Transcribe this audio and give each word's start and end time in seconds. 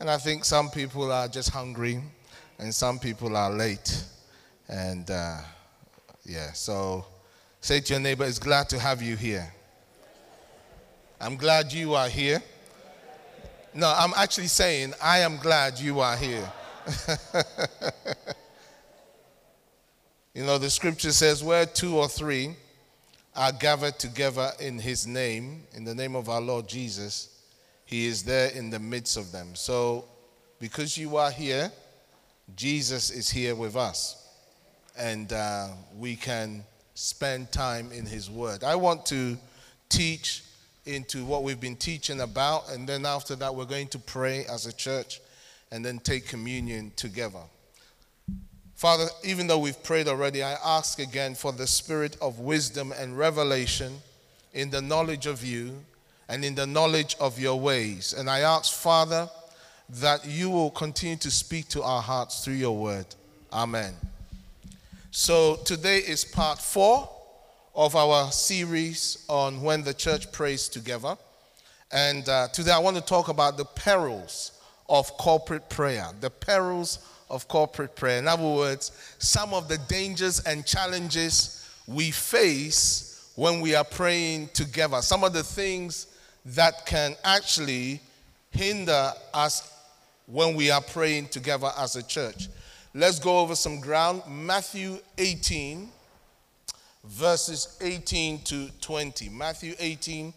And 0.00 0.08
I 0.08 0.16
think 0.16 0.44
some 0.44 0.70
people 0.70 1.10
are 1.10 1.26
just 1.26 1.50
hungry 1.50 2.00
and 2.58 2.72
some 2.72 2.98
people 2.98 3.36
are 3.36 3.50
late. 3.50 4.04
And 4.68 5.10
uh, 5.10 5.38
yeah, 6.24 6.52
so 6.52 7.04
say 7.60 7.80
to 7.80 7.94
your 7.94 8.00
neighbor, 8.00 8.24
it's 8.24 8.38
glad 8.38 8.68
to 8.68 8.78
have 8.78 9.02
you 9.02 9.16
here. 9.16 9.52
I'm 11.20 11.36
glad 11.36 11.72
you 11.72 11.94
are 11.94 12.08
here. 12.08 12.40
No, 13.74 13.92
I'm 13.96 14.12
actually 14.16 14.46
saying, 14.46 14.94
I 15.02 15.18
am 15.18 15.36
glad 15.38 15.80
you 15.80 15.98
are 15.98 16.16
here. 16.16 16.50
you 20.32 20.44
know, 20.44 20.58
the 20.58 20.70
scripture 20.70 21.10
says, 21.10 21.42
where 21.42 21.66
two 21.66 21.96
or 21.96 22.08
three 22.08 22.54
are 23.34 23.52
gathered 23.52 23.98
together 23.98 24.52
in 24.60 24.78
his 24.78 25.08
name, 25.08 25.64
in 25.74 25.84
the 25.84 25.94
name 25.94 26.14
of 26.14 26.28
our 26.28 26.40
Lord 26.40 26.68
Jesus, 26.68 27.37
he 27.88 28.04
is 28.04 28.22
there 28.22 28.50
in 28.50 28.68
the 28.68 28.78
midst 28.78 29.16
of 29.16 29.32
them. 29.32 29.54
So, 29.54 30.04
because 30.60 30.98
you 30.98 31.16
are 31.16 31.30
here, 31.30 31.72
Jesus 32.54 33.10
is 33.10 33.30
here 33.30 33.54
with 33.54 33.76
us. 33.76 34.28
And 34.98 35.32
uh, 35.32 35.68
we 35.96 36.14
can 36.14 36.64
spend 36.92 37.50
time 37.50 37.90
in 37.90 38.04
his 38.04 38.28
word. 38.28 38.62
I 38.62 38.74
want 38.74 39.06
to 39.06 39.38
teach 39.88 40.42
into 40.84 41.24
what 41.24 41.44
we've 41.44 41.60
been 41.60 41.76
teaching 41.76 42.20
about, 42.20 42.70
and 42.70 42.86
then 42.86 43.06
after 43.06 43.34
that, 43.36 43.54
we're 43.54 43.64
going 43.64 43.88
to 43.88 43.98
pray 43.98 44.44
as 44.44 44.66
a 44.66 44.72
church 44.72 45.22
and 45.72 45.82
then 45.82 45.98
take 45.98 46.28
communion 46.28 46.92
together. 46.94 47.40
Father, 48.74 49.06
even 49.24 49.46
though 49.46 49.60
we've 49.60 49.82
prayed 49.82 50.08
already, 50.08 50.42
I 50.42 50.56
ask 50.62 50.98
again 50.98 51.34
for 51.34 51.52
the 51.52 51.66
spirit 51.66 52.18
of 52.20 52.38
wisdom 52.38 52.92
and 52.92 53.16
revelation 53.16 53.94
in 54.52 54.68
the 54.68 54.82
knowledge 54.82 55.24
of 55.24 55.42
you 55.42 55.72
and 56.28 56.44
in 56.44 56.54
the 56.54 56.66
knowledge 56.66 57.16
of 57.20 57.38
your 57.38 57.58
ways. 57.58 58.12
And 58.12 58.28
I 58.28 58.40
ask, 58.40 58.72
Father, 58.72 59.28
that 59.88 60.26
you 60.26 60.50
will 60.50 60.70
continue 60.70 61.16
to 61.16 61.30
speak 61.30 61.68
to 61.68 61.82
our 61.82 62.02
hearts 62.02 62.44
through 62.44 62.54
your 62.54 62.76
word. 62.76 63.06
Amen. 63.52 63.94
So 65.10 65.56
today 65.64 65.98
is 65.98 66.24
part 66.24 66.58
four 66.58 67.08
of 67.74 67.96
our 67.96 68.30
series 68.30 69.24
on 69.28 69.62
when 69.62 69.82
the 69.82 69.94
church 69.94 70.30
prays 70.32 70.68
together. 70.68 71.16
And 71.90 72.28
uh, 72.28 72.48
today 72.48 72.72
I 72.72 72.78
want 72.78 72.96
to 72.96 73.02
talk 73.02 73.28
about 73.28 73.56
the 73.56 73.64
perils 73.64 74.52
of 74.88 75.10
corporate 75.16 75.70
prayer. 75.70 76.08
The 76.20 76.28
perils 76.28 76.98
of 77.30 77.48
corporate 77.48 77.96
prayer. 77.96 78.18
In 78.18 78.28
other 78.28 78.42
words, 78.42 78.92
some 79.18 79.54
of 79.54 79.68
the 79.68 79.78
dangers 79.88 80.40
and 80.40 80.66
challenges 80.66 81.66
we 81.86 82.10
face 82.10 83.32
when 83.36 83.60
we 83.60 83.74
are 83.74 83.84
praying 83.84 84.50
together. 84.52 85.00
Some 85.00 85.24
of 85.24 85.32
the 85.32 85.42
things 85.42 86.06
that 86.46 86.86
can 86.86 87.14
actually 87.24 88.00
hinder 88.50 89.12
us 89.34 89.72
when 90.26 90.54
we 90.54 90.70
are 90.70 90.80
praying 90.80 91.28
together 91.28 91.70
as 91.78 91.96
a 91.96 92.02
church. 92.02 92.48
Let's 92.94 93.18
go 93.18 93.38
over 93.38 93.54
some 93.54 93.80
ground. 93.80 94.22
Matthew 94.28 94.98
18 95.18 95.88
verses 97.08 97.78
18 97.80 98.40
to 98.42 98.68
20. 98.80 99.28
Matthew 99.30 99.74
18, 99.78 100.32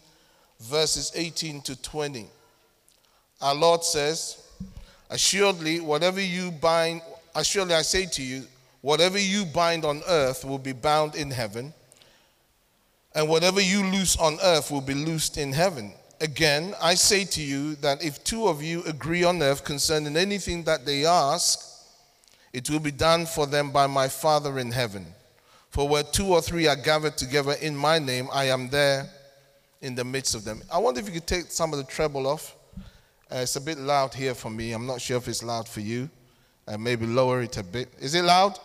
verses 0.60 1.12
18 1.14 1.60
to 1.62 1.80
20. 1.80 2.26
Our 3.40 3.54
Lord 3.54 3.84
says, 3.84 4.38
Assuredly, 5.10 5.80
whatever 5.80 6.20
you 6.20 6.50
bind, 6.50 7.02
assuredly 7.34 7.74
I 7.74 7.82
say 7.82 8.06
to 8.06 8.22
you, 8.22 8.44
whatever 8.80 9.18
you 9.18 9.44
bind 9.44 9.84
on 9.84 10.02
earth 10.08 10.44
will 10.44 10.58
be 10.58 10.72
bound 10.72 11.14
in 11.14 11.30
heaven, 11.30 11.74
and 13.14 13.28
whatever 13.28 13.60
you 13.60 13.84
loose 13.84 14.16
on 14.16 14.38
earth 14.42 14.70
will 14.70 14.80
be 14.80 14.94
loosed 14.94 15.36
in 15.36 15.52
heaven. 15.52 15.92
Again, 16.20 16.74
I 16.80 16.94
say 16.94 17.24
to 17.24 17.42
you 17.42 17.74
that 17.76 18.04
if 18.04 18.22
two 18.22 18.46
of 18.46 18.62
you 18.62 18.82
agree 18.84 19.24
on 19.24 19.42
earth 19.42 19.64
concerning 19.64 20.16
anything 20.16 20.62
that 20.64 20.86
they 20.86 21.04
ask, 21.04 21.60
it 22.52 22.70
will 22.70 22.80
be 22.80 22.90
done 22.90 23.26
for 23.26 23.46
them 23.46 23.70
by 23.70 23.86
my 23.86 24.08
Father 24.08 24.58
in 24.58 24.70
heaven. 24.70 25.06
For 25.70 25.88
where 25.88 26.02
two 26.02 26.26
or 26.26 26.42
three 26.42 26.68
are 26.68 26.76
gathered 26.76 27.16
together 27.16 27.54
in 27.60 27.74
my 27.74 27.98
name, 27.98 28.28
I 28.32 28.44
am 28.44 28.68
there 28.68 29.08
in 29.80 29.94
the 29.94 30.04
midst 30.04 30.34
of 30.34 30.44
them. 30.44 30.62
I 30.72 30.78
wonder 30.78 31.00
if 31.00 31.06
you 31.06 31.12
could 31.12 31.26
take 31.26 31.50
some 31.50 31.72
of 31.72 31.78
the 31.78 31.84
treble 31.84 32.26
off. 32.26 32.54
Uh, 33.30 33.36
it's 33.36 33.56
a 33.56 33.60
bit 33.60 33.78
loud 33.78 34.12
here 34.14 34.34
for 34.34 34.50
me. 34.50 34.72
I'm 34.72 34.86
not 34.86 35.00
sure 35.00 35.16
if 35.16 35.26
it's 35.26 35.42
loud 35.42 35.66
for 35.66 35.80
you. 35.80 36.10
Uh, 36.68 36.76
maybe 36.76 37.06
lower 37.06 37.42
it 37.42 37.56
a 37.56 37.64
bit. 37.64 37.92
Is 37.98 38.14
it 38.14 38.22
loud? 38.22 38.58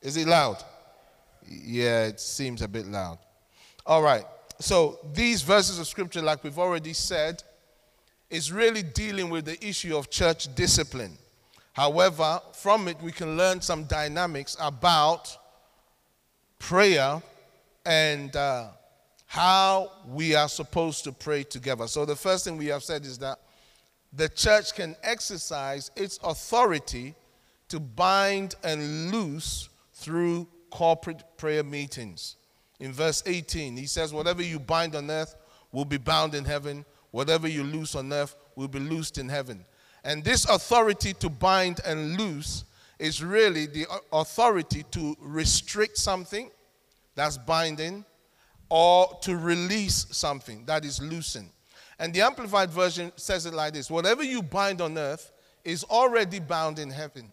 Is 0.00 0.16
it 0.16 0.26
loud? 0.26 0.62
Yeah, 1.46 2.04
it 2.04 2.20
seems 2.20 2.62
a 2.62 2.68
bit 2.68 2.86
loud. 2.86 3.18
All 3.86 4.02
right. 4.02 4.24
So 4.60 4.98
these 5.12 5.42
verses 5.42 5.78
of 5.78 5.86
scripture, 5.86 6.22
like 6.22 6.42
we've 6.42 6.58
already 6.58 6.92
said, 6.92 7.42
is 8.30 8.50
really 8.50 8.82
dealing 8.82 9.30
with 9.30 9.44
the 9.44 9.62
issue 9.66 9.96
of 9.96 10.10
church 10.10 10.54
discipline. 10.54 11.18
However, 11.72 12.40
from 12.52 12.88
it 12.88 13.00
we 13.02 13.12
can 13.12 13.36
learn 13.36 13.60
some 13.60 13.84
dynamics 13.84 14.56
about 14.60 15.36
prayer 16.58 17.20
and 17.84 18.34
uh, 18.34 18.68
how 19.26 19.90
we 20.08 20.34
are 20.34 20.48
supposed 20.48 21.04
to 21.04 21.12
pray 21.12 21.42
together. 21.42 21.86
So, 21.88 22.04
the 22.04 22.16
first 22.16 22.44
thing 22.44 22.56
we 22.56 22.66
have 22.66 22.82
said 22.82 23.04
is 23.04 23.18
that 23.18 23.38
the 24.12 24.28
church 24.28 24.74
can 24.74 24.96
exercise 25.02 25.90
its 25.96 26.18
authority 26.22 27.14
to 27.68 27.80
bind 27.80 28.54
and 28.62 29.10
loose 29.10 29.68
through 29.92 30.46
corporate 30.70 31.24
prayer 31.36 31.64
meetings. 31.64 32.36
In 32.84 32.92
verse 32.92 33.22
18, 33.24 33.78
he 33.78 33.86
says, 33.86 34.12
Whatever 34.12 34.42
you 34.42 34.60
bind 34.60 34.94
on 34.94 35.10
earth 35.10 35.36
will 35.72 35.86
be 35.86 35.96
bound 35.96 36.34
in 36.34 36.44
heaven, 36.44 36.84
whatever 37.12 37.48
you 37.48 37.62
loose 37.64 37.94
on 37.94 38.12
earth 38.12 38.36
will 38.56 38.68
be 38.68 38.78
loosed 38.78 39.16
in 39.16 39.26
heaven. 39.26 39.64
And 40.04 40.22
this 40.22 40.44
authority 40.44 41.14
to 41.14 41.30
bind 41.30 41.80
and 41.86 42.18
loose 42.18 42.64
is 42.98 43.24
really 43.24 43.64
the 43.64 43.86
authority 44.12 44.84
to 44.90 45.16
restrict 45.18 45.96
something 45.96 46.50
that's 47.14 47.38
binding 47.38 48.04
or 48.68 49.18
to 49.22 49.38
release 49.38 50.04
something 50.10 50.66
that 50.66 50.84
is 50.84 51.00
loosened. 51.00 51.48
And 51.98 52.12
the 52.12 52.20
Amplified 52.20 52.68
Version 52.68 53.12
says 53.16 53.46
it 53.46 53.54
like 53.54 53.72
this 53.72 53.90
Whatever 53.90 54.22
you 54.22 54.42
bind 54.42 54.82
on 54.82 54.98
earth 54.98 55.32
is 55.64 55.84
already 55.84 56.38
bound 56.38 56.78
in 56.78 56.90
heaven. 56.90 57.32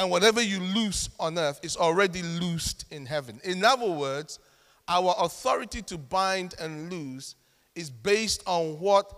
And 0.00 0.10
whatever 0.10 0.40
you 0.40 0.60
loose 0.60 1.10
on 1.20 1.38
earth 1.38 1.60
is 1.62 1.76
already 1.76 2.22
loosed 2.22 2.86
in 2.90 3.04
heaven. 3.04 3.38
In 3.44 3.62
other 3.62 3.90
words, 3.90 4.38
our 4.88 5.14
authority 5.18 5.82
to 5.82 5.98
bind 5.98 6.54
and 6.58 6.90
loose 6.90 7.34
is 7.74 7.90
based 7.90 8.42
on 8.46 8.80
what 8.80 9.12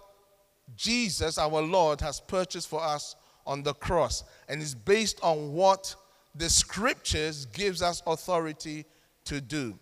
Jesus, 0.75 1.39
our 1.39 1.63
Lord, 1.63 2.01
has 2.01 2.19
purchased 2.19 2.69
for 2.69 2.83
us 2.83 3.15
on 3.47 3.63
the 3.63 3.75
cross 3.75 4.25
and 4.49 4.61
is 4.61 4.75
based 4.75 5.21
on 5.23 5.53
what 5.53 5.95
the 6.35 6.51
scriptures 6.51 7.47
gives 7.47 7.81
us 7.81 8.03
authority 8.05 8.85
to 9.27 9.41
do. 9.41 9.79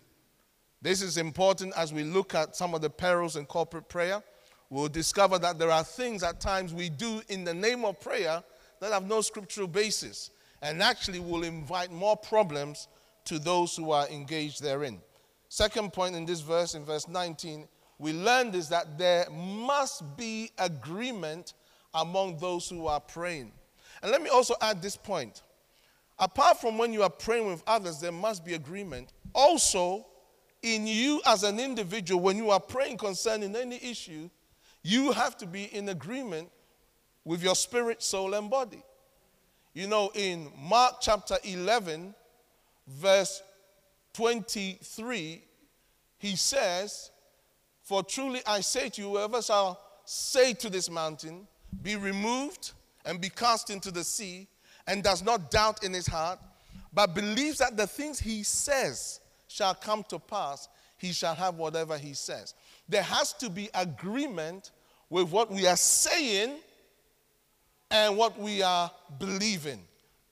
This 0.83 1.01
is 1.01 1.17
important 1.17 1.73
as 1.75 1.91
we 1.91 2.03
look 2.03 2.35
at 2.35 2.55
some 2.55 2.75
of 2.75 2.81
the 2.81 2.91
perils 2.91 3.37
in 3.37 3.47
corporate 3.47 3.89
prayer. 3.89 4.21
We'll 4.69 4.87
discover 4.87 5.39
that 5.39 5.57
there 5.57 5.71
are 5.71 5.83
things 5.83 6.21
at 6.21 6.39
times 6.39 6.75
we 6.75 6.89
do 6.89 7.23
in 7.27 7.43
the 7.43 7.55
name 7.55 7.85
of 7.85 7.99
prayer 7.99 8.43
that 8.79 8.93
have 8.93 9.07
no 9.07 9.21
scriptural 9.21 9.67
basis 9.67 10.29
and 10.61 10.81
actually 10.81 11.19
will 11.19 11.43
invite 11.43 11.91
more 11.91 12.15
problems 12.15 12.87
to 13.25 13.39
those 13.39 13.75
who 13.75 13.91
are 13.91 14.07
engaged 14.09 14.61
therein. 14.61 15.01
Second 15.49 15.93
point 15.93 16.15
in 16.15 16.25
this 16.25 16.41
verse, 16.41 16.75
in 16.75 16.85
verse 16.85 17.07
19, 17.07 17.67
we 17.99 18.13
learned 18.13 18.55
is 18.55 18.69
that 18.69 18.97
there 18.97 19.29
must 19.29 20.17
be 20.17 20.51
agreement 20.57 21.53
among 21.93 22.37
those 22.37 22.69
who 22.69 22.87
are 22.87 22.99
praying. 22.99 23.51
And 24.01 24.11
let 24.11 24.21
me 24.21 24.29
also 24.29 24.55
add 24.61 24.81
this 24.81 24.97
point. 24.97 25.43
Apart 26.17 26.61
from 26.61 26.77
when 26.77 26.93
you 26.93 27.03
are 27.03 27.09
praying 27.09 27.47
with 27.47 27.63
others, 27.67 27.99
there 27.99 28.11
must 28.11 28.45
be 28.45 28.53
agreement. 28.53 29.13
Also, 29.33 30.05
in 30.61 30.85
you 30.87 31.21
as 31.25 31.43
an 31.43 31.59
individual, 31.59 32.21
when 32.21 32.37
you 32.37 32.51
are 32.51 32.59
praying 32.59 32.97
concerning 32.97 33.55
any 33.55 33.77
issue, 33.83 34.29
you 34.83 35.11
have 35.11 35.37
to 35.37 35.45
be 35.45 35.65
in 35.65 35.89
agreement 35.89 36.49
with 37.23 37.43
your 37.43 37.55
spirit, 37.55 38.01
soul, 38.01 38.33
and 38.33 38.49
body. 38.49 38.83
You 39.73 39.87
know, 39.87 40.11
in 40.15 40.51
Mark 40.57 40.95
chapter 40.99 41.37
11, 41.43 42.13
verse 42.87 43.41
23, 44.13 45.43
he 46.17 46.35
says, 46.35 47.11
For 47.83 48.03
truly 48.03 48.41
I 48.45 48.61
say 48.61 48.89
to 48.89 49.01
you, 49.01 49.09
whoever 49.09 49.41
shall 49.41 49.79
say 50.03 50.53
to 50.55 50.69
this 50.69 50.89
mountain, 50.89 51.47
Be 51.81 51.95
removed 51.95 52.73
and 53.05 53.21
be 53.21 53.29
cast 53.29 53.69
into 53.69 53.91
the 53.91 54.03
sea, 54.03 54.47
and 54.87 55.03
does 55.03 55.23
not 55.23 55.51
doubt 55.51 55.83
in 55.83 55.93
his 55.93 56.07
heart, 56.07 56.39
but 56.93 57.15
believes 57.15 57.59
that 57.59 57.77
the 57.77 57.87
things 57.87 58.19
he 58.19 58.43
says 58.43 59.21
shall 59.47 59.73
come 59.73 60.03
to 60.09 60.19
pass, 60.19 60.67
he 60.97 61.13
shall 61.13 61.35
have 61.35 61.55
whatever 61.55 61.97
he 61.97 62.13
says. 62.13 62.55
There 62.89 63.03
has 63.03 63.31
to 63.33 63.49
be 63.49 63.69
agreement 63.73 64.71
with 65.09 65.31
what 65.31 65.49
we 65.49 65.65
are 65.65 65.77
saying 65.77 66.57
and 67.91 68.17
what 68.17 68.39
we 68.39 68.61
are 68.61 68.89
believing 69.19 69.81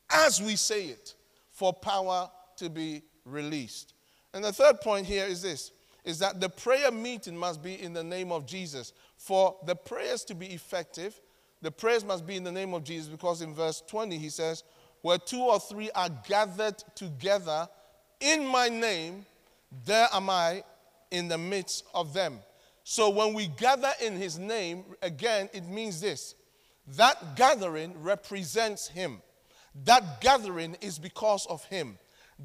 as 0.10 0.42
we 0.42 0.56
say 0.56 0.86
it 0.86 1.14
for 1.52 1.74
power 1.74 2.30
to 2.58 2.70
be 2.70 3.04
released. 3.26 3.94
And 4.34 4.44
the 4.44 4.54
third 4.54 4.82
point 4.82 5.06
here 5.06 5.26
is 5.26 5.42
this 5.42 5.72
is 6.06 6.18
that 6.20 6.40
the 6.40 6.50
prayer 6.50 6.92
meeting 6.92 7.38
must 7.38 7.62
be 7.62 7.82
in 7.82 7.94
the 7.94 8.04
name 8.04 8.32
of 8.32 8.46
Jesus. 8.46 8.94
For 9.18 9.56
the 9.66 9.76
prayers 9.76 10.24
to 10.26 10.34
be 10.34 10.48
effective, 10.48 11.20
the 11.62 11.70
prayers 11.70 12.06
must 12.06 12.26
be 12.26 12.38
in 12.38 12.44
the 12.44 12.52
name 12.52 12.74
of 12.74 12.84
Jesus 12.84 13.08
because 13.08 13.42
in 13.42 13.54
verse 13.54 13.84
20 13.86 14.18
he 14.18 14.30
says, 14.30 14.64
Where 15.02 15.18
two 15.18 15.42
or 15.42 15.60
three 15.60 15.92
are 15.92 16.10
gathered 16.28 16.78
together 16.96 17.68
in 18.22 18.48
my 18.48 18.70
name, 18.70 19.26
there 19.86 20.08
am 20.14 20.30
I 20.30 20.64
in 21.12 21.28
the 21.28 21.38
midst 21.38 21.86
of 21.94 22.14
them. 22.14 22.40
So 22.84 23.10
when 23.10 23.34
we 23.34 23.48
gather 23.48 23.92
in 24.02 24.16
his 24.16 24.40
name, 24.40 24.84
again, 25.02 25.50
it 25.54 25.68
means 25.68 26.00
this 26.00 26.36
that 26.96 27.36
gathering 27.36 27.94
represents 28.02 28.88
him. 28.88 29.22
That 29.86 30.22
gathering 30.22 30.76
is 30.82 30.98
because 30.98 31.46
of 31.48 31.64
him. 31.66 31.98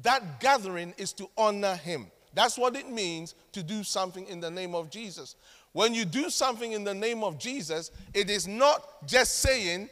That 0.03 0.39
gathering 0.39 0.93
is 0.97 1.13
to 1.13 1.29
honor 1.37 1.75
him. 1.75 2.07
That's 2.33 2.57
what 2.57 2.75
it 2.75 2.89
means 2.89 3.33
to 3.53 3.63
do 3.63 3.83
something 3.83 4.27
in 4.27 4.41
the 4.41 4.51
name 4.51 4.75
of 4.75 4.89
Jesus. 4.89 5.35
When 5.71 5.93
you 5.93 6.05
do 6.05 6.29
something 6.29 6.73
in 6.73 6.83
the 6.83 6.93
name 6.93 7.23
of 7.23 7.37
Jesus, 7.37 7.91
it 8.13 8.29
is 8.29 8.47
not 8.47 9.07
just 9.07 9.39
saying 9.39 9.89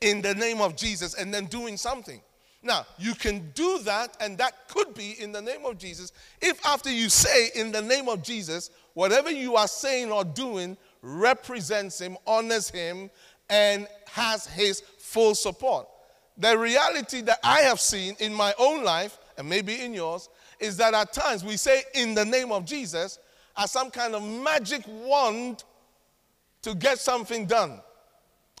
in 0.00 0.22
the 0.22 0.34
name 0.34 0.60
of 0.60 0.76
Jesus 0.76 1.14
and 1.14 1.32
then 1.32 1.46
doing 1.46 1.76
something. 1.76 2.20
Now, 2.62 2.84
you 2.98 3.14
can 3.14 3.50
do 3.54 3.78
that, 3.84 4.16
and 4.20 4.36
that 4.38 4.68
could 4.68 4.92
be 4.94 5.12
in 5.20 5.30
the 5.30 5.40
name 5.40 5.64
of 5.64 5.78
Jesus 5.78 6.12
if 6.40 6.64
after 6.66 6.90
you 6.90 7.08
say 7.08 7.50
in 7.54 7.70
the 7.70 7.82
name 7.82 8.08
of 8.08 8.22
Jesus, 8.22 8.70
whatever 8.94 9.30
you 9.30 9.56
are 9.56 9.68
saying 9.68 10.10
or 10.10 10.24
doing 10.24 10.76
represents 11.00 12.00
Him, 12.00 12.16
honors 12.26 12.68
Him, 12.68 13.10
and 13.48 13.86
has 14.08 14.46
His 14.46 14.80
full 14.98 15.34
support. 15.34 15.86
The 16.38 16.56
reality 16.56 17.22
that 17.22 17.38
I 17.42 17.60
have 17.60 17.80
seen 17.80 18.16
in 18.18 18.34
my 18.34 18.52
own 18.58 18.84
life, 18.84 19.18
and 19.38 19.48
maybe 19.48 19.80
in 19.80 19.94
yours, 19.94 20.28
is 20.60 20.76
that 20.78 20.94
at 20.94 21.12
times 21.12 21.44
we 21.44 21.56
say 21.56 21.82
in 21.94 22.14
the 22.14 22.24
name 22.24 22.52
of 22.52 22.64
Jesus 22.64 23.18
as 23.56 23.70
some 23.70 23.90
kind 23.90 24.14
of 24.14 24.22
magic 24.22 24.82
wand 24.86 25.64
to 26.62 26.74
get 26.74 26.98
something 26.98 27.46
done. 27.46 27.80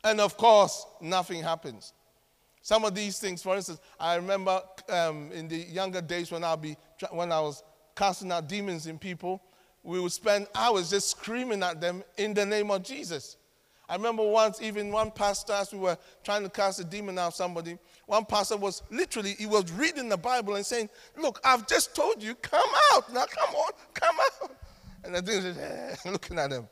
And 0.04 0.20
of 0.20 0.36
course, 0.36 0.86
nothing 1.00 1.42
happens. 1.42 1.92
Some 2.62 2.84
of 2.84 2.94
these 2.94 3.18
things, 3.18 3.42
for 3.42 3.56
instance, 3.56 3.80
I 3.98 4.16
remember 4.16 4.60
um, 4.88 5.30
in 5.32 5.48
the 5.48 5.56
younger 5.56 6.00
days 6.00 6.30
when, 6.30 6.44
I'll 6.44 6.56
be, 6.56 6.76
when 7.10 7.30
I 7.30 7.40
was 7.40 7.62
casting 7.94 8.32
out 8.32 8.48
demons 8.48 8.86
in 8.86 8.98
people, 8.98 9.42
we 9.82 10.00
would 10.00 10.12
spend 10.12 10.48
hours 10.54 10.90
just 10.90 11.10
screaming 11.10 11.62
at 11.62 11.80
them 11.80 12.02
in 12.16 12.34
the 12.34 12.44
name 12.44 12.70
of 12.70 12.82
Jesus. 12.82 13.36
I 13.88 13.94
remember 13.94 14.24
once, 14.24 14.60
even 14.60 14.90
one 14.90 15.12
pastor, 15.12 15.52
as 15.52 15.72
we 15.72 15.78
were 15.78 15.96
trying 16.24 16.42
to 16.42 16.48
cast 16.48 16.80
a 16.80 16.84
demon 16.84 17.18
out 17.18 17.28
of 17.28 17.34
somebody, 17.34 17.78
one 18.06 18.24
pastor 18.24 18.56
was 18.56 18.82
literally, 18.90 19.34
he 19.38 19.46
was 19.46 19.70
reading 19.72 20.08
the 20.08 20.16
Bible 20.16 20.56
and 20.56 20.66
saying, 20.66 20.88
Look, 21.16 21.40
I've 21.44 21.68
just 21.68 21.94
told 21.94 22.22
you, 22.22 22.34
come 22.36 22.68
out. 22.92 23.12
Now 23.12 23.26
come 23.26 23.54
on, 23.54 23.72
come 23.94 24.16
out. 24.42 24.50
And 25.04 25.14
the 25.14 25.22
thing 25.22 25.44
is 25.44 25.56
eh, 25.56 25.94
looking 26.10 26.38
at 26.38 26.50
him. 26.50 26.68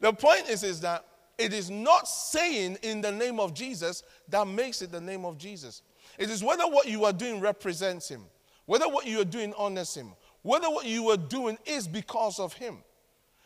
The 0.00 0.12
point 0.12 0.48
is, 0.48 0.62
is 0.62 0.80
that 0.80 1.04
it 1.36 1.52
is 1.52 1.70
not 1.70 2.08
saying 2.08 2.78
in 2.82 3.00
the 3.00 3.12
name 3.12 3.38
of 3.38 3.52
Jesus 3.52 4.02
that 4.28 4.46
makes 4.48 4.80
it 4.80 4.90
the 4.90 5.00
name 5.00 5.24
of 5.24 5.38
Jesus. 5.38 5.82
It 6.18 6.30
is 6.30 6.42
whether 6.42 6.64
what 6.64 6.86
you 6.86 7.04
are 7.04 7.12
doing 7.12 7.40
represents 7.40 8.08
him, 8.08 8.24
whether 8.66 8.88
what 8.88 9.06
you 9.06 9.20
are 9.20 9.24
doing 9.24 9.54
honors 9.56 9.94
him, 9.94 10.12
whether 10.42 10.68
what 10.68 10.86
you 10.86 11.10
are 11.10 11.16
doing 11.16 11.58
is 11.66 11.86
because 11.86 12.40
of 12.40 12.54
him. 12.54 12.78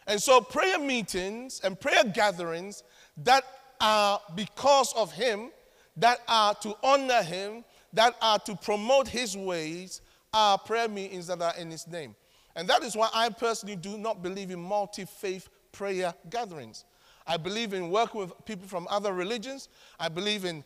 And 0.06 0.20
so, 0.20 0.40
prayer 0.40 0.78
meetings 0.78 1.60
and 1.62 1.78
prayer 1.78 2.04
gatherings 2.04 2.82
that 3.18 3.44
are 3.80 4.20
because 4.34 4.92
of 4.94 5.12
Him, 5.12 5.50
that 5.96 6.20
are 6.28 6.54
to 6.56 6.76
honor 6.82 7.22
Him, 7.22 7.64
that 7.92 8.16
are 8.20 8.38
to 8.40 8.56
promote 8.56 9.08
His 9.08 9.36
ways, 9.36 10.00
are 10.32 10.58
prayer 10.58 10.88
meetings 10.88 11.26
that 11.28 11.40
are 11.40 11.54
in 11.58 11.70
His 11.70 11.86
name. 11.86 12.14
And 12.56 12.68
that 12.68 12.82
is 12.82 12.96
why 12.96 13.08
I 13.14 13.28
personally 13.30 13.76
do 13.76 13.96
not 13.96 14.22
believe 14.22 14.50
in 14.50 14.60
multi 14.60 15.04
faith 15.04 15.48
prayer 15.72 16.14
gatherings. 16.30 16.84
I 17.26 17.36
believe 17.36 17.72
in 17.72 17.90
working 17.90 18.20
with 18.20 18.32
people 18.44 18.66
from 18.66 18.86
other 18.90 19.12
religions. 19.12 19.68
I 19.98 20.08
believe 20.08 20.44
in 20.44 20.64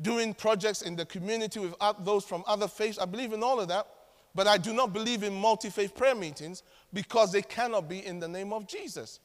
doing 0.00 0.34
projects 0.34 0.82
in 0.82 0.96
the 0.96 1.06
community 1.06 1.60
with 1.60 1.74
those 2.00 2.24
from 2.24 2.44
other 2.46 2.68
faiths. 2.68 2.98
I 2.98 3.06
believe 3.06 3.32
in 3.32 3.42
all 3.42 3.60
of 3.60 3.68
that. 3.68 3.86
But 4.34 4.48
I 4.48 4.58
do 4.58 4.72
not 4.72 4.92
believe 4.92 5.22
in 5.22 5.34
multi 5.34 5.70
faith 5.70 5.94
prayer 5.94 6.14
meetings 6.14 6.62
because 6.94 7.32
they 7.32 7.42
cannot 7.42 7.88
be 7.88 8.06
in 8.06 8.20
the 8.20 8.28
name 8.28 8.52
of 8.52 8.66
Jesus. 8.66 9.20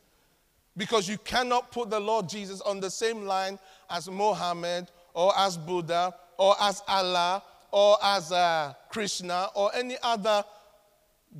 Because 0.76 1.08
you 1.08 1.18
cannot 1.20 1.72
put 1.72 1.90
the 1.90 2.00
Lord 2.00 2.28
Jesus 2.28 2.62
on 2.62 2.80
the 2.80 2.90
same 2.90 3.26
line 3.26 3.60
as 3.90 4.10
Mohammed 4.10 4.92
or 5.14 5.32
as 5.38 5.56
Buddha 5.56 6.14
or 6.38 6.56
as 6.60 6.82
Allah 6.88 7.44
or 7.72 7.98
as 8.04 8.32
uh, 8.32 8.74
Krishna 8.90 9.50
or 9.56 9.74
any 9.76 9.98
other 10.02 10.44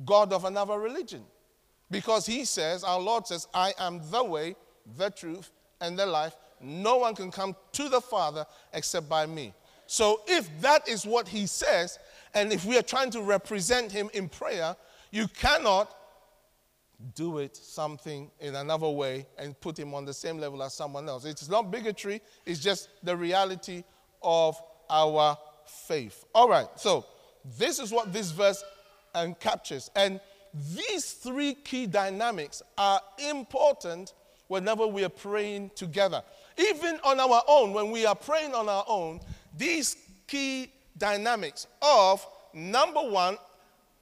God 0.04 0.32
of 0.32 0.44
another 0.44 0.78
religion. 0.78 1.24
Because 1.90 2.24
he 2.24 2.44
says, 2.44 2.84
our 2.84 3.00
Lord 3.00 3.26
says, 3.26 3.48
I 3.52 3.74
am 3.78 4.00
the 4.10 4.22
way, 4.22 4.54
the 4.96 5.10
truth, 5.10 5.50
and 5.80 5.98
the 5.98 6.06
life. 6.06 6.36
No 6.60 6.98
one 6.98 7.16
can 7.16 7.30
come 7.30 7.56
to 7.72 7.88
the 7.88 8.00
Father 8.00 8.46
except 8.72 9.08
by 9.08 9.26
me. 9.26 9.52
So 9.86 10.20
if 10.28 10.48
that 10.60 10.88
is 10.88 11.04
what 11.04 11.26
he 11.26 11.46
says, 11.46 11.98
and 12.34 12.52
if 12.52 12.64
we 12.64 12.78
are 12.78 12.82
trying 12.82 13.10
to 13.10 13.22
represent 13.22 13.90
him 13.90 14.08
in 14.14 14.28
prayer, 14.28 14.76
you 15.10 15.26
cannot 15.26 15.96
do 17.14 17.38
it 17.38 17.56
something 17.56 18.30
in 18.40 18.54
another 18.54 18.88
way 18.88 19.26
and 19.38 19.58
put 19.60 19.78
him 19.78 19.94
on 19.94 20.04
the 20.04 20.14
same 20.14 20.38
level 20.38 20.62
as 20.62 20.74
someone 20.74 21.08
else. 21.08 21.24
It's 21.24 21.48
not 21.48 21.70
bigotry, 21.70 22.20
it's 22.44 22.60
just 22.60 22.88
the 23.02 23.16
reality 23.16 23.84
of 24.22 24.60
our 24.88 25.36
faith. 25.66 26.24
All 26.34 26.48
right, 26.48 26.68
so 26.76 27.04
this 27.58 27.78
is 27.78 27.90
what 27.90 28.12
this 28.12 28.30
verse 28.30 28.62
um, 29.14 29.34
captures. 29.34 29.90
And 29.96 30.20
these 30.74 31.12
three 31.12 31.54
key 31.54 31.86
dynamics 31.86 32.62
are 32.76 33.00
important 33.18 34.14
whenever 34.48 34.86
we 34.86 35.04
are 35.04 35.10
praying 35.10 35.70
together. 35.74 36.22
Even 36.58 36.98
on 37.04 37.20
our 37.20 37.42
own, 37.46 37.72
when 37.72 37.90
we 37.90 38.04
are 38.04 38.16
praying 38.16 38.54
on 38.54 38.68
our 38.68 38.84
own, 38.88 39.20
these 39.56 39.96
key 40.26 40.72
dynamics 40.98 41.66
of 41.80 42.26
number 42.52 43.00
one, 43.00 43.38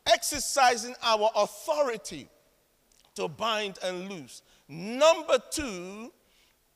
exercising 0.06 0.94
our 1.02 1.30
authority 1.36 2.28
to 3.18 3.28
bind 3.28 3.78
and 3.82 4.08
loose. 4.08 4.42
Number 4.68 5.38
two, 5.50 6.12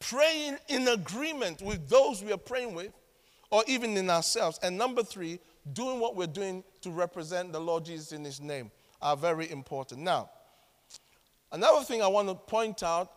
praying 0.00 0.58
in 0.68 0.88
agreement 0.88 1.62
with 1.62 1.88
those 1.88 2.22
we 2.22 2.32
are 2.32 2.36
praying 2.36 2.74
with 2.74 2.90
or 3.50 3.62
even 3.68 3.96
in 3.96 4.10
ourselves. 4.10 4.58
And 4.62 4.76
number 4.76 5.04
three, 5.04 5.38
doing 5.72 6.00
what 6.00 6.16
we're 6.16 6.26
doing 6.26 6.64
to 6.80 6.90
represent 6.90 7.52
the 7.52 7.60
Lord 7.60 7.84
Jesus 7.84 8.10
in 8.12 8.24
His 8.24 8.40
name 8.40 8.72
are 9.00 9.16
very 9.16 9.50
important. 9.50 10.00
Now, 10.00 10.30
another 11.52 11.84
thing 11.84 12.02
I 12.02 12.08
want 12.08 12.28
to 12.28 12.34
point 12.34 12.82
out 12.82 13.12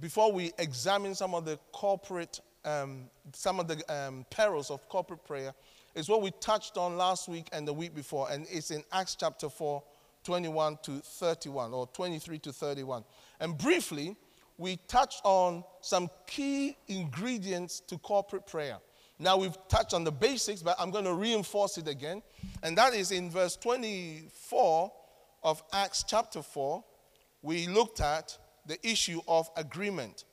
before 0.00 0.30
we 0.30 0.52
examine 0.58 1.14
some 1.14 1.34
of 1.34 1.46
the 1.46 1.58
corporate, 1.72 2.40
um, 2.66 3.04
some 3.32 3.58
of 3.58 3.68
the 3.68 3.82
um, 3.92 4.26
perils 4.28 4.70
of 4.70 4.86
corporate 4.90 5.24
prayer 5.24 5.54
is 5.94 6.10
what 6.10 6.20
we 6.20 6.30
touched 6.40 6.76
on 6.76 6.98
last 6.98 7.26
week 7.26 7.48
and 7.52 7.66
the 7.66 7.72
week 7.72 7.94
before, 7.94 8.30
and 8.30 8.46
it's 8.50 8.70
in 8.70 8.84
Acts 8.92 9.16
chapter 9.18 9.48
4, 9.48 9.82
21 10.26 10.78
to 10.82 10.98
31, 10.98 11.72
or 11.72 11.86
23 11.86 12.38
to 12.40 12.52
31. 12.52 13.04
And 13.38 13.56
briefly, 13.56 14.16
we 14.58 14.76
touched 14.88 15.20
on 15.24 15.62
some 15.80 16.10
key 16.26 16.76
ingredients 16.88 17.80
to 17.86 17.96
corporate 17.98 18.46
prayer. 18.46 18.78
Now 19.20 19.36
we've 19.36 19.56
touched 19.68 19.94
on 19.94 20.02
the 20.02 20.10
basics, 20.10 20.62
but 20.62 20.76
I'm 20.80 20.90
going 20.90 21.04
to 21.04 21.14
reinforce 21.14 21.78
it 21.78 21.86
again. 21.86 22.22
And 22.64 22.76
that 22.76 22.92
is 22.92 23.12
in 23.12 23.30
verse 23.30 23.56
24 23.56 24.92
of 25.44 25.62
Acts 25.72 26.04
chapter 26.06 26.42
4, 26.42 26.84
we 27.42 27.68
looked 27.68 28.00
at 28.00 28.36
the 28.66 28.84
issue 28.84 29.20
of 29.28 29.48
agreement. 29.56 30.24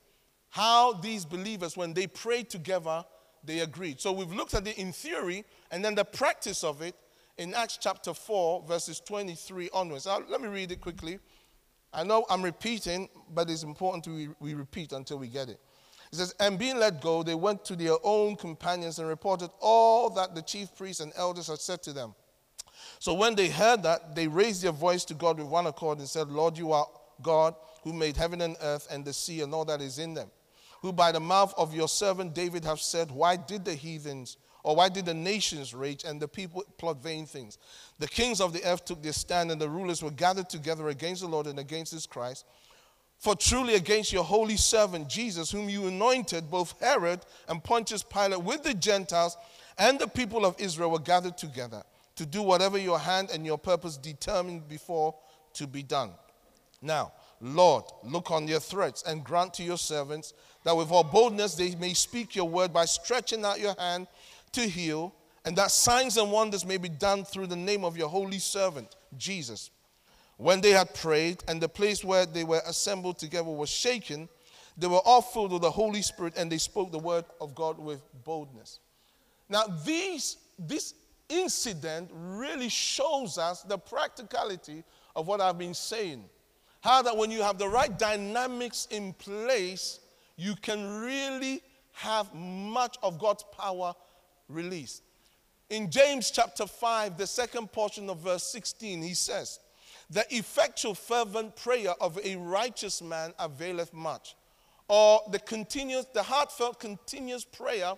How 0.49 0.93
these 0.93 1.23
believers, 1.23 1.77
when 1.77 1.93
they 1.93 2.07
prayed 2.07 2.49
together, 2.49 3.05
they 3.43 3.59
agreed. 3.59 4.01
So 4.01 4.11
we've 4.11 4.33
looked 4.33 4.55
at 4.55 4.65
it 4.65 4.79
in 4.79 4.91
theory 4.91 5.45
and 5.69 5.85
then 5.85 5.93
the 5.93 6.05
practice 6.05 6.63
of 6.63 6.81
it 6.81 6.95
in 7.37 7.53
Acts 7.53 7.77
chapter 7.81 8.13
4, 8.13 8.63
verses 8.67 8.99
23 8.99 9.69
onwards. 9.73 10.05
Now, 10.05 10.21
let 10.29 10.41
me 10.41 10.47
read 10.47 10.71
it 10.71 10.81
quickly. 10.81 11.19
I 11.93 12.03
know 12.03 12.25
I'm 12.29 12.41
repeating, 12.41 13.09
but 13.29 13.49
it's 13.49 13.63
important 13.63 14.07
we, 14.07 14.29
we 14.39 14.53
repeat 14.53 14.93
until 14.93 15.17
we 15.17 15.27
get 15.27 15.49
it. 15.49 15.59
It 16.11 16.17
says, 16.17 16.33
And 16.39 16.57
being 16.57 16.77
let 16.77 17.01
go, 17.01 17.23
they 17.23 17.35
went 17.35 17.65
to 17.65 17.75
their 17.75 17.95
own 18.03 18.35
companions 18.35 18.99
and 18.99 19.07
reported 19.07 19.49
all 19.59 20.09
that 20.11 20.35
the 20.35 20.41
chief 20.41 20.75
priests 20.75 21.01
and 21.01 21.11
elders 21.15 21.47
had 21.47 21.59
said 21.59 21.83
to 21.83 21.93
them. 21.93 22.15
So 22.99 23.13
when 23.13 23.35
they 23.35 23.49
heard 23.49 23.83
that, 23.83 24.15
they 24.15 24.27
raised 24.27 24.63
their 24.63 24.71
voice 24.71 25.05
to 25.05 25.13
God 25.13 25.37
with 25.37 25.47
one 25.47 25.67
accord 25.67 25.99
and 25.99 26.07
said, 26.07 26.29
Lord, 26.29 26.57
you 26.57 26.71
are 26.71 26.87
God 27.21 27.55
who 27.83 27.93
made 27.93 28.17
heaven 28.17 28.41
and 28.41 28.57
earth 28.61 28.87
and 28.91 29.05
the 29.05 29.13
sea 29.13 29.41
and 29.41 29.53
all 29.53 29.65
that 29.65 29.81
is 29.81 29.99
in 29.99 30.13
them 30.13 30.29
who 30.83 30.91
by 30.91 31.13
the 31.13 31.19
mouth 31.19 31.53
of 31.57 31.73
your 31.73 31.87
servant 31.87 32.35
David 32.35 32.65
have 32.65 32.79
said, 32.79 33.09
Why 33.09 33.37
did 33.37 33.63
the 33.65 33.73
heathens, 33.73 34.37
or 34.63 34.77
why 34.77 34.89
did 34.89 35.05
the 35.05 35.13
nations 35.13 35.73
rage 35.73 36.05
and 36.05 36.21
the 36.21 36.27
people 36.27 36.63
plot 36.77 37.03
vain 37.03 37.25
things? 37.25 37.57
The 37.99 38.07
kings 38.07 38.39
of 38.39 38.53
the 38.53 38.63
earth 38.63 38.85
took 38.85 39.03
their 39.03 39.13
stand, 39.13 39.51
and 39.51 39.59
the 39.59 39.69
rulers 39.69 40.01
were 40.01 40.11
gathered 40.11 40.49
together 40.49 40.87
against 40.87 41.21
the 41.21 41.27
Lord 41.27 41.47
and 41.47 41.59
against 41.59 41.91
his 41.91 42.07
Christ. 42.07 42.45
For 43.19 43.35
truly 43.35 43.75
against 43.75 44.11
your 44.11 44.23
holy 44.23 44.57
servant 44.57 45.09
Jesus, 45.09 45.51
whom 45.51 45.69
you 45.69 45.87
anointed, 45.87 46.49
both 46.49 46.79
Herod 46.81 47.21
and 47.47 47.63
Pontius 47.63 48.03
Pilate 48.03 48.41
with 48.41 48.63
the 48.63 48.73
Gentiles 48.73 49.37
and 49.77 49.99
the 49.99 50.07
people 50.07 50.45
of 50.45 50.59
Israel 50.59 50.91
were 50.91 50.99
gathered 50.99 51.37
together 51.37 51.83
to 52.15 52.25
do 52.25 52.41
whatever 52.41 52.77
your 52.77 52.99
hand 52.99 53.29
and 53.31 53.45
your 53.45 53.57
purpose 53.57 53.97
determined 53.97 54.67
before 54.67 55.15
to 55.53 55.67
be 55.67 55.83
done. 55.83 56.11
Now, 56.81 57.13
Lord, 57.41 57.85
look 58.03 58.31
on 58.31 58.47
your 58.47 58.59
threats 58.59 59.03
and 59.03 59.23
grant 59.23 59.53
to 59.55 59.63
your 59.63 59.77
servants 59.77 60.33
that 60.63 60.75
with 60.75 60.91
all 60.91 61.03
boldness 61.03 61.55
they 61.55 61.75
may 61.75 61.93
speak 61.93 62.35
your 62.35 62.47
word 62.47 62.71
by 62.71 62.85
stretching 62.85 63.43
out 63.45 63.59
your 63.59 63.75
hand 63.77 64.07
to 64.53 64.61
heal, 64.61 65.13
and 65.45 65.55
that 65.57 65.71
signs 65.71 66.17
and 66.17 66.31
wonders 66.31 66.65
may 66.65 66.77
be 66.77 66.89
done 66.89 67.25
through 67.25 67.47
the 67.47 67.55
name 67.55 67.83
of 67.83 67.97
your 67.97 68.07
holy 68.07 68.39
servant, 68.39 68.95
Jesus. 69.17 69.71
When 70.37 70.61
they 70.61 70.71
had 70.71 70.93
prayed, 70.93 71.43
and 71.47 71.61
the 71.61 71.69
place 71.69 72.03
where 72.03 72.25
they 72.25 72.43
were 72.43 72.61
assembled 72.65 73.19
together 73.19 73.49
was 73.49 73.69
shaken, 73.69 74.29
they 74.77 74.87
were 74.87 75.01
all 75.05 75.21
filled 75.21 75.51
with 75.51 75.61
the 75.61 75.71
Holy 75.71 76.01
Spirit, 76.01 76.33
and 76.37 76.51
they 76.51 76.57
spoke 76.57 76.91
the 76.91 76.99
word 76.99 77.25
of 77.39 77.53
God 77.53 77.77
with 77.77 78.01
boldness. 78.23 78.79
Now, 79.49 79.65
these, 79.85 80.37
this 80.57 80.95
incident 81.29 82.09
really 82.13 82.69
shows 82.69 83.37
us 83.37 83.61
the 83.63 83.77
practicality 83.77 84.83
of 85.15 85.27
what 85.27 85.41
I've 85.41 85.57
been 85.57 85.73
saying. 85.73 86.23
How 86.81 87.01
that 87.03 87.15
when 87.15 87.31
you 87.31 87.41
have 87.43 87.57
the 87.57 87.69
right 87.69 87.97
dynamics 87.97 88.87
in 88.91 89.13
place, 89.13 89.99
you 90.35 90.55
can 90.55 91.01
really 91.01 91.61
have 91.93 92.33
much 92.33 92.97
of 93.03 93.19
God's 93.19 93.43
power 93.55 93.93
released. 94.53 95.03
In 95.69 95.89
James 95.89 96.29
chapter 96.29 96.67
5, 96.67 97.17
the 97.17 97.27
second 97.27 97.71
portion 97.71 98.09
of 98.09 98.19
verse 98.19 98.43
16, 98.43 99.01
he 99.01 99.13
says, 99.13 99.59
The 100.09 100.25
effectual, 100.29 100.93
fervent 100.93 101.55
prayer 101.55 101.93
of 101.99 102.19
a 102.23 102.35
righteous 102.35 103.01
man 103.01 103.33
availeth 103.39 103.93
much. 103.93 104.35
Or 104.87 105.21
the 105.31 105.39
continuous, 105.39 106.05
the 106.13 106.23
heartfelt, 106.23 106.79
continuous 106.79 107.45
prayer 107.45 107.93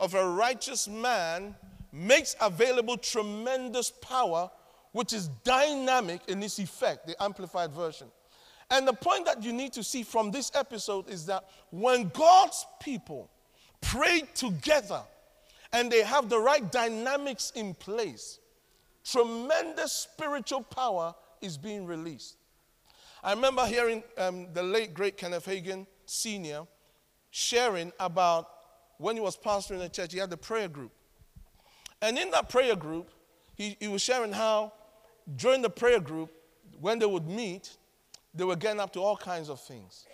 of 0.00 0.14
a 0.14 0.28
righteous 0.28 0.88
man 0.88 1.54
makes 1.92 2.34
available 2.40 2.96
tremendous 2.96 3.90
power, 3.90 4.50
which 4.92 5.12
is 5.12 5.28
dynamic 5.44 6.20
in 6.28 6.42
its 6.42 6.58
effect, 6.58 7.06
the 7.06 7.22
amplified 7.22 7.72
version. 7.72 8.08
And 8.70 8.88
the 8.88 8.92
point 8.92 9.26
that 9.26 9.42
you 9.42 9.52
need 9.52 9.72
to 9.74 9.84
see 9.84 10.02
from 10.02 10.30
this 10.30 10.50
episode 10.54 11.08
is 11.08 11.26
that 11.26 11.44
when 11.70 12.08
God's 12.08 12.66
people 12.80 13.30
pray 13.80 14.22
together 14.34 15.02
and 15.74 15.90
they 15.90 16.02
have 16.02 16.28
the 16.28 16.38
right 16.38 16.70
dynamics 16.70 17.52
in 17.56 17.74
place, 17.74 18.38
tremendous 19.04 19.92
spiritual 19.92 20.62
power 20.62 21.14
is 21.42 21.58
being 21.58 21.84
released. 21.84 22.36
I 23.24 23.32
remember 23.32 23.66
hearing 23.66 24.04
um, 24.16 24.46
the 24.54 24.62
late, 24.62 24.94
great 24.94 25.16
Kenneth 25.16 25.46
Hagin 25.46 25.86
Sr. 26.06 26.62
sharing 27.30 27.92
about 27.98 28.48
when 28.98 29.16
he 29.16 29.20
was 29.20 29.36
pastoring 29.36 29.80
the 29.80 29.88
church, 29.88 30.12
he 30.12 30.18
had 30.20 30.32
a 30.32 30.36
prayer 30.36 30.68
group. 30.68 30.92
And 32.00 32.16
in 32.18 32.30
that 32.30 32.48
prayer 32.48 32.76
group, 32.76 33.10
he, 33.56 33.76
he 33.80 33.88
was 33.88 34.00
sharing 34.00 34.32
how 34.32 34.72
during 35.36 35.60
the 35.60 35.70
prayer 35.70 35.98
group, 35.98 36.30
when 36.80 37.00
they 37.00 37.06
would 37.06 37.26
meet, 37.26 37.76
they 38.32 38.44
were 38.44 38.56
getting 38.56 38.78
up 38.78 38.92
to 38.92 39.00
all 39.00 39.16
kinds 39.16 39.48
of 39.48 39.60
things. 39.60 40.06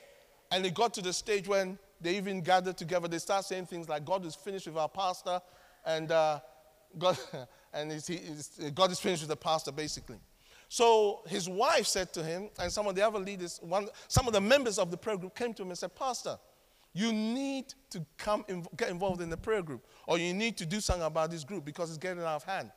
And 0.50 0.64
it 0.64 0.72
got 0.72 0.94
to 0.94 1.02
the 1.02 1.12
stage 1.12 1.46
when 1.46 1.78
they 2.00 2.16
even 2.16 2.40
gathered 2.40 2.76
together. 2.76 3.08
They 3.08 3.18
start 3.18 3.44
saying 3.44 3.66
things 3.66 3.88
like, 3.88 4.04
God 4.04 4.24
is 4.24 4.34
finished 4.34 4.66
with 4.66 4.76
our 4.76 4.88
pastor, 4.88 5.40
and 5.84 6.10
uh, 6.10 6.40
God, 6.98 7.18
and 7.72 7.92
he's, 7.92 8.60
God 8.74 8.90
is 8.90 9.00
finished 9.00 9.22
with 9.22 9.30
the 9.30 9.36
pastor, 9.36 9.72
basically. 9.72 10.18
So 10.68 11.22
his 11.26 11.48
wife 11.48 11.86
said 11.86 12.12
to 12.12 12.22
him, 12.22 12.48
and 12.58 12.70
some 12.70 12.86
of 12.86 12.94
the 12.94 13.04
other 13.04 13.18
leaders, 13.18 13.58
one, 13.62 13.88
some 14.06 14.28
of 14.28 14.32
the 14.32 14.40
members 14.40 14.78
of 14.78 14.90
the 14.90 14.96
prayer 14.96 15.16
group 15.16 15.34
came 15.34 15.52
to 15.54 15.62
him 15.62 15.68
and 15.68 15.78
said, 15.78 15.94
Pastor, 15.96 16.38
you 16.92 17.12
need 17.12 17.74
to 17.90 18.04
come 18.16 18.44
get 18.76 18.88
involved 18.88 19.20
in 19.20 19.30
the 19.30 19.36
prayer 19.36 19.62
group, 19.62 19.84
or 20.06 20.18
you 20.18 20.32
need 20.32 20.56
to 20.58 20.66
do 20.66 20.80
something 20.80 21.04
about 21.04 21.30
this 21.30 21.44
group 21.44 21.64
because 21.64 21.90
it's 21.90 21.98
getting 21.98 22.22
out 22.22 22.36
of 22.36 22.44
hand. 22.44 22.70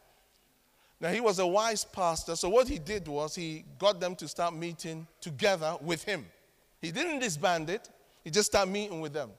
Now, 1.00 1.10
he 1.10 1.20
was 1.20 1.40
a 1.40 1.46
wise 1.48 1.84
pastor, 1.84 2.36
so 2.36 2.50
what 2.50 2.68
he 2.68 2.80
did 2.80 3.08
was 3.08 3.36
he 3.36 3.66
got 3.78 4.00
them 4.00 4.16
to 4.16 4.28
start 4.28 4.56
meeting 4.56 5.06
together 5.20 5.76
with 5.82 6.04
him. 6.04 6.26
He 6.82 6.92
didn't 6.92 7.20
disband 7.20 7.70
it, 7.70 7.90
he 8.24 8.32
just 8.32 8.52
started 8.52 8.72
meeting 8.72 9.02
with 9.02 9.14
them. 9.14 9.30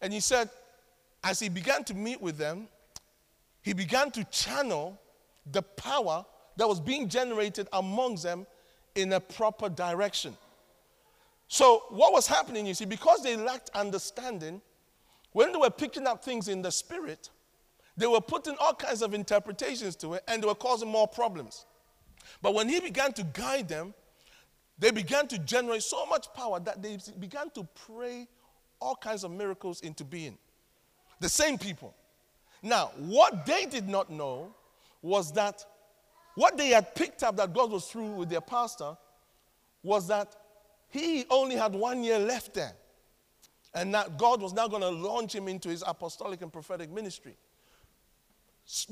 And 0.00 0.12
he 0.12 0.20
said, 0.20 0.50
as 1.24 1.38
he 1.38 1.48
began 1.48 1.84
to 1.84 1.94
meet 1.94 2.20
with 2.20 2.36
them, 2.36 2.68
he 3.62 3.72
began 3.72 4.10
to 4.12 4.24
channel 4.24 5.00
the 5.50 5.62
power 5.62 6.24
that 6.56 6.68
was 6.68 6.80
being 6.80 7.08
generated 7.08 7.68
amongst 7.72 8.24
them 8.24 8.46
in 8.94 9.12
a 9.12 9.20
proper 9.20 9.68
direction. 9.68 10.36
So, 11.48 11.84
what 11.90 12.12
was 12.12 12.26
happening, 12.26 12.66
you 12.66 12.74
see, 12.74 12.84
because 12.84 13.22
they 13.22 13.36
lacked 13.36 13.70
understanding, 13.74 14.60
when 15.32 15.52
they 15.52 15.58
were 15.58 15.70
picking 15.70 16.06
up 16.06 16.24
things 16.24 16.48
in 16.48 16.62
the 16.62 16.70
spirit, 16.70 17.30
they 17.96 18.06
were 18.06 18.20
putting 18.20 18.56
all 18.58 18.74
kinds 18.74 19.02
of 19.02 19.14
interpretations 19.14 19.96
to 19.96 20.14
it 20.14 20.24
and 20.28 20.42
they 20.42 20.46
were 20.46 20.54
causing 20.54 20.88
more 20.88 21.06
problems. 21.06 21.66
But 22.40 22.54
when 22.54 22.68
he 22.68 22.80
began 22.80 23.12
to 23.14 23.22
guide 23.22 23.68
them, 23.68 23.94
they 24.82 24.90
began 24.90 25.28
to 25.28 25.38
generate 25.38 25.84
so 25.84 26.04
much 26.06 26.26
power 26.34 26.58
that 26.58 26.82
they 26.82 26.98
began 27.20 27.48
to 27.50 27.62
pray 27.86 28.26
all 28.80 28.96
kinds 28.96 29.22
of 29.22 29.30
miracles 29.30 29.80
into 29.80 30.02
being. 30.02 30.36
The 31.20 31.28
same 31.28 31.56
people. 31.56 31.94
Now, 32.64 32.90
what 32.96 33.46
they 33.46 33.64
did 33.66 33.88
not 33.88 34.10
know 34.10 34.52
was 35.00 35.30
that 35.34 35.64
what 36.34 36.56
they 36.56 36.70
had 36.70 36.96
picked 36.96 37.22
up 37.22 37.36
that 37.36 37.54
God 37.54 37.70
was 37.70 37.86
through 37.86 38.10
with 38.10 38.28
their 38.28 38.40
pastor 38.40 38.96
was 39.84 40.08
that 40.08 40.34
he 40.88 41.26
only 41.30 41.54
had 41.54 41.74
one 41.74 42.02
year 42.02 42.18
left 42.18 42.52
there. 42.52 42.72
And 43.74 43.94
that 43.94 44.18
God 44.18 44.42
was 44.42 44.52
now 44.52 44.66
going 44.66 44.82
to 44.82 44.90
launch 44.90 45.32
him 45.32 45.46
into 45.46 45.68
his 45.68 45.84
apostolic 45.86 46.42
and 46.42 46.52
prophetic 46.52 46.90
ministry. 46.90 47.36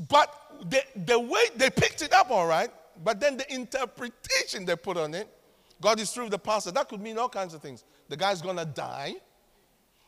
But 0.09 0.33
the, 0.71 0.85
the 0.95 1.19
way 1.19 1.47
they 1.57 1.69
picked 1.69 2.03
it 2.03 2.13
up, 2.13 2.31
all 2.31 2.47
right, 2.47 2.71
but 3.03 3.19
then 3.19 3.37
the 3.37 3.53
interpretation 3.53 4.65
they 4.65 4.77
put 4.77 4.97
on 4.97 5.15
it, 5.15 5.29
God 5.81 6.01
is 6.01 6.11
through 6.11 6.25
with 6.25 6.33
the 6.33 6.39
pastor. 6.39 6.71
That 6.71 6.89
could 6.89 7.01
mean 7.01 7.19
all 7.19 7.29
kinds 7.29 7.55
of 7.55 7.63
things. 7.63 7.85
The 8.09 8.17
guy's 8.17 8.43
gonna 8.43 8.65
die. 8.65 9.15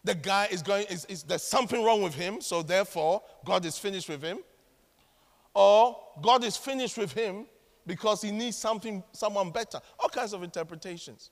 The 0.05 0.14
guy 0.14 0.49
is 0.50 0.62
going, 0.62 0.87
is, 0.87 1.05
is 1.07 1.23
there's 1.23 1.45
something 1.45 1.83
wrong 1.83 2.02
with 2.02 2.14
him, 2.14 2.41
so 2.41 2.62
therefore 2.62 3.23
God 3.45 3.64
is 3.64 3.79
finished 3.79 4.09
with 4.09 4.23
him. 4.23 4.38
Or 5.55 5.97
God 6.21 6.45
is 6.45 6.57
finished 6.57 6.99
with 6.99 7.12
him 7.12 7.47
because 7.87 8.23
he 8.23 8.31
needs 8.31 8.57
something, 8.57 9.02
someone 9.12 9.50
better. 9.50 9.81
All 10.00 10.09
kinds 10.09 10.33
of 10.33 10.43
interpretations. 10.43 11.31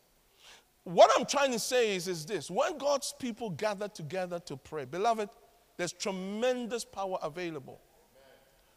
What 0.84 1.10
I'm 1.16 1.26
trying 1.26 1.52
to 1.52 1.58
say 1.58 1.94
is, 1.94 2.08
is 2.08 2.24
this 2.24 2.50
when 2.50 2.78
God's 2.78 3.14
people 3.18 3.50
gather 3.50 3.88
together 3.88 4.38
to 4.40 4.56
pray, 4.56 4.84
beloved, 4.84 5.28
there's 5.76 5.92
tremendous 5.92 6.84
power 6.84 7.18
available. 7.22 7.80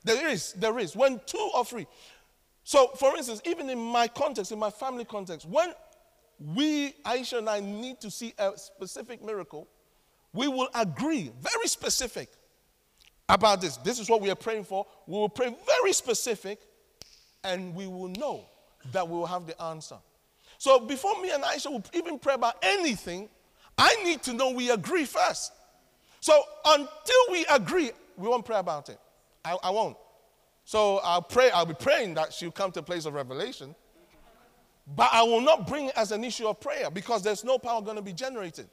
There 0.04 0.28
is, 0.28 0.54
there 0.54 0.80
is. 0.80 0.96
When 0.96 1.22
two 1.26 1.52
or 1.54 1.64
three. 1.64 1.88
So, 2.64 2.88
for 2.98 3.16
instance, 3.18 3.42
even 3.46 3.70
in 3.70 3.80
my 3.80 4.08
context, 4.08 4.52
in 4.52 4.60
my 4.60 4.70
family 4.70 5.06
context, 5.06 5.48
when 5.48 5.74
we, 6.40 6.94
Aisha 7.06 7.40
and 7.40 7.50
I, 7.50 7.60
need 7.60 8.00
to 8.02 8.10
see 8.10 8.34
a 8.38 8.52
specific 8.56 9.24
miracle, 9.24 9.68
we 10.34 10.48
will 10.48 10.70
agree, 10.74 11.32
very 11.42 11.68
specific, 11.68 12.30
about 13.30 13.62
this. 13.62 13.78
This 13.78 14.00
is 14.00 14.10
what 14.10 14.22
we 14.22 14.30
are 14.30 14.36
praying 14.36 14.66
for. 14.66 14.86
We 15.08 15.14
will 15.14 15.30
pray 15.30 15.56
very 15.66 15.94
specific, 15.94 16.60
and 17.44 17.76
we 17.76 17.88
will 17.88 18.10
know 18.10 18.46
that 18.92 19.08
we 19.08 19.18
will 19.18 19.26
have 19.26 19.48
the 19.48 19.62
answer. 19.62 19.98
So, 20.58 20.80
before 20.80 21.22
me 21.22 21.32
and 21.32 21.44
Aisha 21.44 21.72
will 21.72 21.84
even 21.94 22.20
pray 22.20 22.36
about 22.36 22.56
anything, 22.62 23.30
I 23.78 23.96
need 24.04 24.24
to 24.24 24.34
know 24.34 24.52
we 24.52 24.72
agree 24.72 25.06
first. 25.06 25.52
So, 26.22 26.42
until 26.66 27.32
we 27.32 27.46
agree, 27.52 27.92
we 28.18 28.28
won't 28.28 28.46
pray 28.46 28.58
about 28.58 28.90
it. 28.90 29.00
I, 29.44 29.58
I 29.64 29.70
won't. 29.72 29.98
So 30.66 31.00
I'll 31.04 31.22
pray, 31.22 31.52
I'll 31.52 31.66
be 31.66 31.74
praying 31.74 32.14
that 32.16 32.34
she'll 32.34 32.52
come 32.52 32.72
to 32.72 32.80
a 32.80 32.84
place 32.84 33.06
of 33.06 33.14
revelation. 33.14 33.76
But 34.96 35.10
I 35.14 35.24
will 35.24 35.42
not 35.42 35.68
bring 35.68 35.88
it 35.88 35.94
as 35.96 36.12
an 36.12 36.24
issue 36.24 36.48
of 36.48 36.60
prayer 36.60 36.90
because 36.90 37.24
there's 37.24 37.44
no 37.44 37.58
power 37.58 37.82
going 37.82 37.96
to 37.96 38.02
be 38.02 38.14
generated. 38.14 38.70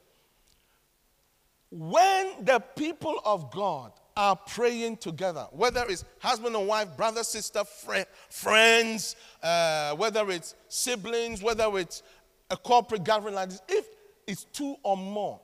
When 1.71 2.45
the 2.45 2.59
people 2.59 3.21
of 3.25 3.53
God 3.53 3.93
are 4.17 4.35
praying 4.35 4.97
together, 4.97 5.47
whether 5.53 5.85
it's 5.89 6.05
husband 6.19 6.57
and 6.57 6.67
wife, 6.67 6.97
brother, 6.97 7.23
sister, 7.23 7.63
fr- 7.65 8.09
friends, 8.29 9.15
uh, 9.43 9.95
whether 9.95 10.29
it's 10.31 10.57
siblings, 10.69 11.43
whether 11.43 11.79
it's 11.79 12.03
a 12.51 12.57
corporate 12.57 13.05
gathering 13.05 13.35
like 13.35 13.51
this, 13.51 13.63
if 13.69 13.87
it's 14.27 14.45
two 14.45 14.75
or 14.83 14.97
more, 14.97 15.41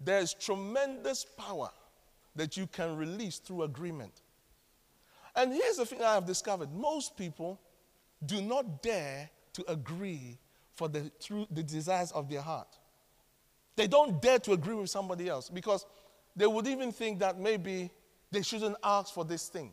there's 0.00 0.34
tremendous 0.34 1.24
power 1.24 1.70
that 2.34 2.56
you 2.56 2.66
can 2.66 2.96
release 2.96 3.38
through 3.38 3.62
agreement. 3.62 4.22
And 5.36 5.52
here's 5.52 5.76
the 5.76 5.86
thing 5.86 6.02
I 6.02 6.14
have 6.14 6.26
discovered 6.26 6.72
most 6.72 7.16
people 7.16 7.60
do 8.24 8.40
not 8.40 8.82
dare 8.82 9.28
to 9.52 9.70
agree 9.70 10.38
for 10.74 10.88
the, 10.88 11.10
the 11.50 11.62
desires 11.62 12.10
of 12.12 12.28
their 12.28 12.40
heart. 12.40 12.68
They 13.76 13.86
don't 13.86 14.20
dare 14.20 14.38
to 14.40 14.52
agree 14.52 14.74
with 14.74 14.90
somebody 14.90 15.28
else 15.28 15.50
because 15.50 15.84
they 16.34 16.46
would 16.46 16.66
even 16.66 16.90
think 16.92 17.18
that 17.20 17.38
maybe 17.38 17.90
they 18.30 18.42
shouldn't 18.42 18.76
ask 18.82 19.12
for 19.12 19.24
this 19.24 19.48
thing. 19.48 19.72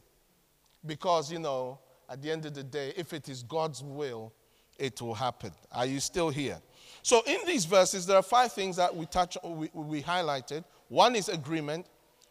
Because, 0.85 1.31
you 1.31 1.39
know, 1.39 1.79
at 2.09 2.21
the 2.21 2.29
end 2.29 2.45
of 2.45 2.53
the 2.53 2.63
day, 2.63 2.93
if 2.97 3.13
it 3.13 3.29
is 3.29 3.43
God's 3.43 3.81
will, 3.81 4.33
it 4.77 5.01
will 5.01 5.13
happen. 5.13 5.51
Are 5.71 5.85
you 5.85 5.99
still 5.99 6.29
here? 6.29 6.59
So, 7.01 7.21
in 7.25 7.39
these 7.45 7.65
verses, 7.65 8.05
there 8.05 8.17
are 8.17 8.23
five 8.23 8.51
things 8.51 8.75
that 8.75 8.93
we 8.93 9.05
touch, 9.05 9.37
we, 9.43 9.69
we 9.73 10.01
highlighted. 10.01 10.65
One 10.89 11.15
is 11.15 11.29
agreement. 11.29 11.85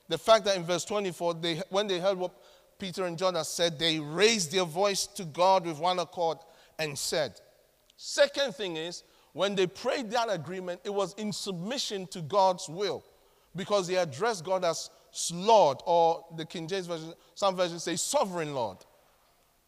The 0.08 0.18
fact 0.18 0.44
that 0.44 0.56
in 0.56 0.64
verse 0.64 0.84
24, 0.84 1.34
they, 1.34 1.62
when 1.70 1.86
they 1.86 1.98
heard 1.98 2.18
what 2.18 2.34
Peter 2.78 3.04
and 3.04 3.16
John 3.16 3.34
had 3.34 3.46
said, 3.46 3.78
they 3.78 3.98
raised 3.98 4.52
their 4.52 4.64
voice 4.64 5.06
to 5.06 5.24
God 5.24 5.66
with 5.66 5.78
one 5.78 5.98
accord 5.98 6.38
and 6.78 6.98
said. 6.98 7.40
Second 7.96 8.54
thing 8.54 8.76
is, 8.76 9.04
when 9.32 9.54
they 9.54 9.66
prayed 9.66 10.10
that 10.10 10.28
agreement, 10.30 10.80
it 10.84 10.92
was 10.92 11.14
in 11.14 11.32
submission 11.32 12.06
to 12.08 12.20
God's 12.20 12.68
will 12.68 13.04
because 13.54 13.86
they 13.86 13.96
addressed 13.96 14.44
God 14.44 14.64
as 14.64 14.90
Lord, 15.32 15.78
or 15.86 16.24
the 16.36 16.44
King 16.44 16.66
James 16.66 16.86
Version, 16.86 17.12
some 17.34 17.54
versions 17.54 17.82
say 17.82 17.96
sovereign 17.96 18.54
Lord. 18.54 18.78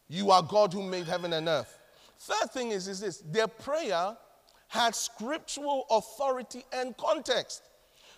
You 0.09 0.31
are 0.31 0.43
God 0.43 0.73
who 0.73 0.83
made 0.83 1.07
heaven 1.07 1.33
and 1.33 1.49
earth. 1.49 1.79
Third 2.19 2.51
thing 2.51 2.71
is, 2.71 2.89
is 2.89 3.01
this 3.01 3.23
their 3.27 3.49
prayer 3.49 4.17
had 4.69 4.95
scriptural 4.95 5.87
authority 5.91 6.65
and 6.73 6.97
context. 6.97 7.63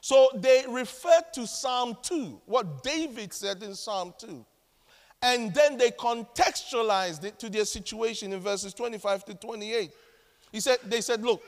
So 0.00 0.28
they 0.36 0.64
referred 0.68 1.32
to 1.34 1.46
Psalm 1.46 1.96
2, 2.02 2.40
what 2.46 2.82
David 2.82 3.32
said 3.32 3.62
in 3.62 3.74
Psalm 3.74 4.14
2. 4.18 4.44
And 5.22 5.52
then 5.54 5.76
they 5.76 5.90
contextualized 5.90 7.24
it 7.24 7.38
to 7.38 7.48
their 7.48 7.64
situation 7.64 8.32
in 8.32 8.40
verses 8.40 8.74
25 8.74 9.24
to 9.26 9.34
28. 9.34 9.90
He 10.52 10.60
said, 10.60 10.78
they 10.84 11.00
said, 11.00 11.22
look, 11.22 11.42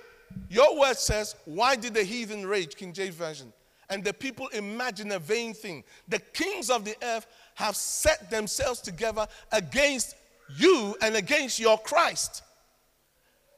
your 0.49 0.79
word 0.79 0.97
says, 0.97 1.37
why 1.45 1.77
did 1.77 1.95
the 1.95 2.03
heathen 2.03 2.47
rage, 2.47 2.77
King 2.77 2.93
James 2.93 3.15
Version? 3.15 3.53
And 3.91 4.05
the 4.05 4.13
people 4.13 4.49
imagine 4.49 5.13
a 5.13 5.19
vain 5.19 5.55
thing. 5.55 5.85
The 6.09 6.19
kings 6.19 6.69
of 6.71 6.85
the 6.85 6.97
earth 7.03 7.27
have 7.55 7.77
set 7.77 8.31
themselves 8.31 8.81
together 8.81 9.27
against 9.53 10.15
you 10.57 10.95
and 11.01 11.17
against 11.17 11.59
your 11.59 11.79
Christ. 11.79 12.43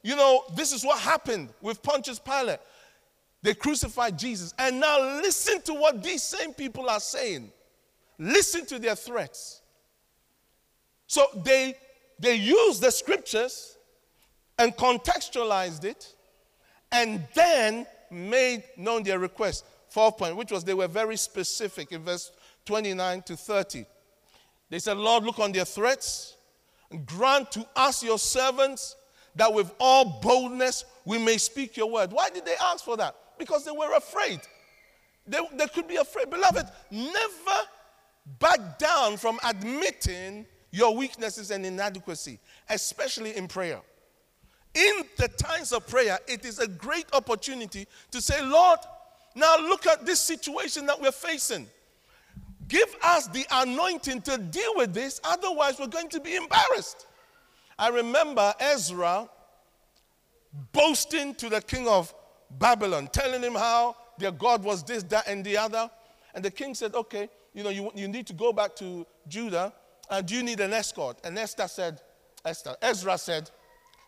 You 0.03 0.17
know, 0.17 0.45
this 0.55 0.73
is 0.73 0.85
what 0.85 0.99
happened 1.01 1.51
with 1.61 1.83
Pontius 1.83 2.19
Pilate. 2.19 2.61
They 3.43 3.55
crucified 3.55 4.19
Jesus. 4.19 4.55
And 4.59 4.81
now 4.81 5.01
listen 5.21 5.63
to 5.63 5.75
what 5.75 6.03
these 6.03 6.23
same 6.23 6.53
people 6.53 6.89
are 6.89 7.01
saying. 7.01 7.51
Listen 8.19 8.67
to 8.67 8.79
their 8.79 8.95
threats. 8.95 9.60
So 11.11 11.27
they, 11.35 11.75
they 12.21 12.37
used 12.37 12.83
the 12.83 12.93
scriptures 12.93 13.77
and 14.57 14.77
contextualized 14.77 15.83
it 15.83 16.15
and 16.93 17.27
then 17.35 17.85
made 18.13 18.63
known 18.77 19.03
their 19.03 19.19
request. 19.19 19.65
Fourth 19.89 20.19
point, 20.19 20.37
which 20.37 20.53
was 20.53 20.63
they 20.63 20.73
were 20.73 20.87
very 20.87 21.17
specific 21.17 21.91
in 21.91 22.05
verse 22.05 22.31
29 22.65 23.23
to 23.23 23.37
30. 23.37 23.87
They 24.69 24.79
said, 24.79 24.99
Lord, 24.99 25.25
look 25.25 25.41
on 25.41 25.51
their 25.51 25.65
threats 25.65 26.37
and 26.93 27.05
grant 27.05 27.51
to 27.53 27.67
us, 27.75 28.05
your 28.05 28.21
servants, 28.21 28.95
that 29.35 29.53
with 29.53 29.75
all 29.81 30.21
boldness 30.23 30.85
we 31.05 31.19
may 31.19 31.39
speak 31.39 31.77
your 31.77 31.91
word. 31.91 32.13
Why 32.13 32.31
did 32.31 32.45
they 32.45 32.55
ask 32.63 32.85
for 32.85 32.97
that? 32.99 33.17
Because 33.37 33.65
they 33.65 33.73
were 33.73 33.97
afraid. 33.97 34.43
They, 35.27 35.41
they 35.55 35.67
could 35.67 35.89
be 35.89 35.97
afraid. 35.97 36.31
Beloved, 36.31 36.67
never 36.93 37.61
back 38.39 38.79
down 38.79 39.17
from 39.17 39.41
admitting 39.45 40.47
your 40.71 40.97
weaknesses 40.97 41.51
and 41.51 41.65
inadequacy, 41.67 42.39
especially 42.69 43.37
in 43.37 43.49
prayer. 43.49 43.81
In 44.75 45.03
the 45.17 45.29
times 45.29 45.73
of 45.73 45.87
prayer, 45.89 46.19
it 46.29 46.45
is 46.45 46.61
a 46.61 46.69
great 46.69 47.07
opportunity 47.13 47.87
to 48.13 48.21
say, 48.21 48.41
Lord, 48.43 48.79
now 49.35 49.59
look 49.59 49.87
at 49.87 50.07
this 50.07 50.21
situation 50.21 50.87
that 50.87 51.01
we're 51.01 51.11
facing. 51.13 51.67
Give 52.69 52.95
us 53.03 53.27
the 53.29 53.45
anointing 53.51 54.23
to 54.23 54.39
deal 54.39 54.73
with 54.77 54.95
this, 54.95 55.21
otherwise, 55.25 55.81
we're 55.81 55.89
going 55.89 56.09
to 56.11 56.21
be 56.21 56.37
embarrassed. 56.37 57.07
I 57.77 57.89
remember 57.89 58.55
Ezra 58.61 59.29
boasting 60.73 61.35
to 61.37 61.49
the 61.49 61.61
king 61.61 61.89
of 61.89 62.15
Babylon, 62.59 63.09
telling 63.13 63.43
him 63.43 63.55
how 63.55 63.97
their 64.19 64.31
God 64.31 64.63
was 64.63 64.85
this, 64.85 65.03
that, 65.05 65.27
and 65.27 65.45
the 65.45 65.57
other. 65.57 65.91
And 66.35 66.45
the 66.45 66.51
king 66.51 66.75
said, 66.75 66.95
Okay, 66.95 67.29
you 67.55 67.65
know, 67.65 67.71
you, 67.71 67.91
you 67.95 68.07
need 68.07 68.27
to 68.29 68.33
go 68.33 68.53
back 68.53 68.77
to 68.77 69.07
Judah, 69.27 69.73
and 70.11 70.27
do 70.27 70.35
you 70.35 70.43
need 70.43 70.61
an 70.61 70.73
escort? 70.73 71.19
And 71.25 71.39
Esther 71.39 71.69
said, 71.69 72.01
Esther, 72.45 72.77
Ezra 72.83 73.17
said, 73.19 73.51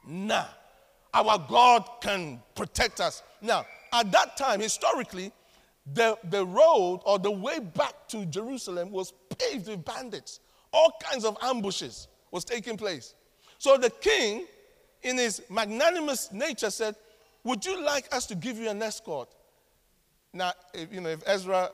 Nah, 0.07 0.47
our 1.15 1.39
God 1.49 1.89
can 2.01 2.43
protect 2.55 3.01
us. 3.01 3.23
Now, 3.41 3.67
at 3.93 4.11
that 4.13 4.37
time, 4.37 4.61
historically, 4.61 5.33
the, 5.95 6.19
the 6.31 6.45
road 6.45 7.01
or 7.05 7.19
the 7.19 7.31
way 7.31 7.59
back 7.59 8.09
to 8.09 8.25
Jerusalem 8.27 8.91
was 8.91 9.13
paved 9.39 9.69
with 9.69 9.85
bandits. 9.85 10.41
All 10.73 10.93
kinds 11.03 11.25
of 11.25 11.37
ambushes 11.43 12.09
was 12.31 12.45
taking 12.45 12.77
place. 12.77 13.15
So 13.59 13.77
the 13.77 13.91
king, 13.91 14.47
in 15.03 15.19
his 15.19 15.43
magnanimous 15.51 16.33
nature, 16.33 16.71
said, 16.71 16.97
Would 17.45 17.65
you 17.65 17.85
like 17.85 18.13
us 18.15 18.27
to 18.27 18.35
give 18.35 18.59
you 18.59 18.71
an 18.71 18.83
escort? 18.83 19.29
Now, 20.33 20.53
if, 20.73 20.93
you 20.93 21.01
know, 21.01 21.11
if 21.11 21.23
Ezra, 21.27 21.71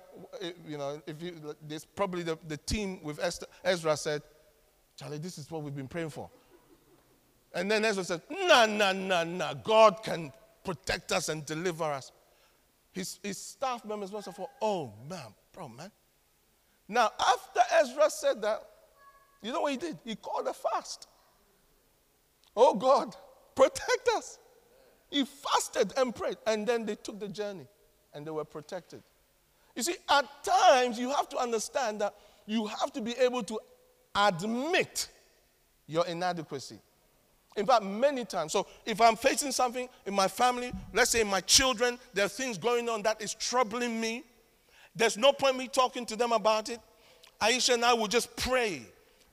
you 0.66 0.78
know, 0.78 1.00
if 1.06 1.22
you, 1.22 1.54
this 1.66 1.84
probably 1.84 2.24
the, 2.24 2.38
the 2.48 2.56
team 2.56 3.00
with 3.02 3.20
Ezra 3.64 3.96
said, 3.96 4.22
Charlie, 4.96 5.18
this 5.18 5.38
is 5.38 5.50
what 5.50 5.62
we've 5.62 5.76
been 5.76 5.86
praying 5.86 6.10
for. 6.10 6.28
And 7.54 7.70
then 7.70 7.84
Ezra 7.84 8.04
said, 8.04 8.22
No, 8.30 8.66
no, 8.66 8.92
no, 8.92 9.22
no. 9.24 9.54
God 9.62 10.02
can 10.02 10.32
protect 10.64 11.12
us 11.12 11.28
and 11.28 11.46
deliver 11.46 11.84
us. 11.84 12.10
His, 12.92 13.20
his 13.22 13.38
staff 13.38 13.84
members 13.84 14.10
must 14.10 14.26
have 14.26 14.34
thought, 14.34 14.50
oh 14.60 14.92
man, 15.08 15.34
bro, 15.52 15.68
man. 15.68 15.90
Now, 16.88 17.10
after 17.20 17.60
Ezra 17.80 18.10
said 18.10 18.42
that, 18.42 18.62
you 19.40 19.52
know 19.52 19.60
what 19.60 19.72
he 19.72 19.78
did? 19.78 19.98
He 20.04 20.16
called 20.16 20.48
a 20.48 20.52
fast. 20.52 21.06
Oh 22.56 22.74
God, 22.74 23.14
protect 23.54 24.08
us. 24.16 24.38
He 25.10 25.24
fasted 25.24 25.92
and 25.96 26.14
prayed, 26.14 26.38
and 26.46 26.66
then 26.66 26.84
they 26.84 26.96
took 26.96 27.20
the 27.20 27.28
journey 27.28 27.66
and 28.18 28.26
they 28.26 28.30
were 28.32 28.44
protected. 28.44 29.02
You 29.74 29.82
see, 29.84 29.94
at 30.10 30.26
times 30.44 30.98
you 30.98 31.08
have 31.10 31.28
to 31.30 31.38
understand 31.38 32.00
that 32.00 32.14
you 32.46 32.66
have 32.66 32.92
to 32.94 33.00
be 33.00 33.12
able 33.12 33.44
to 33.44 33.60
admit 34.14 35.08
your 35.86 36.04
inadequacy. 36.06 36.80
In 37.56 37.64
fact, 37.64 37.84
many 37.84 38.24
times. 38.24 38.52
So 38.52 38.66
if 38.84 39.00
I'm 39.00 39.14
facing 39.14 39.52
something 39.52 39.88
in 40.04 40.14
my 40.14 40.26
family, 40.26 40.72
let's 40.92 41.10
say 41.12 41.22
my 41.22 41.40
children, 41.40 41.96
there 42.12 42.24
are 42.24 42.28
things 42.28 42.58
going 42.58 42.88
on 42.88 43.02
that 43.02 43.22
is 43.22 43.34
troubling 43.34 44.00
me. 44.00 44.24
There's 44.96 45.16
no 45.16 45.32
point 45.32 45.56
me 45.56 45.68
talking 45.68 46.04
to 46.06 46.16
them 46.16 46.32
about 46.32 46.68
it. 46.68 46.80
Aisha 47.40 47.74
and 47.74 47.84
I 47.84 47.94
will 47.94 48.08
just 48.08 48.36
pray 48.36 48.82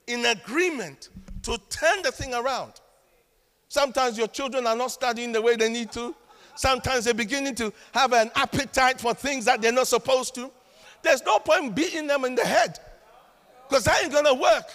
in 0.05 0.25
agreement 0.25 1.09
to 1.41 1.57
turn 1.69 2.03
the 2.03 2.11
thing 2.11 2.35
around. 2.35 2.73
Sometimes 3.67 4.15
your 4.15 4.27
children 4.27 4.67
are 4.67 4.75
not 4.75 4.91
studying 4.91 5.31
the 5.31 5.41
way 5.41 5.55
they 5.55 5.69
need 5.69 5.91
to. 5.93 6.15
Sometimes 6.55 7.05
they're 7.05 7.13
beginning 7.13 7.55
to 7.55 7.73
have 7.93 8.13
an 8.13 8.31
appetite 8.35 8.99
for 8.99 9.13
things 9.13 9.45
that 9.45 9.61
they're 9.61 9.71
not 9.71 9.87
supposed 9.87 10.35
to. 10.35 10.49
There's 11.01 11.23
no 11.23 11.39
point 11.39 11.75
beating 11.75 12.07
them 12.07 12.25
in 12.25 12.35
the 12.35 12.45
head 12.45 12.79
because 13.67 13.83
that 13.83 14.01
ain't 14.03 14.11
going 14.11 14.25
to 14.25 14.33
work. 14.33 14.65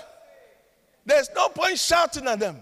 There's 1.07 1.31
no 1.35 1.49
point 1.49 1.79
shouting 1.79 2.27
at 2.27 2.39
them. 2.39 2.59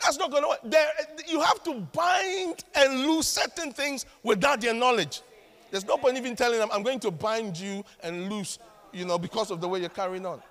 That's 0.00 0.18
not 0.18 0.30
going 0.30 0.42
to 0.42 0.48
work. 0.48 0.60
There, 0.64 0.88
you 1.26 1.40
have 1.40 1.62
to 1.64 1.80
bind 1.92 2.64
and 2.74 3.06
lose 3.06 3.26
certain 3.26 3.72
things 3.72 4.04
without 4.22 4.60
their 4.60 4.74
knowledge. 4.74 5.22
There's 5.70 5.86
no 5.86 5.96
point 5.96 6.16
even 6.16 6.36
telling 6.36 6.58
them, 6.58 6.68
I'm 6.72 6.82
going 6.82 7.00
to 7.00 7.10
bind 7.10 7.58
you 7.58 7.84
and 8.02 8.30
loose, 8.30 8.58
you 8.92 9.04
know, 9.04 9.18
because 9.18 9.50
of 9.50 9.60
the 9.60 9.68
way 9.68 9.80
you're 9.80 9.88
carrying 9.88 10.26
on. 10.26 10.42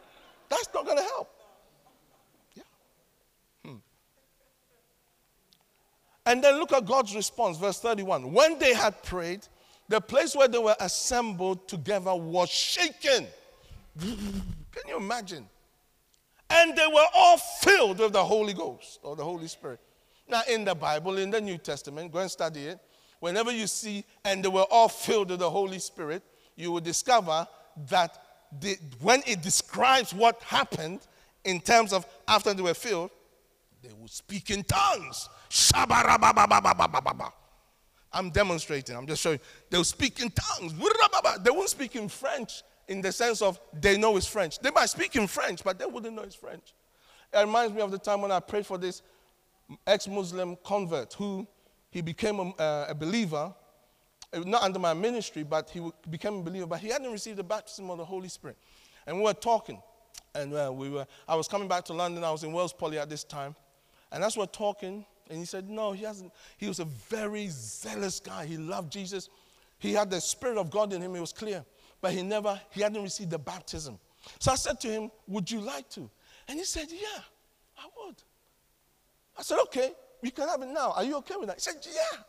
That's 0.50 0.68
not 0.74 0.86
going 0.86 0.98
to 0.98 1.04
help. 1.04 1.30
Yeah. 2.56 2.64
Hmm. 3.64 3.76
And 6.26 6.44
then 6.44 6.58
look 6.58 6.74
at 6.74 6.86
God's 6.86 7.16
response, 7.16 7.58
verse 7.58 7.80
31. 7.80 8.32
When 8.34 8.58
they 8.58 8.74
had 8.74 9.02
prayed, 9.04 9.48
the 9.88 10.02
place 10.02 10.36
where 10.36 10.48
they 10.48 10.58
were 10.58 10.76
assembled 10.80 11.68
together 11.68 12.16
was 12.16 12.50
shaken. 12.50 13.28
Can 14.00 14.88
you 14.88 14.98
imagine? 14.98 15.48
And 16.50 16.76
they 16.76 16.88
were 16.88 17.06
all 17.14 17.38
filled 17.38 18.00
with 18.00 18.14
the 18.14 18.24
Holy 18.24 18.54
Ghost 18.54 19.00
or 19.04 19.16
the 19.16 19.24
Holy 19.24 19.48
Spirit. 19.48 19.80
Now, 20.28 20.42
in 20.50 20.66
the 20.66 20.74
Bible, 20.74 21.18
in 21.18 21.30
the 21.30 21.42
New 21.42 21.58
Testament, 21.58 22.12
go 22.12 22.20
and 22.20 22.32
study 22.32 22.68
it. 22.68 22.80
Whenever 23.20 23.52
you 23.52 23.68
see, 23.68 24.04
and 24.24 24.44
they 24.44 24.50
were 24.50 24.66
all 24.70 24.88
filled 24.88 25.30
with 25.30 25.40
the 25.40 25.50
Holy 25.50 25.80
Spirit, 25.80 26.24
you 26.56 26.72
will 26.72 26.82
discover 26.82 27.48
that 27.90 28.18
the, 28.60 28.78
when 29.02 29.22
it 29.26 29.42
describes 29.42 30.14
what 30.14 30.42
happened 30.44 31.02
in 31.44 31.60
terms 31.60 31.94
of 31.94 32.06
after 32.28 32.54
they 32.54 32.62
were 32.62 32.74
filled, 32.74 33.12
they 33.84 33.94
would 34.00 34.10
speak 34.10 34.50
in 34.50 34.64
tongues. 34.64 35.30
I'm 38.12 38.30
demonstrating, 38.30 38.96
I'm 38.96 39.06
just 39.06 39.22
showing. 39.22 39.40
They 39.70 39.78
would 39.78 39.86
speak 39.86 40.22
in 40.22 40.32
tongues. 40.32 40.74
They 41.44 41.52
won't 41.52 41.70
speak 41.70 41.96
in 41.96 42.08
French 42.08 42.64
in 42.88 43.02
the 43.02 43.12
sense 43.12 43.42
of 43.42 43.60
they 43.74 43.98
know 43.98 44.16
it's 44.18 44.28
French. 44.28 44.60
They 44.60 44.72
might 44.72 44.90
speak 44.90 45.16
in 45.16 45.28
French, 45.28 45.64
but 45.64 45.80
they 45.80 45.86
wouldn't 45.86 46.16
know 46.16 46.22
it's 46.22 46.36
French. 46.36 46.74
It 47.34 47.40
reminds 47.40 47.74
me 47.74 47.82
of 47.82 47.92
the 47.92 47.98
time 47.98 48.22
when 48.22 48.32
I 48.32 48.40
prayed 48.40 48.66
for 48.66 48.78
this 48.78 49.02
ex 49.86 50.08
Muslim 50.08 50.58
convert 50.64 51.14
who 51.14 51.48
he 51.90 52.02
became 52.02 52.40
a, 52.40 52.50
uh, 52.52 52.86
a, 52.90 52.96
believer, 52.96 53.54
uh, 54.34 54.40
not 54.46 54.64
under 54.64 54.80
my 54.80 54.94
ministry, 54.94 55.44
but 55.44 55.70
he 55.70 55.82
became 56.10 56.36
a 56.36 56.42
believer, 56.42 56.68
but 56.68 56.80
he 56.80 56.90
hadn't 56.90 57.12
received 57.12 57.38
the 57.38 57.44
baptism 57.44 57.90
of 57.90 57.98
the 57.98 58.06
Holy 58.06 58.30
Spirit. 58.30 58.58
And 59.08 59.18
we 59.18 59.24
were 59.24 59.34
talking, 59.34 59.82
and 60.34 60.54
uh, 60.54 60.72
we 60.74 60.90
were, 60.90 61.08
I 61.28 61.36
was 61.36 61.48
coming 61.48 61.68
back 61.68 61.86
to 61.86 61.94
London, 61.94 62.24
I 62.24 62.32
was 62.32 62.44
in 62.44 62.52
Wells 62.54 62.74
Poly 62.74 63.00
at 63.00 63.10
this 63.10 63.24
time, 63.24 63.56
and 64.12 64.24
as 64.24 64.38
we're 64.38 64.46
talking, 64.46 65.06
and 65.30 65.40
he 65.40 65.46
said, 65.46 65.70
No, 65.70 65.92
he 65.92 66.04
hasn't. 66.04 66.32
He 66.58 66.68
was 66.68 66.80
a 66.80 66.86
very 66.86 67.48
zealous 67.50 68.20
guy. 68.20 68.46
He 68.46 68.58
loved 68.58 68.92
Jesus. 68.92 69.30
He 69.78 69.94
had 69.94 70.10
the 70.10 70.22
Spirit 70.22 70.58
of 70.58 70.70
God 70.72 70.94
in 70.94 71.02
him, 71.02 71.16
it 71.16 71.20
was 71.20 71.34
clear 71.34 71.66
but 72.06 72.14
he 72.14 72.22
never, 72.22 72.62
he 72.70 72.82
hadn't 72.82 73.02
received 73.02 73.32
the 73.32 73.40
baptism. 73.40 73.98
So 74.38 74.52
I 74.52 74.56
said 74.56 74.80
to 74.82 74.88
him, 74.88 75.10
Would 75.28 75.50
you 75.50 75.60
like 75.60 75.90
to? 75.90 76.08
And 76.48 76.60
he 76.60 76.64
said, 76.64 76.86
Yeah, 76.92 77.22
I 77.80 77.88
would. 77.98 78.16
I 79.36 79.42
said, 79.42 79.58
Okay, 79.64 79.92
we 80.22 80.30
can 80.30 80.48
have 80.48 80.62
it 80.62 80.68
now. 80.68 80.92
Are 80.92 81.04
you 81.04 81.18
okay 81.18 81.34
with 81.36 81.48
that? 81.48 81.56
He 81.56 81.62
said, 81.62 81.78
Yeah. 81.84 82.20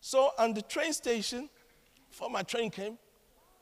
So, 0.00 0.30
on 0.38 0.54
the 0.54 0.62
train 0.62 0.92
station, 0.92 1.50
before 2.08 2.30
my 2.30 2.44
train 2.44 2.70
came, 2.70 2.98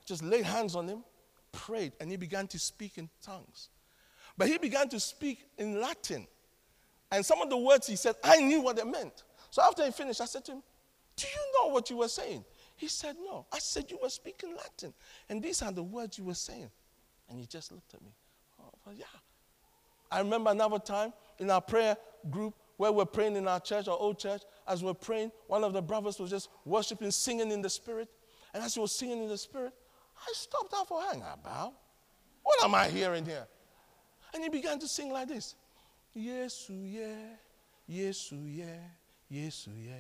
just 0.05 0.23
laid 0.23 0.45
hands 0.45 0.77
on 0.77 0.87
him, 0.87 1.03
prayed, 1.51 1.93
and 1.99 2.11
he 2.11 2.19
began 2.19 2.47
to 2.49 2.59
speak 2.59 2.99
in 2.99 3.09
tongues. 3.23 3.71
But 4.37 4.49
he 4.49 4.59
began 4.59 4.91
to 4.91 5.01
speak 5.01 5.47
in 5.57 5.81
Latin. 5.81 6.27
And 7.11 7.25
some 7.25 7.41
of 7.41 7.49
the 7.49 7.57
words 7.57 7.87
he 7.87 7.97
said, 7.97 8.17
I 8.23 8.39
knew 8.39 8.61
what 8.61 8.77
they 8.77 8.85
meant. 8.85 9.25
So 9.51 9.63
after 9.63 9.85
he 9.85 9.91
finished, 9.91 10.21
I 10.21 10.27
said 10.27 10.45
to 10.47 10.53
him, 10.53 10.63
Do 11.17 11.27
you 11.27 11.53
know 11.55 11.73
what 11.73 11.89
you 11.91 11.97
were 11.97 12.09
saying? 12.09 12.45
He 12.77 12.89
said, 12.89 13.17
No. 13.19 13.47
I 13.53 13.59
said, 13.59 13.91
You 13.91 13.99
were 14.03 14.11
speaking 14.11 14.55
Latin. 14.55 14.93
And 15.29 15.43
these 15.43 15.63
are 15.63 15.73
the 15.73 15.83
words 15.83 16.19
you 16.19 16.25
were 16.25 16.35
saying. 16.35 16.71
And 17.31 17.39
he 17.39 17.47
just 17.47 17.73
looked 17.73 17.95
at 17.95 18.03
me. 18.03 18.13
Oh, 18.61 18.71
well, 18.85 18.95
yeah. 18.95 19.05
I 20.11 20.21
remember 20.21 20.51
another 20.51 20.79
time 20.79 21.13
in 21.39 21.51
our 21.51 21.61
prayer 21.61 21.97
group 22.31 22.55
where 22.77 22.93
we're 22.93 23.05
praying 23.05 23.37
in 23.37 23.47
our 23.49 23.61
church, 23.61 23.89
our 23.89 23.99
old 23.99 24.19
church, 24.19 24.43
as 24.67 24.83
we're 24.83 24.95
praying, 24.95 25.33
one 25.47 25.65
of 25.65 25.73
the 25.73 25.83
brothers 25.83 26.19
was 26.19 26.31
just 26.31 26.49
worshiping, 26.65 27.11
singing 27.11 27.51
in 27.51 27.61
the 27.61 27.71
spirit. 27.71 28.09
And 28.55 28.63
as 28.63 28.75
he 28.75 28.81
was 28.81 28.93
singing 28.93 29.23
in 29.23 29.29
the 29.29 29.37
spirit, 29.37 29.73
I 30.17 30.33
stopped 30.35 30.73
out 30.75 30.89
for 30.89 31.03
hang 31.03 31.23
about. 31.33 31.75
What 32.43 32.65
am 32.65 32.75
I 32.75 32.89
hearing 32.89 33.25
here? 33.25 33.47
And 34.33 34.43
he 34.43 34.49
began 34.49 34.79
to 34.79 34.89
sing 34.89 35.13
like 35.13 35.29
this. 35.29 35.55
Yesu 36.17 36.71
yeah, 36.71 37.37
Yesu 37.89 38.39
yeah, 38.47 38.81
Yesu 39.33 39.69
yeah. 39.77 39.95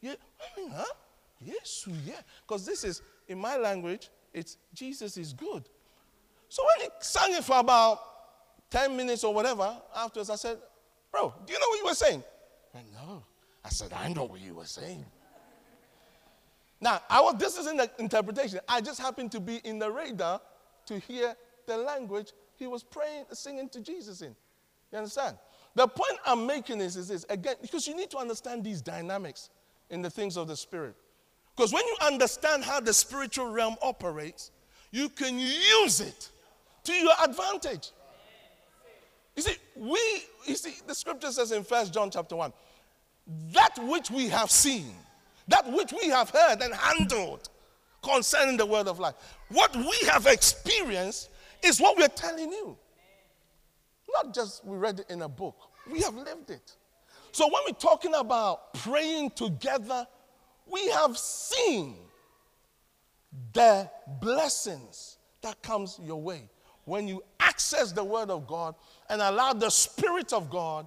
Yeah, 0.00 0.14
I 0.40 0.60
mean, 0.60 0.70
huh? 0.70 0.84
Yesu 1.44 1.94
yeah. 2.04 2.20
Because 2.46 2.66
this 2.66 2.84
is, 2.84 3.02
in 3.28 3.38
my 3.38 3.56
language, 3.56 4.10
it's 4.32 4.58
Jesus 4.72 5.16
is 5.16 5.32
good. 5.32 5.68
So 6.48 6.62
when 6.62 6.86
he 6.86 6.92
sang 7.00 7.34
it 7.34 7.44
for 7.44 7.58
about 7.58 8.00
10 8.70 8.96
minutes 8.96 9.24
or 9.24 9.32
whatever, 9.32 9.76
afterwards 9.94 10.30
I 10.30 10.36
said, 10.36 10.58
Bro, 11.10 11.34
do 11.46 11.52
you 11.52 11.58
know 11.58 11.66
what 11.68 11.78
you 11.78 11.84
were 11.84 11.94
saying? 11.94 12.24
I 12.74 12.78
no. 12.92 13.24
I 13.64 13.68
said, 13.70 13.92
I 13.92 14.12
know 14.12 14.24
what 14.24 14.40
you 14.40 14.54
were 14.54 14.66
saying. 14.66 15.04
Now, 16.80 17.00
I 17.08 17.20
was, 17.20 17.36
this 17.38 17.56
is 17.56 17.66
in 17.66 17.76
the 17.78 17.90
interpretation. 17.98 18.60
I 18.68 18.80
just 18.80 19.00
happened 19.00 19.32
to 19.32 19.40
be 19.40 19.56
in 19.64 19.78
the 19.78 19.90
radar 19.90 20.40
to 20.86 20.98
hear 20.98 21.34
the 21.66 21.78
language 21.78 22.32
he 22.56 22.66
was 22.66 22.82
praying, 22.82 23.24
singing 23.32 23.68
to 23.70 23.80
Jesus 23.80 24.20
in. 24.20 24.36
You 24.94 24.98
understand? 24.98 25.36
The 25.74 25.88
point 25.88 26.20
I'm 26.24 26.46
making 26.46 26.80
is, 26.80 26.96
is 26.96 27.08
this 27.08 27.26
again, 27.28 27.56
because 27.60 27.88
you 27.88 27.96
need 27.96 28.10
to 28.10 28.18
understand 28.18 28.62
these 28.62 28.80
dynamics 28.80 29.50
in 29.90 30.02
the 30.02 30.08
things 30.08 30.36
of 30.36 30.46
the 30.46 30.56
Spirit. 30.56 30.94
Because 31.56 31.72
when 31.72 31.84
you 31.84 31.96
understand 32.00 32.62
how 32.62 32.78
the 32.78 32.94
spiritual 32.94 33.50
realm 33.50 33.74
operates, 33.82 34.52
you 34.92 35.08
can 35.08 35.36
use 35.36 36.00
it 36.00 36.30
to 36.84 36.92
your 36.92 37.12
advantage. 37.24 37.90
You 39.34 39.42
see, 39.42 39.56
we, 39.74 39.98
you 40.46 40.54
see, 40.54 40.76
the 40.86 40.94
scripture 40.94 41.32
says 41.32 41.50
in 41.50 41.64
First 41.64 41.92
John 41.92 42.08
chapter 42.08 42.36
1, 42.36 42.52
that 43.52 43.74
which 43.82 44.12
we 44.12 44.28
have 44.28 44.48
seen, 44.48 44.94
that 45.48 45.68
which 45.72 45.92
we 45.92 46.08
have 46.10 46.30
heard 46.30 46.62
and 46.62 46.72
handled 46.72 47.48
concerning 48.00 48.56
the 48.56 48.66
word 48.66 48.86
of 48.86 49.00
life, 49.00 49.16
what 49.48 49.74
we 49.74 49.96
have 50.06 50.28
experienced 50.28 51.30
is 51.64 51.80
what 51.80 51.96
we're 51.98 52.06
telling 52.06 52.52
you. 52.52 52.78
Not 54.12 54.34
just 54.34 54.64
we 54.64 54.76
read 54.76 55.00
it 55.00 55.10
in 55.10 55.22
a 55.22 55.28
book, 55.28 55.56
we 55.90 56.00
have 56.02 56.14
lived 56.14 56.50
it. 56.50 56.76
So 57.32 57.46
when 57.46 57.62
we're 57.66 57.78
talking 57.78 58.14
about 58.14 58.74
praying 58.74 59.30
together, 59.30 60.06
we 60.66 60.88
have 60.90 61.18
seen 61.18 61.96
the 63.52 63.90
blessings 64.20 65.18
that 65.42 65.60
comes 65.62 65.98
your 66.02 66.20
way 66.20 66.48
when 66.84 67.08
you 67.08 67.22
access 67.40 67.92
the 67.92 68.04
word 68.04 68.30
of 68.30 68.46
God 68.46 68.74
and 69.08 69.20
allow 69.20 69.52
the 69.52 69.70
spirit 69.70 70.32
of 70.32 70.50
God 70.50 70.86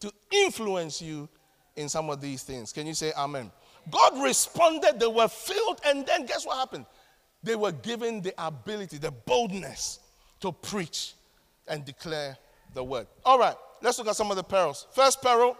to 0.00 0.12
influence 0.30 1.00
you 1.00 1.28
in 1.76 1.88
some 1.88 2.10
of 2.10 2.20
these 2.20 2.42
things. 2.42 2.72
Can 2.72 2.86
you 2.86 2.94
say 2.94 3.12
amen? 3.16 3.52
God 3.90 4.20
responded, 4.22 4.98
they 4.98 5.06
were 5.06 5.28
filled, 5.28 5.80
and 5.86 6.04
then 6.06 6.26
guess 6.26 6.44
what 6.44 6.58
happened? 6.58 6.86
They 7.42 7.54
were 7.54 7.72
given 7.72 8.22
the 8.22 8.34
ability, 8.44 8.98
the 8.98 9.12
boldness 9.12 10.00
to 10.40 10.50
preach 10.50 11.14
and 11.68 11.84
declare 11.84 12.36
the 12.76 12.84
word. 12.84 13.08
All 13.24 13.38
right, 13.38 13.56
let's 13.82 13.98
look 13.98 14.06
at 14.06 14.14
some 14.14 14.30
of 14.30 14.36
the 14.36 14.44
perils. 14.44 14.86
First 14.92 15.20
peril, 15.20 15.56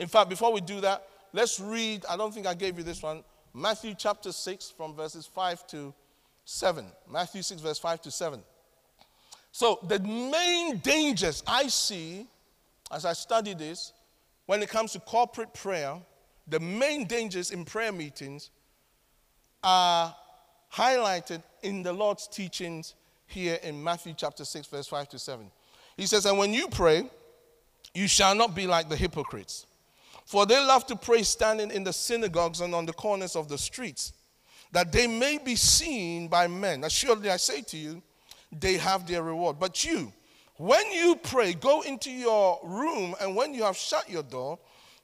in 0.00 0.08
fact, 0.08 0.28
before 0.28 0.52
we 0.52 0.60
do 0.60 0.80
that, 0.80 1.06
let's 1.32 1.60
read, 1.60 2.04
I 2.08 2.16
don't 2.16 2.34
think 2.34 2.46
I 2.46 2.54
gave 2.54 2.76
you 2.76 2.82
this 2.82 3.02
one, 3.02 3.22
Matthew 3.54 3.94
chapter 3.96 4.32
6 4.32 4.70
from 4.76 4.94
verses 4.96 5.26
5 5.26 5.66
to 5.68 5.94
7. 6.44 6.86
Matthew 7.08 7.42
6, 7.42 7.60
verse 7.60 7.78
5 7.78 8.02
to 8.02 8.10
7. 8.10 8.42
So, 9.52 9.78
the 9.86 10.00
main 10.00 10.78
dangers 10.78 11.42
I 11.46 11.68
see 11.68 12.26
as 12.90 13.04
I 13.04 13.12
study 13.12 13.54
this 13.54 13.92
when 14.46 14.62
it 14.62 14.70
comes 14.70 14.92
to 14.92 15.00
corporate 15.00 15.52
prayer, 15.54 15.96
the 16.48 16.58
main 16.58 17.06
dangers 17.06 17.50
in 17.50 17.64
prayer 17.64 17.92
meetings 17.92 18.50
are 19.62 20.16
highlighted 20.72 21.42
in 21.62 21.82
the 21.82 21.92
Lord's 21.92 22.26
teachings 22.26 22.94
here 23.26 23.58
in 23.62 23.82
Matthew 23.82 24.14
chapter 24.16 24.44
6, 24.44 24.66
verse 24.66 24.86
5 24.88 25.10
to 25.10 25.18
7. 25.18 25.50
He 26.02 26.06
says, 26.06 26.26
And 26.26 26.36
when 26.36 26.52
you 26.52 26.66
pray, 26.66 27.08
you 27.94 28.08
shall 28.08 28.34
not 28.34 28.56
be 28.56 28.66
like 28.66 28.88
the 28.88 28.96
hypocrites, 28.96 29.66
for 30.26 30.46
they 30.46 30.58
love 30.58 30.84
to 30.88 30.96
pray 30.96 31.22
standing 31.22 31.70
in 31.70 31.84
the 31.84 31.92
synagogues 31.92 32.60
and 32.60 32.74
on 32.74 32.86
the 32.86 32.92
corners 32.92 33.36
of 33.36 33.46
the 33.46 33.56
streets, 33.56 34.12
that 34.72 34.90
they 34.90 35.06
may 35.06 35.38
be 35.38 35.54
seen 35.54 36.26
by 36.26 36.48
men. 36.48 36.82
Assuredly, 36.82 37.30
I 37.30 37.36
say 37.36 37.62
to 37.62 37.76
you, 37.76 38.02
they 38.50 38.78
have 38.78 39.06
their 39.06 39.22
reward. 39.22 39.60
But 39.60 39.84
you, 39.84 40.12
when 40.56 40.90
you 40.90 41.14
pray, 41.22 41.54
go 41.54 41.82
into 41.82 42.10
your 42.10 42.58
room, 42.64 43.14
and 43.20 43.36
when 43.36 43.54
you 43.54 43.62
have 43.62 43.76
shut 43.76 44.10
your 44.10 44.24
door, 44.24 44.58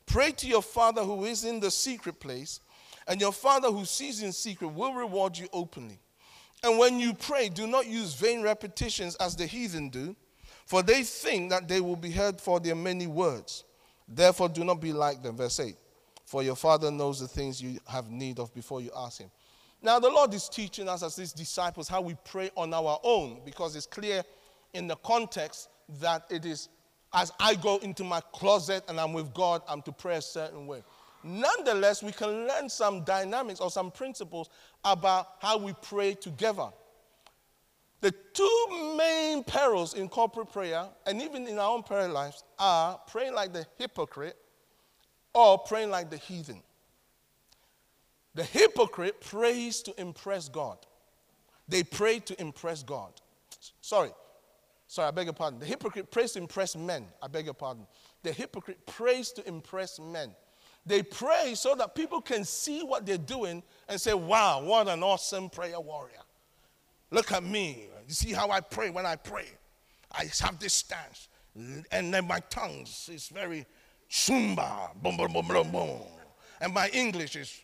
pray 0.05 0.33
to 0.33 0.49
your 0.49 0.63
Father 0.63 1.05
who 1.05 1.27
is 1.27 1.45
in 1.45 1.61
the 1.61 1.71
secret 1.71 2.19
place, 2.19 2.59
and 3.07 3.21
your 3.21 3.33
Father 3.33 3.71
who 3.71 3.85
sees 3.85 4.21
in 4.21 4.33
secret 4.33 4.67
will 4.67 4.95
reward 4.95 5.39
you 5.39 5.47
openly. 5.53 6.01
And 6.65 6.77
when 6.77 6.99
you 6.99 7.15
pray, 7.15 7.51
do 7.51 7.69
not 7.69 7.87
use 7.87 8.15
vain 8.15 8.43
repetitions 8.43 9.15
as 9.15 9.37
the 9.37 9.47
heathen 9.47 9.91
do, 9.91 10.17
for 10.69 10.83
they 10.83 11.03
think 11.03 11.49
that 11.49 11.67
they 11.67 11.81
will 11.81 11.97
be 11.97 12.11
heard 12.11 12.39
for 12.39 12.61
their 12.61 12.75
many 12.75 13.07
words. 13.07 13.65
Therefore, 14.07 14.51
do 14.51 14.65
not 14.65 14.83
be 14.83 14.93
like 14.93 15.23
them. 15.23 15.39
Verse 15.39 15.61
8 15.61 15.75
For 16.27 16.43
your 16.43 16.57
Father 16.57 16.91
knows 16.91 17.19
the 17.19 17.27
things 17.27 17.63
you 17.63 17.81
have 17.87 18.11
need 18.11 18.39
of 18.39 18.53
before 18.55 18.83
you 18.83 18.91
ask 18.95 19.19
Him. 19.19 19.31
Now, 19.81 19.99
the 19.99 20.11
Lord 20.11 20.35
is 20.35 20.47
teaching 20.47 20.87
us 20.87 21.03
as 21.03 21.17
His 21.17 21.33
disciples 21.33 21.89
how 21.89 22.03
we 22.03 22.17
pray 22.23 22.51
on 22.55 22.75
our 22.75 23.01
own 23.03 23.41
because 23.47 23.77
it's 23.77 23.87
clear 23.87 24.23
in 24.75 24.87
the 24.87 24.97
context 24.97 25.71
that 26.01 26.25
it 26.29 26.45
is 26.45 26.69
as 27.15 27.33
I 27.41 27.55
go 27.55 27.79
into 27.79 28.05
my 28.05 28.21
closet 28.33 28.85
and 28.89 29.01
I'm 29.01 29.15
with 29.15 29.33
God, 29.33 29.63
I'm 29.67 29.81
to 29.83 29.93
pray 29.93 30.17
a 30.17 30.23
certain 30.23 30.67
way. 30.67 30.83
Nonetheless, 31.25 32.03
we 32.03 32.13
can 32.13 32.47
learn 32.47 32.69
some 32.69 33.05
dynamics 33.05 33.59
or 33.59 33.71
some 33.71 33.91
principles 33.91 34.51
about 34.85 35.29
how 35.41 35.57
we 35.57 35.73
pray 35.81 36.13
together. 36.13 36.69
The 38.01 38.13
two 38.33 38.95
main 38.97 39.43
perils 39.43 39.95
in 39.95 40.09
corporate 40.09 40.53
prayer 40.53 40.87
and 41.07 41.21
even 41.21 41.47
in 41.49 41.59
our 41.59 41.71
own 41.71 41.83
prayer 41.83 42.09
lives 42.09 42.45
are 42.59 43.01
praying 43.09 43.35
like 43.35 43.53
the 43.53 43.67
hypocrite 43.77 44.37
or 45.35 45.59
praying 45.59 45.91
like 45.91 46.11
the 46.11 46.17
heathen. 46.17 46.63
The 48.35 48.45
hypocrite 48.45 49.21
prays 49.21 49.83
to 49.83 50.01
impress 50.01 50.49
God. 50.49 50.79
They 51.67 51.83
pray 51.83 52.21
to 52.21 52.41
impress 52.41 52.83
God. 52.83 53.13
Sorry. 53.81 54.11
Sorry, 54.87 55.09
I 55.09 55.11
beg 55.11 55.27
your 55.27 55.35
pardon. 55.35 55.59
The 55.59 55.67
hypocrite 55.67 56.11
prays 56.11 56.33
to 56.33 56.39
impress 56.39 56.77
men. 56.77 57.07
I 57.21 57.27
beg 57.27 57.45
your 57.45 57.55
pardon. 57.55 57.87
The 58.23 58.33
hypocrite 58.33 58.87
prays 58.87 59.33
to 59.33 59.47
impress 59.47 59.99
men. 59.99 60.35
They 60.87 61.03
pray 61.03 61.55
so 61.55 61.75
that 61.75 61.95
people 61.95 62.23
can 62.23 62.45
see 62.45 62.83
what 62.83 63.05
they're 63.05 63.19
doing 63.19 63.63
and 63.89 64.01
say, 64.01 64.15
wow, 64.15 64.63
what 64.63 64.89
an 64.89 65.03
awesome 65.03 65.51
prayer 65.51 65.79
warrior. 65.79 66.23
Look 67.11 67.33
at 67.33 67.43
me. 67.43 67.87
You 68.07 68.15
see 68.15 68.33
how 68.33 68.51
I 68.51 68.61
pray 68.61 68.91
when 68.91 69.07
I 69.07 69.17
pray? 69.17 69.47
I 70.13 70.25
have 70.41 70.59
this 70.59 70.75
stance. 70.75 71.29
And 71.91 72.13
then 72.13 72.27
my 72.27 72.41
tongues 72.51 73.11
is 73.13 73.29
very 73.29 73.67
shumba, 74.11 74.95
boom, 75.03 75.17
boom, 75.17 75.33
boom, 75.33 75.47
boom, 75.49 75.71
boom. 75.71 76.01
And 76.61 76.73
my 76.73 76.89
English 76.89 77.37
is 77.37 77.61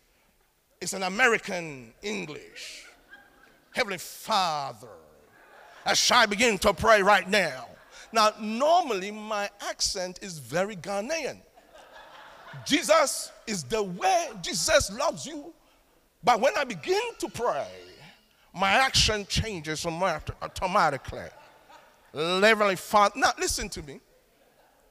it's 0.80 0.92
an 0.92 1.04
American 1.04 1.94
English. 2.02 2.84
Heavenly 3.72 3.98
Father, 3.98 4.88
as 5.86 6.10
I 6.10 6.26
begin 6.26 6.58
to 6.58 6.74
pray 6.74 7.02
right 7.02 7.28
now. 7.28 7.68
Now, 8.12 8.30
normally 8.40 9.10
my 9.10 9.48
accent 9.68 10.20
is 10.22 10.38
very 10.38 10.76
Ghanaian. 10.76 11.38
Jesus 12.64 13.32
is 13.46 13.64
the 13.64 13.82
way 13.82 14.28
Jesus 14.42 14.92
loves 14.92 15.26
you. 15.26 15.52
But 16.22 16.40
when 16.40 16.56
I 16.56 16.64
begin 16.64 17.00
to 17.18 17.28
pray, 17.28 17.66
my 18.54 18.70
action 18.70 19.26
changes 19.26 19.84
automatically. 19.84 21.28
Heavenly 22.14 22.76
Father. 22.76 23.14
Now, 23.18 23.32
listen 23.38 23.68
to 23.70 23.82
me. 23.82 24.00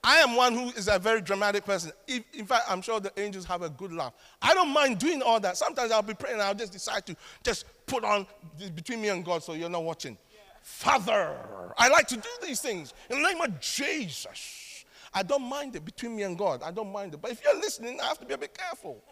I 0.06 0.18
am 0.18 0.36
one 0.36 0.52
who 0.52 0.68
is 0.70 0.86
a 0.86 0.98
very 0.98 1.22
dramatic 1.22 1.64
person. 1.64 1.90
If, 2.06 2.24
in 2.34 2.44
fact, 2.44 2.64
I'm 2.68 2.82
sure 2.82 3.00
the 3.00 3.10
angels 3.18 3.46
have 3.46 3.62
a 3.62 3.70
good 3.70 3.90
laugh. 3.90 4.12
I 4.42 4.52
don't 4.52 4.68
mind 4.68 4.98
doing 4.98 5.22
all 5.22 5.40
that. 5.40 5.56
Sometimes 5.56 5.90
I'll 5.90 6.02
be 6.02 6.12
praying 6.12 6.42
I'll 6.42 6.54
just 6.54 6.72
decide 6.72 7.06
to 7.06 7.16
just 7.42 7.64
put 7.86 8.04
on 8.04 8.26
between 8.74 9.00
me 9.00 9.08
and 9.08 9.24
God 9.24 9.42
so 9.42 9.54
you're 9.54 9.70
not 9.70 9.82
watching. 9.82 10.18
Yeah. 10.30 10.40
Father, 10.62 11.34
I 11.78 11.88
like 11.88 12.06
to 12.08 12.16
do 12.16 12.28
these 12.42 12.60
things 12.60 12.92
in 13.08 13.22
the 13.22 13.26
name 13.26 13.40
of 13.40 13.58
Jesus. 13.60 14.84
I 15.14 15.22
don't 15.22 15.44
mind 15.44 15.74
it 15.74 15.86
between 15.86 16.16
me 16.16 16.24
and 16.24 16.36
God. 16.36 16.62
I 16.62 16.70
don't 16.70 16.92
mind 16.92 17.14
it. 17.14 17.22
But 17.22 17.30
if 17.30 17.42
you're 17.42 17.56
listening, 17.56 17.98
I 17.98 18.06
have 18.08 18.18
to 18.18 18.26
be 18.26 18.34
a 18.34 18.38
bit 18.38 18.52
careful. 18.52 19.02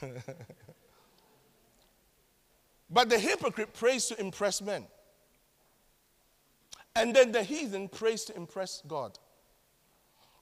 but 2.90 3.08
the 3.08 3.18
hypocrite 3.18 3.74
prays 3.74 4.06
to 4.06 4.20
impress 4.20 4.62
men. 4.62 4.86
And 6.94 7.14
then 7.14 7.32
the 7.32 7.42
heathen 7.42 7.88
prays 7.88 8.24
to 8.24 8.36
impress 8.36 8.82
God. 8.86 9.18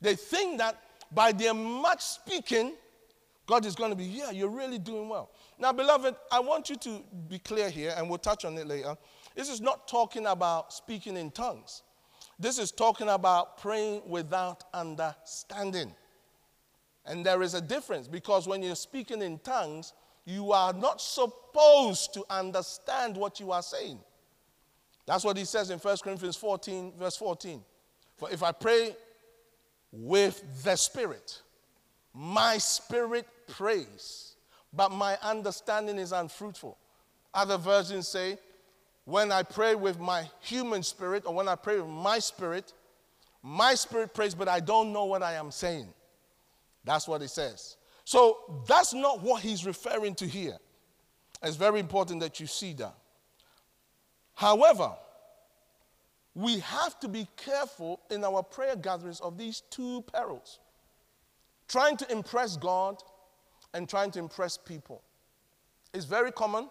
They 0.01 0.15
think 0.15 0.59
that 0.59 0.81
by 1.11 1.33
their 1.33 1.55
much 1.55 2.03
speaking, 2.03 2.75
God 3.47 3.67
is 3.67 3.75
going 3.75 3.91
to 3.91 3.97
be, 3.97 4.05
yeah, 4.05 4.31
you're 4.31 4.49
really 4.49 4.79
doing 4.79 5.09
well. 5.09 5.31
Now, 5.59 5.73
beloved, 5.73 6.15
I 6.31 6.41
want 6.41 6.71
you 6.71 6.77
to 6.77 7.03
be 7.29 7.39
clear 7.39 7.69
here, 7.71 7.95
and 7.97 8.09
we'll 8.09 8.19
touch 8.19 8.45
on 8.45 8.57
it 8.57 8.67
later. 8.67 8.97
This 9.35 9.49
is 9.49 9.61
not 9.61 9.89
talking 9.89 10.27
about 10.27 10.73
speaking 10.73 11.17
in 11.17 11.31
tongues. 11.31 11.83
This 12.39 12.59
is 12.59 12.71
talking 12.73 13.09
about 13.09 13.59
praying 13.59 14.03
without 14.07 14.65
understanding. 14.73 15.95
And 17.07 17.25
there 17.25 17.43
is 17.43 17.55
a 17.55 17.61
difference 17.61 18.09
because 18.09 18.49
when 18.49 18.63
you're 18.63 18.75
speaking 18.75 19.23
in 19.23 19.39
tongues, 19.41 19.93
you 20.25 20.53
are 20.53 20.73
not 20.73 21.01
supposed 21.01 22.15
to 22.15 22.25
understand 22.31 23.17
what 23.17 23.41
you 23.41 23.53
are 23.53 23.63
saying. 23.63 23.99
That's 25.07 25.25
what 25.25 25.37
he 25.37 25.45
says 25.45 25.71
in 25.71 25.79
1 25.79 25.97
Corinthians 26.03 26.37
14, 26.37 26.93
verse 26.99 27.17
14. 27.17 27.63
For 28.17 28.31
if 28.31 28.43
I 28.43 28.53
pray 28.53 28.97
with 29.93 30.43
the 30.65 30.77
Spirit, 30.77 31.43
my 32.15 32.59
spirit 32.59 33.27
prays, 33.49 34.37
but 34.73 34.93
my 34.93 35.19
understanding 35.23 35.99
is 35.99 36.13
unfruitful. 36.13 36.79
Other 37.35 37.59
versions 37.59 38.09
say, 38.09 38.39
when 39.05 39.31
I 39.33 39.43
pray 39.43 39.75
with 39.75 39.99
my 39.99 40.29
human 40.41 40.83
spirit 40.83 41.25
or 41.27 41.35
when 41.35 41.49
I 41.49 41.57
pray 41.57 41.79
with 41.81 41.91
my 41.91 42.19
spirit, 42.21 42.73
my 43.43 43.75
spirit 43.75 44.15
prays, 44.15 44.35
but 44.35 44.49
I 44.49 44.61
don't 44.61 44.93
know 44.93 45.05
what 45.05 45.23
I 45.23 45.35
am 45.35 45.51
saying. 45.51 45.89
That's 46.85 47.07
what 47.07 47.21
it 47.21 47.29
says. 47.29 47.77
So 48.05 48.65
that's 48.67 48.93
not 48.93 49.23
what 49.23 49.43
he's 49.43 49.65
referring 49.65 50.15
to 50.17 50.27
here. 50.27 50.59
It's 51.43 51.57
very 51.57 51.81
important 51.81 52.21
that 52.21 52.41
you 52.41 52.47
see 52.47 52.73
that. 52.75 52.95
However, 54.35 54.93
we 56.35 56.59
have 56.61 56.99
to 57.01 57.09
be 57.09 57.29
careful 57.37 58.01
in 58.11 58.25
our 58.25 58.43
prayer 58.43 58.77
gatherings 58.77 59.21
of 59.21 59.39
these 59.39 59.63
two 59.71 60.03
perils 60.13 60.59
trying 61.69 61.97
to 61.97 62.13
impress 62.13 62.57
God 62.57 63.03
and 63.73 63.89
trying 63.89 64.11
to 64.13 64.19
impress 64.19 64.57
people. 64.57 65.03
It's 65.93 66.05
very 66.05 66.33
common. 66.33 66.69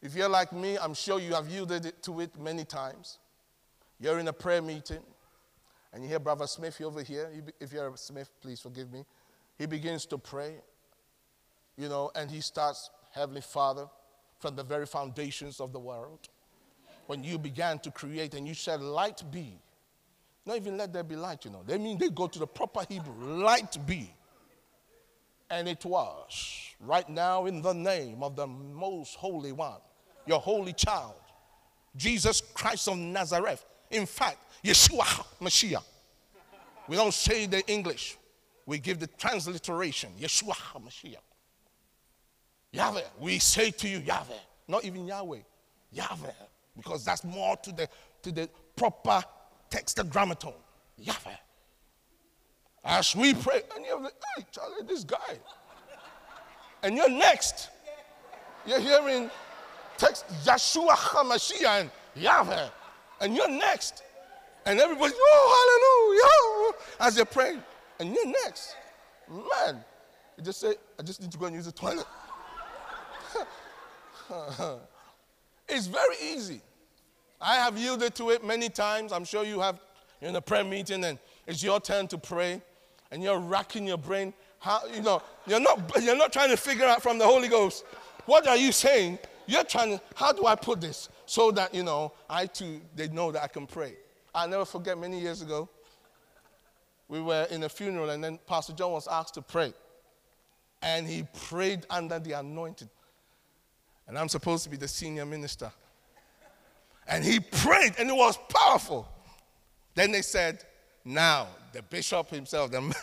If 0.00 0.14
you're 0.16 0.28
like 0.28 0.52
me, 0.52 0.78
I'm 0.78 0.94
sure 0.94 1.20
you 1.20 1.34
have 1.34 1.48
yielded 1.48 1.92
to 2.02 2.20
it 2.20 2.38
many 2.38 2.64
times. 2.64 3.18
You're 4.00 4.18
in 4.18 4.26
a 4.28 4.32
prayer 4.32 4.62
meeting, 4.62 5.02
and 5.92 6.02
you 6.02 6.08
hear 6.08 6.18
Brother 6.18 6.46
Smith 6.46 6.80
over 6.80 7.02
here. 7.02 7.30
If 7.60 7.72
you're 7.72 7.88
a 7.88 7.96
Smith, 7.96 8.30
please 8.40 8.60
forgive 8.60 8.92
me. 8.92 9.04
He 9.58 9.66
begins 9.66 10.06
to 10.06 10.18
pray, 10.18 10.56
you 11.76 11.88
know, 11.88 12.10
and 12.14 12.30
he 12.30 12.40
starts, 12.40 12.90
Heavenly 13.12 13.40
Father, 13.40 13.86
from 14.38 14.56
the 14.56 14.64
very 14.64 14.86
foundations 14.86 15.60
of 15.60 15.72
the 15.72 15.78
world. 15.78 16.28
When 17.06 17.22
you 17.22 17.38
began 17.38 17.78
to 17.80 17.90
create 17.90 18.34
and 18.34 18.46
you 18.46 18.54
said, 18.54 18.80
Light 18.80 19.22
be. 19.30 19.58
Not 20.44 20.56
even 20.56 20.76
let 20.76 20.92
there 20.92 21.04
be 21.04 21.14
light, 21.14 21.44
you 21.44 21.50
know. 21.50 21.62
They 21.64 21.78
mean 21.78 21.98
they 21.98 22.08
go 22.08 22.26
to 22.26 22.38
the 22.38 22.46
proper 22.46 22.84
Hebrew, 22.88 23.14
light 23.44 23.76
be. 23.86 24.12
And 25.50 25.68
it 25.68 25.84
was. 25.84 26.74
Right 26.80 27.08
now, 27.08 27.46
in 27.46 27.62
the 27.62 27.72
name 27.72 28.22
of 28.22 28.34
the 28.34 28.46
most 28.46 29.14
holy 29.14 29.52
one, 29.52 29.80
your 30.26 30.40
holy 30.40 30.72
child, 30.72 31.14
Jesus 31.96 32.40
Christ 32.40 32.88
of 32.88 32.98
Nazareth. 32.98 33.64
In 33.90 34.06
fact, 34.06 34.38
Yeshua 34.64 35.24
Mashiach. 35.40 35.84
We 36.88 36.96
don't 36.96 37.14
say 37.14 37.46
the 37.46 37.64
English, 37.70 38.16
we 38.66 38.78
give 38.78 38.98
the 39.00 39.06
transliteration 39.06 40.10
Yeshua 40.20 40.54
Mashiach. 40.80 41.16
Yahweh, 42.72 43.02
we 43.20 43.38
say 43.38 43.70
to 43.70 43.88
you, 43.88 43.98
Yahweh, 43.98 44.34
not 44.66 44.84
even 44.84 45.06
Yahweh, 45.06 45.40
Yahweh, 45.90 46.30
because 46.76 47.04
that's 47.04 47.22
more 47.22 47.56
to 47.58 47.72
the, 47.72 47.88
to 48.22 48.32
the 48.32 48.48
proper 48.76 49.22
tetragrammaton, 49.68 50.54
Yahweh. 50.96 51.36
As 52.84 53.14
we 53.14 53.34
pray, 53.34 53.62
and 53.76 53.84
you're 53.84 54.00
like, 54.00 54.14
hey, 54.36 54.44
Charlie, 54.50 54.82
this 54.86 55.04
guy. 55.04 55.38
And 56.82 56.96
you're 56.96 57.10
next. 57.10 57.68
You're 58.66 58.80
hearing 58.80 59.30
text 59.98 60.24
Yeshua 60.44 60.90
HaMashiach 60.90 61.80
and 61.82 61.90
Yahweh. 62.16 62.68
And 63.20 63.36
you're 63.36 63.48
next. 63.50 64.02
And 64.64 64.80
everybody, 64.80 65.12
oh, 65.16 66.72
hallelujah, 66.72 67.06
as 67.06 67.16
you're 67.16 67.26
praying. 67.26 67.62
And 68.02 68.12
you're 68.12 68.26
next. 68.26 68.74
Man, 69.28 69.84
you 70.36 70.42
just 70.42 70.58
say, 70.58 70.74
I 70.98 71.04
just 71.04 71.22
need 71.22 71.30
to 71.30 71.38
go 71.38 71.46
and 71.46 71.54
use 71.54 71.66
the 71.66 71.72
toilet. 71.72 72.06
it's 75.68 75.86
very 75.86 76.16
easy. 76.20 76.60
I 77.40 77.54
have 77.54 77.78
yielded 77.78 78.16
to 78.16 78.30
it 78.30 78.44
many 78.44 78.68
times. 78.68 79.12
I'm 79.12 79.24
sure 79.24 79.44
you 79.44 79.60
have. 79.60 79.78
You're 80.20 80.30
in 80.30 80.36
a 80.36 80.40
prayer 80.40 80.64
meeting 80.64 81.04
and 81.04 81.16
it's 81.46 81.62
your 81.62 81.78
turn 81.78 82.08
to 82.08 82.18
pray, 82.18 82.60
and 83.12 83.22
you're 83.22 83.38
racking 83.38 83.86
your 83.86 83.98
brain. 83.98 84.34
How, 84.58 84.80
you 84.92 85.00
know, 85.00 85.22
you're 85.46 85.60
not, 85.60 85.80
you're 86.02 86.16
not 86.16 86.32
trying 86.32 86.50
to 86.50 86.56
figure 86.56 86.86
out 86.86 87.02
from 87.02 87.18
the 87.18 87.24
Holy 87.24 87.46
Ghost, 87.46 87.84
what 88.26 88.48
are 88.48 88.56
you 88.56 88.72
saying? 88.72 89.20
You're 89.46 89.64
trying 89.64 89.98
to, 89.98 90.02
how 90.16 90.32
do 90.32 90.46
I 90.46 90.56
put 90.56 90.80
this 90.80 91.08
so 91.26 91.52
that, 91.52 91.72
you 91.72 91.84
know, 91.84 92.12
I 92.28 92.46
too, 92.46 92.80
they 92.96 93.06
know 93.08 93.30
that 93.30 93.44
I 93.44 93.46
can 93.46 93.68
pray. 93.68 93.94
I'll 94.34 94.48
never 94.48 94.64
forget 94.64 94.98
many 94.98 95.20
years 95.20 95.40
ago, 95.40 95.68
we 97.12 97.20
were 97.20 97.46
in 97.50 97.62
a 97.62 97.68
funeral 97.68 98.08
and 98.08 98.24
then 98.24 98.38
Pastor 98.46 98.72
John 98.72 98.92
was 98.92 99.06
asked 99.06 99.34
to 99.34 99.42
pray. 99.42 99.74
And 100.80 101.06
he 101.06 101.26
prayed 101.46 101.84
under 101.90 102.18
the 102.18 102.32
anointing. 102.32 102.88
And 104.08 104.18
I'm 104.18 104.30
supposed 104.30 104.64
to 104.64 104.70
be 104.70 104.78
the 104.78 104.88
senior 104.88 105.26
minister. 105.26 105.70
And 107.06 107.22
he 107.22 107.38
prayed, 107.38 107.96
and 107.98 108.08
it 108.08 108.16
was 108.16 108.38
powerful. 108.48 109.06
Then 109.94 110.10
they 110.10 110.22
said, 110.22 110.64
Now, 111.04 111.48
the 111.74 111.82
bishop 111.82 112.30
himself, 112.30 112.70
the 112.70 112.80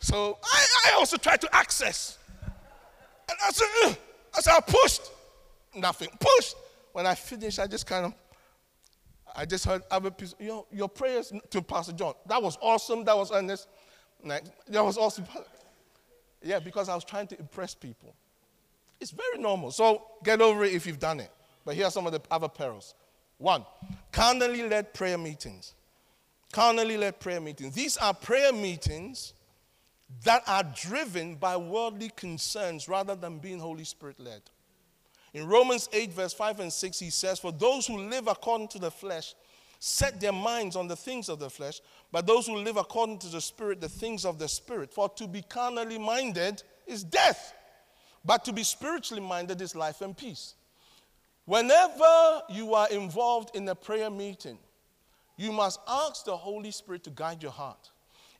so 0.00 0.38
I, 0.42 0.66
I 0.86 0.94
also 0.96 1.16
tried 1.16 1.42
to 1.42 1.54
access. 1.54 2.18
And 2.42 3.38
I 3.40 3.50
said, 3.52 3.98
I 4.36 4.40
said, 4.40 4.52
I 4.52 4.60
pushed. 4.60 5.12
Nothing. 5.76 6.08
Pushed. 6.18 6.56
When 6.92 7.06
I 7.06 7.14
finished, 7.14 7.60
I 7.60 7.68
just 7.68 7.86
kind 7.86 8.06
of, 8.06 8.14
I 9.34 9.44
just 9.44 9.64
heard 9.64 9.82
other 9.90 10.10
people, 10.10 10.66
your 10.70 10.88
prayers 10.88 11.32
to 11.50 11.62
Pastor 11.62 11.92
John. 11.92 12.14
That 12.26 12.42
was 12.42 12.56
awesome. 12.60 13.04
That 13.04 13.16
was 13.16 13.32
earnest. 13.32 13.68
That 14.24 14.84
was 14.84 14.98
awesome. 14.98 15.24
Yeah, 16.46 16.58
because 16.58 16.90
I 16.90 16.94
was 16.94 17.04
trying 17.04 17.26
to 17.28 17.38
impress 17.38 17.74
people. 17.74 18.14
It's 19.00 19.10
very 19.10 19.38
normal. 19.38 19.70
So 19.70 20.02
get 20.22 20.42
over 20.42 20.62
it 20.64 20.74
if 20.74 20.86
you've 20.86 20.98
done 20.98 21.20
it. 21.20 21.30
But 21.64 21.74
here 21.74 21.86
are 21.86 21.90
some 21.90 22.06
of 22.06 22.12
the 22.12 22.20
other 22.30 22.48
perils. 22.48 22.94
One, 23.38 23.64
carnally 24.12 24.62
led 24.68 24.92
prayer 24.92 25.16
meetings. 25.16 25.72
Carnally 26.52 26.98
led 26.98 27.18
prayer 27.18 27.40
meetings. 27.40 27.74
These 27.74 27.96
are 27.96 28.12
prayer 28.12 28.52
meetings 28.52 29.32
that 30.22 30.42
are 30.46 30.64
driven 30.76 31.36
by 31.36 31.56
worldly 31.56 32.10
concerns 32.14 32.88
rather 32.88 33.14
than 33.14 33.38
being 33.38 33.58
Holy 33.58 33.84
Spirit 33.84 34.20
led. 34.20 34.42
In 35.34 35.48
Romans 35.48 35.88
8, 35.92 36.12
verse 36.12 36.32
5 36.32 36.60
and 36.60 36.72
6, 36.72 36.98
he 37.00 37.10
says, 37.10 37.40
For 37.40 37.50
those 37.50 37.88
who 37.88 37.98
live 37.98 38.28
according 38.28 38.68
to 38.68 38.78
the 38.78 38.90
flesh 38.90 39.34
set 39.80 40.20
their 40.20 40.32
minds 40.32 40.76
on 40.76 40.88
the 40.88 40.96
things 40.96 41.28
of 41.28 41.40
the 41.40 41.50
flesh, 41.50 41.80
but 42.10 42.26
those 42.26 42.46
who 42.46 42.56
live 42.56 42.76
according 42.76 43.18
to 43.18 43.26
the 43.26 43.40
Spirit, 43.40 43.80
the 43.80 43.88
things 43.88 44.24
of 44.24 44.38
the 44.38 44.48
Spirit. 44.48 44.94
For 44.94 45.08
to 45.10 45.26
be 45.26 45.42
carnally 45.42 45.98
minded 45.98 46.62
is 46.86 47.02
death, 47.02 47.52
but 48.24 48.44
to 48.44 48.52
be 48.52 48.62
spiritually 48.62 49.22
minded 49.22 49.60
is 49.60 49.74
life 49.74 50.00
and 50.00 50.16
peace. 50.16 50.54
Whenever 51.44 52.42
you 52.48 52.72
are 52.74 52.88
involved 52.88 53.54
in 53.54 53.68
a 53.68 53.74
prayer 53.74 54.10
meeting, 54.10 54.58
you 55.36 55.52
must 55.52 55.80
ask 55.86 56.24
the 56.24 56.36
Holy 56.36 56.70
Spirit 56.70 57.02
to 57.04 57.10
guide 57.10 57.42
your 57.42 57.52
heart. 57.52 57.90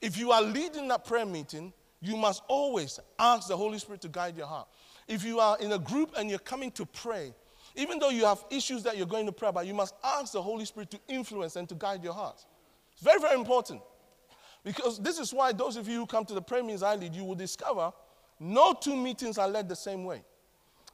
If 0.01 0.17
you 0.17 0.31
are 0.31 0.43
leading 0.43 0.89
that 0.89 1.05
prayer 1.05 1.27
meeting, 1.27 1.73
you 2.01 2.17
must 2.17 2.43
always 2.49 3.01
ask 3.19 3.49
the 3.49 3.57
Holy 3.57 3.79
Spirit 3.79 4.01
to 4.03 4.09
guide 4.09 4.37
your 4.37 4.47
heart. 4.47 4.69
If 5.07 5.25
you 5.25 5.38
are 5.40 5.59
in 5.59 5.73
a 5.73 5.79
group 5.79 6.12
and 6.17 6.31
you're 6.31 6.38
coming 6.38 6.71
to 6.73 6.87
pray, 6.87 7.35
even 7.77 7.99
though 7.99 8.11
you 8.11 8.25
have 8.25 8.45
issues 8.51 8.83
that 8.85 8.97
you're 8.97 9.07
going 9.07 9.27
to 9.27 9.33
pray 9.33 9.49
about, 9.49 9.67
you 9.67 9.75
must 9.75 9.95
ask 10.03 10.33
the 10.33 10.43
Holy 10.43 10.64
Spirit 10.64 10.90
to 10.93 11.01
influence 11.09 11.57
and 11.57 11.69
to 11.69 11.75
guide 11.75 12.03
your 12.03 12.14
heart. 12.14 12.45
It's 12.93 13.03
very, 13.03 13.21
very 13.21 13.35
important. 13.35 13.83
Because 14.62 14.99
this 14.99 15.19
is 15.19 15.33
why 15.35 15.53
those 15.53 15.77
of 15.77 15.88
you 15.88 15.99
who 15.99 16.07
come 16.07 16.25
to 16.25 16.35
the 16.35 16.40
prayer 16.40 16.62
meetings 16.62 16.83
I 16.83 16.95
lead, 16.95 17.14
you 17.14 17.25
will 17.25 17.35
discover 17.35 17.93
no 18.40 18.73
two 18.73 18.97
meetings 18.97 19.38
are 19.38 19.49
led 19.49 19.69
the 19.69 19.77
same 19.77 20.05
way. 20.05 20.23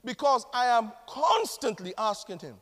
Because 0.05 0.47
I 0.53 0.67
am 0.67 0.93
constantly 1.07 1.95
asking 1.97 2.41
him, 2.41 2.57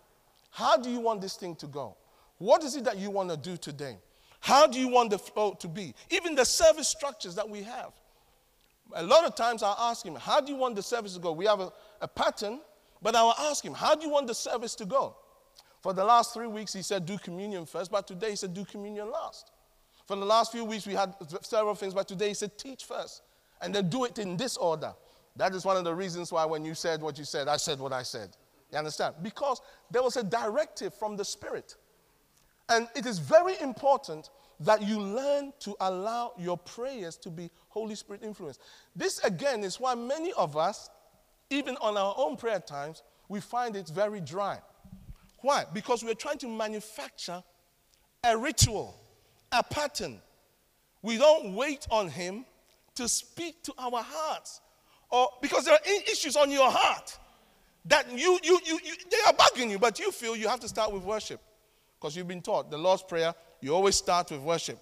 How 0.50 0.76
do 0.76 0.90
you 0.90 1.00
want 1.00 1.20
this 1.20 1.37
thing 1.37 1.54
to 1.56 1.66
go? 1.66 1.96
What 2.38 2.62
is 2.62 2.76
it 2.76 2.84
that 2.84 2.98
you 2.98 3.11
want 3.11 3.30
to 3.30 3.37
do 3.37 3.56
today? 3.56 3.98
How 4.40 4.66
do 4.66 4.78
you 4.78 4.88
want 4.88 5.11
the 5.11 5.18
flow 5.18 5.54
to 5.61 5.68
be? 5.68 5.94
Even 6.11 6.34
the 6.34 6.44
service 6.44 6.88
structures 6.88 7.34
that 7.34 7.48
we 7.48 7.62
have. 7.62 7.92
A 8.94 9.03
lot 9.03 9.24
of 9.24 9.35
times 9.35 9.62
I 9.62 9.74
ask 9.79 10.05
him, 10.05 10.14
How 10.14 10.40
do 10.40 10.53
you 10.53 10.59
want 10.59 10.77
the 10.77 10.83
service 10.83 11.14
to 11.14 11.20
go? 11.20 11.33
We 11.33 11.46
have 11.46 11.61
a, 11.61 11.72
a 12.01 12.09
pattern, 12.09 12.61
but 13.03 13.14
I 13.14 13.22
will 13.22 13.35
ask 13.38 13.64
him, 13.64 13.74
How 13.74 13.94
do 13.94 14.07
you 14.07 14.11
want 14.11 14.27
the 14.27 14.35
service 14.35 14.74
to 14.77 14.87
go? 14.87 15.16
For 15.83 15.92
the 15.92 16.05
last 16.05 16.35
three 16.35 16.46
weeks, 16.46 16.72
he 16.72 16.83
said, 16.83 17.07
Do 17.07 17.18
communion 17.18 17.66
first, 17.66 17.90
but 17.90 18.07
today 18.07 18.31
he 18.31 18.37
said, 18.37 18.55
Do 18.55 18.64
communion 18.64 19.11
last. 19.11 19.53
For 20.07 20.16
the 20.16 20.24
last 20.24 20.53
few 20.53 20.64
weeks, 20.64 20.87
we 20.87 20.94
had 20.94 21.14
several 21.42 21.74
things, 21.74 21.94
but 21.94 22.09
today 22.09 22.29
he 22.29 22.35
said, 22.35 22.57
Teach 22.57 22.85
first, 22.85 23.22
and 23.61 23.74
then 23.74 23.88
do 23.88 24.05
it 24.05 24.18
in 24.18 24.37
this 24.37 24.57
order. 24.57 24.94
That 25.37 25.55
is 25.55 25.64
one 25.64 25.77
of 25.77 25.85
the 25.85 25.94
reasons 25.94 26.33
why 26.33 26.44
when 26.44 26.64
you 26.64 26.74
said 26.74 27.01
what 27.01 27.18
you 27.18 27.24
said, 27.24 27.46
I 27.46 27.59
said 27.59 27.79
what 27.79 27.92
I 27.92 28.03
said. 28.03 28.31
You 28.72 28.79
understand? 28.79 29.14
Because 29.22 29.61
there 29.90 30.03
was 30.03 30.16
a 30.16 30.24
directive 30.24 30.94
from 30.94 31.16
the 31.16 31.24
Spirit. 31.24 31.77
And 32.68 32.88
it 32.96 33.07
is 33.07 33.18
very 33.18 33.59
important 33.61 34.31
that 34.60 34.82
you 34.82 35.00
learn 35.00 35.52
to 35.60 35.76
allow 35.80 36.32
your 36.38 36.58
prayers 36.58 37.16
to 37.18 37.30
be 37.30 37.50
Holy 37.68 37.94
Spirit 37.94 38.22
influenced. 38.22 38.60
This, 38.96 39.18
again, 39.20 39.62
is 39.62 39.78
why 39.78 39.94
many 39.94 40.32
of 40.32 40.56
us, 40.56 40.90
even 41.50 41.76
on 41.76 41.96
our 41.96 42.14
own 42.16 42.36
prayer 42.36 42.60
times, 42.60 43.02
we 43.28 43.40
find 43.40 43.76
it 43.76 43.88
very 43.88 44.20
dry. 44.20 44.58
Why? 45.40 45.64
Because 45.72 46.02
we're 46.02 46.14
trying 46.14 46.38
to 46.38 46.48
manufacture 46.48 47.42
a 48.24 48.36
ritual, 48.36 48.98
a 49.52 49.62
pattern. 49.62 50.20
We 51.02 51.16
don't 51.18 51.54
wait 51.54 51.86
on 51.90 52.08
Him 52.08 52.44
to 52.96 53.08
speak 53.08 53.62
to 53.62 53.72
our 53.78 54.02
hearts. 54.02 54.60
Or 55.10 55.28
because 55.40 55.64
there 55.64 55.74
are 55.74 55.92
issues 56.10 56.36
on 56.36 56.50
your 56.50 56.70
heart 56.70 57.16
that 57.84 58.10
you, 58.10 58.38
you, 58.42 58.60
you, 58.66 58.80
you 58.84 58.92
they 59.10 59.16
are 59.26 59.32
bugging 59.32 59.70
you, 59.70 59.78
but 59.78 59.98
you 59.98 60.10
feel 60.10 60.36
you 60.36 60.48
have 60.48 60.60
to 60.60 60.68
start 60.68 60.92
with 60.92 61.04
worship. 61.04 61.40
Because 61.98 62.16
you've 62.16 62.28
been 62.28 62.42
taught 62.42 62.70
the 62.70 62.78
Lord's 62.78 63.02
Prayer, 63.02 63.34
you 63.60 63.74
always 63.74 63.96
start 63.96 64.30
with 64.30 64.40
worship. 64.40 64.78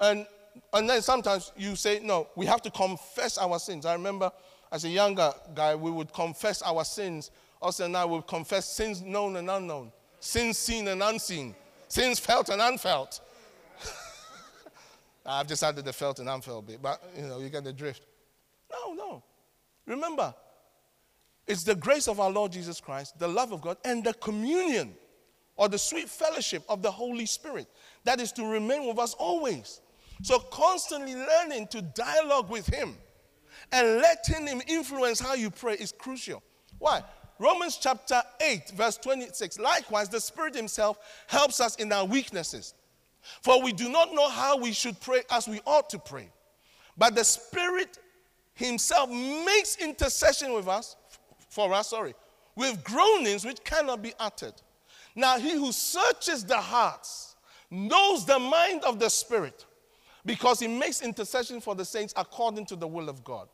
And, 0.00 0.26
and 0.72 0.88
then 0.88 1.02
sometimes 1.02 1.52
you 1.56 1.76
say, 1.76 2.00
no, 2.02 2.28
we 2.34 2.46
have 2.46 2.62
to 2.62 2.70
confess 2.70 3.38
our 3.38 3.58
sins. 3.58 3.86
I 3.86 3.92
remember 3.94 4.30
as 4.72 4.84
a 4.84 4.88
younger 4.88 5.32
guy, 5.54 5.74
we 5.74 5.90
would 5.90 6.12
confess 6.12 6.62
our 6.62 6.84
sins. 6.84 7.30
Also, 7.60 7.84
and 7.84 7.96
I 7.96 8.04
would 8.04 8.26
confess 8.26 8.66
sins 8.66 9.02
known 9.02 9.36
and 9.36 9.48
unknown, 9.48 9.92
sins 10.18 10.58
seen 10.58 10.88
and 10.88 11.02
unseen, 11.02 11.54
sins 11.88 12.18
felt 12.18 12.48
and 12.48 12.60
unfelt. 12.60 13.20
I've 15.26 15.46
just 15.46 15.62
added 15.62 15.84
the 15.84 15.92
felt 15.92 16.18
and 16.18 16.28
unfelt 16.28 16.66
bit, 16.66 16.82
but 16.82 17.00
you 17.16 17.22
know, 17.22 17.38
you 17.38 17.50
get 17.50 17.62
the 17.62 17.72
drift. 17.72 18.02
No, 18.72 18.94
no. 18.94 19.22
Remember, 19.86 20.34
it's 21.46 21.64
the 21.64 21.74
grace 21.74 22.08
of 22.08 22.18
our 22.18 22.30
Lord 22.30 22.50
Jesus 22.50 22.80
Christ, 22.80 23.18
the 23.18 23.28
love 23.28 23.52
of 23.52 23.60
God, 23.60 23.76
and 23.84 24.02
the 24.02 24.14
communion 24.14 24.94
or 25.62 25.68
the 25.68 25.78
sweet 25.78 26.08
fellowship 26.08 26.64
of 26.68 26.82
the 26.82 26.90
Holy 26.90 27.24
Spirit 27.24 27.68
that 28.02 28.20
is 28.20 28.32
to 28.32 28.44
remain 28.44 28.84
with 28.84 28.98
us 28.98 29.14
always. 29.14 29.80
So, 30.24 30.40
constantly 30.40 31.14
learning 31.14 31.68
to 31.68 31.82
dialogue 31.82 32.50
with 32.50 32.66
Him 32.66 32.96
and 33.70 34.00
letting 34.00 34.48
Him 34.48 34.60
influence 34.66 35.20
how 35.20 35.34
you 35.34 35.50
pray 35.50 35.74
is 35.74 35.92
crucial. 35.92 36.42
Why? 36.80 37.04
Romans 37.38 37.78
chapter 37.80 38.20
8, 38.40 38.72
verse 38.74 38.96
26. 38.96 39.60
Likewise, 39.60 40.08
the 40.08 40.18
Spirit 40.18 40.56
Himself 40.56 40.98
helps 41.28 41.60
us 41.60 41.76
in 41.76 41.92
our 41.92 42.06
weaknesses. 42.06 42.74
For 43.20 43.62
we 43.62 43.72
do 43.72 43.88
not 43.88 44.12
know 44.12 44.28
how 44.30 44.56
we 44.56 44.72
should 44.72 44.98
pray 44.98 45.22
as 45.30 45.46
we 45.46 45.60
ought 45.64 45.88
to 45.90 45.98
pray. 46.00 46.28
But 46.98 47.14
the 47.14 47.22
Spirit 47.22 48.00
Himself 48.54 49.08
makes 49.10 49.76
intercession 49.76 50.54
with 50.54 50.66
us, 50.66 50.96
for 51.50 51.72
us, 51.72 51.90
sorry, 51.90 52.16
with 52.56 52.82
groanings 52.82 53.44
which 53.44 53.62
cannot 53.62 54.02
be 54.02 54.12
uttered. 54.18 54.54
Now, 55.14 55.38
he 55.38 55.52
who 55.52 55.72
searches 55.72 56.44
the 56.44 56.56
hearts 56.56 57.36
knows 57.70 58.24
the 58.24 58.38
mind 58.38 58.82
of 58.84 58.98
the 58.98 59.08
Spirit 59.08 59.66
because 60.24 60.60
he 60.60 60.68
makes 60.68 61.02
intercession 61.02 61.60
for 61.60 61.74
the 61.74 61.84
saints 61.84 62.14
according 62.16 62.66
to 62.66 62.76
the 62.76 62.86
will 62.86 63.08
of 63.08 63.24
God. 63.24 63.48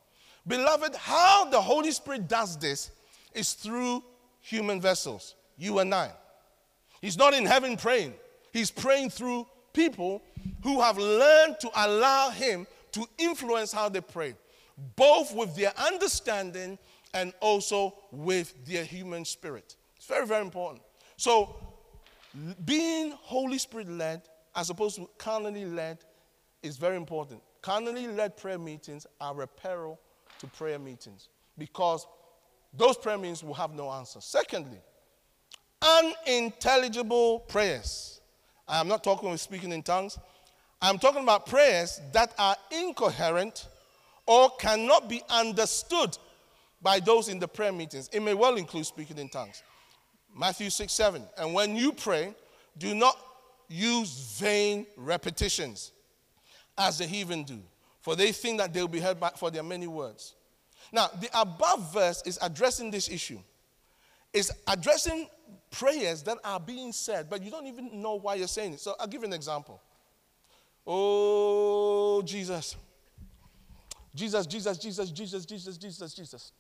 Beloved, 0.46 0.94
how 0.96 1.44
the 1.50 1.60
Holy 1.60 1.90
Spirit 1.90 2.28
does 2.28 2.56
this 2.58 2.90
is 3.34 3.52
through 3.52 4.02
human 4.40 4.80
vessels, 4.80 5.34
you 5.56 5.78
and 5.78 5.94
I. 5.94 6.10
He's 7.00 7.16
not 7.16 7.34
in 7.34 7.46
heaven 7.46 7.76
praying, 7.76 8.14
he's 8.52 8.70
praying 8.70 9.10
through 9.10 9.46
people 9.72 10.22
who 10.62 10.80
have 10.80 10.98
learned 10.98 11.60
to 11.60 11.70
allow 11.74 12.30
him 12.30 12.66
to 12.92 13.06
influence 13.18 13.70
how 13.72 13.88
they 13.88 14.00
pray, 14.00 14.34
both 14.96 15.34
with 15.34 15.54
their 15.54 15.72
understanding 15.78 16.78
and 17.14 17.32
also 17.40 17.94
with 18.10 18.54
their 18.66 18.84
human 18.84 19.24
spirit. 19.24 19.76
It's 19.96 20.06
very, 20.06 20.26
very 20.26 20.42
important. 20.42 20.82
So, 21.18 21.56
being 22.64 23.10
Holy 23.10 23.58
Spirit 23.58 23.88
led 23.88 24.22
as 24.54 24.70
opposed 24.70 24.96
to 24.96 25.10
carnally 25.18 25.64
led 25.64 25.98
is 26.62 26.76
very 26.76 26.96
important. 26.96 27.42
Carnally 27.60 28.06
led 28.06 28.36
prayer 28.36 28.58
meetings 28.58 29.04
are 29.20 29.42
a 29.42 29.46
peril 29.46 29.98
to 30.38 30.46
prayer 30.46 30.78
meetings 30.78 31.28
because 31.58 32.06
those 32.72 32.96
prayer 32.96 33.18
meetings 33.18 33.42
will 33.42 33.54
have 33.54 33.74
no 33.74 33.90
answer. 33.90 34.20
Secondly, 34.20 34.78
unintelligible 35.82 37.40
prayers. 37.40 38.20
I 38.68 38.78
am 38.78 38.86
not 38.86 39.02
talking 39.02 39.28
with 39.28 39.40
speaking 39.40 39.72
in 39.72 39.82
tongues. 39.82 40.18
I'm 40.80 41.00
talking 41.00 41.24
about 41.24 41.46
prayers 41.46 42.00
that 42.12 42.32
are 42.38 42.54
incoherent 42.70 43.66
or 44.24 44.50
cannot 44.60 45.08
be 45.08 45.22
understood 45.28 46.16
by 46.80 47.00
those 47.00 47.28
in 47.28 47.40
the 47.40 47.48
prayer 47.48 47.72
meetings. 47.72 48.08
It 48.12 48.20
may 48.20 48.34
well 48.34 48.54
include 48.54 48.86
speaking 48.86 49.18
in 49.18 49.28
tongues. 49.28 49.64
Matthew 50.34 50.70
6 50.70 50.92
7. 50.92 51.22
And 51.36 51.54
when 51.54 51.76
you 51.76 51.92
pray, 51.92 52.34
do 52.76 52.94
not 52.94 53.16
use 53.68 54.36
vain 54.38 54.86
repetitions 54.96 55.92
as 56.76 56.98
the 56.98 57.06
heathen 57.06 57.44
do, 57.44 57.60
for 58.00 58.16
they 58.16 58.32
think 58.32 58.58
that 58.58 58.72
they'll 58.72 58.88
be 58.88 59.00
heard 59.00 59.20
by, 59.20 59.30
for 59.30 59.50
their 59.50 59.62
many 59.62 59.86
words. 59.86 60.34
Now, 60.92 61.08
the 61.20 61.28
above 61.38 61.92
verse 61.92 62.22
is 62.24 62.38
addressing 62.40 62.90
this 62.90 63.10
issue. 63.10 63.40
It's 64.32 64.50
addressing 64.66 65.28
prayers 65.70 66.22
that 66.22 66.38
are 66.44 66.60
being 66.60 66.92
said, 66.92 67.28
but 67.28 67.42
you 67.42 67.50
don't 67.50 67.66
even 67.66 68.00
know 68.00 68.14
why 68.14 68.36
you're 68.36 68.48
saying 68.48 68.74
it. 68.74 68.80
So 68.80 68.94
I'll 68.98 69.06
give 69.06 69.22
you 69.22 69.28
an 69.28 69.34
example. 69.34 69.80
Oh, 70.86 72.22
Jesus. 72.22 72.76
Jesus, 74.14 74.46
Jesus, 74.46 74.78
Jesus, 74.78 75.10
Jesus, 75.10 75.46
Jesus, 75.46 75.76
Jesus, 75.76 76.14
Jesus. 76.14 76.52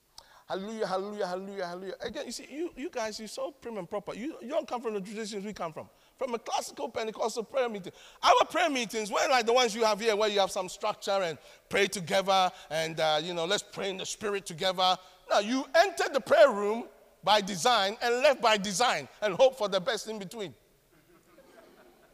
Hallelujah, 0.48 0.86
hallelujah, 0.86 1.26
hallelujah, 1.26 1.66
hallelujah. 1.66 1.94
Again, 2.00 2.24
you 2.24 2.32
see, 2.32 2.46
you, 2.50 2.70
you 2.74 2.88
guys, 2.88 3.18
you're 3.18 3.28
so 3.28 3.50
prim 3.50 3.76
and 3.76 3.88
proper. 3.88 4.14
You, 4.14 4.36
you 4.40 4.48
don't 4.48 4.66
come 4.66 4.80
from 4.80 4.94
the 4.94 5.00
traditions 5.00 5.44
we 5.44 5.52
come 5.52 5.74
from. 5.74 5.90
From 6.16 6.32
a 6.32 6.38
classical 6.38 6.88
Pentecostal 6.88 7.44
prayer 7.44 7.68
meeting. 7.68 7.92
Our 8.22 8.46
prayer 8.50 8.70
meetings 8.70 9.12
weren't 9.12 9.30
like 9.30 9.44
the 9.44 9.52
ones 9.52 9.74
you 9.74 9.84
have 9.84 10.00
here 10.00 10.16
where 10.16 10.30
you 10.30 10.40
have 10.40 10.50
some 10.50 10.70
structure 10.70 11.10
and 11.10 11.36
pray 11.68 11.86
together 11.86 12.50
and, 12.70 12.98
uh, 12.98 13.20
you 13.22 13.34
know, 13.34 13.44
let's 13.44 13.62
pray 13.62 13.90
in 13.90 13.98
the 13.98 14.06
spirit 14.06 14.46
together. 14.46 14.96
No, 15.30 15.40
you 15.40 15.66
entered 15.74 16.14
the 16.14 16.20
prayer 16.20 16.50
room 16.50 16.84
by 17.22 17.42
design 17.42 17.98
and 18.00 18.14
left 18.22 18.40
by 18.40 18.56
design 18.56 19.06
and 19.20 19.34
hope 19.34 19.58
for 19.58 19.68
the 19.68 19.80
best 19.80 20.08
in 20.08 20.18
between. 20.18 20.54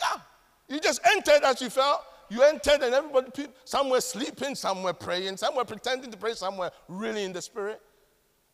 Yeah. 0.01 0.21
You 0.69 0.81
just 0.81 1.01
entered 1.07 1.45
as 1.45 1.63
you 1.63 1.71
felt. 1.71 2.03
You 2.31 2.43
entered 2.43 2.83
and 2.83 2.95
everybody, 2.95 3.47
some 3.65 3.91
were 3.91 4.01
sleeping, 4.01 4.57
some 4.57 4.83
were 4.83 4.93
praying, 4.93 5.37
some 5.37 5.55
were 5.55 5.65
pretending 5.65 6.11
to 6.11 6.17
pray, 6.17 6.35
some 6.35 6.57
were 6.57 6.73
really 6.89 7.23
in 7.23 7.33
the 7.33 7.41
spirit 7.41 7.81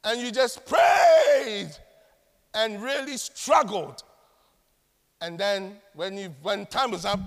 and 0.04 0.20
you 0.20 0.30
just 0.30 0.64
prayed 0.66 1.70
and 2.54 2.82
really 2.82 3.16
struggled. 3.16 4.02
And 5.20 5.38
then 5.38 5.76
when, 5.94 6.16
you, 6.16 6.34
when 6.42 6.66
time 6.66 6.90
was 6.90 7.04
up, 7.04 7.20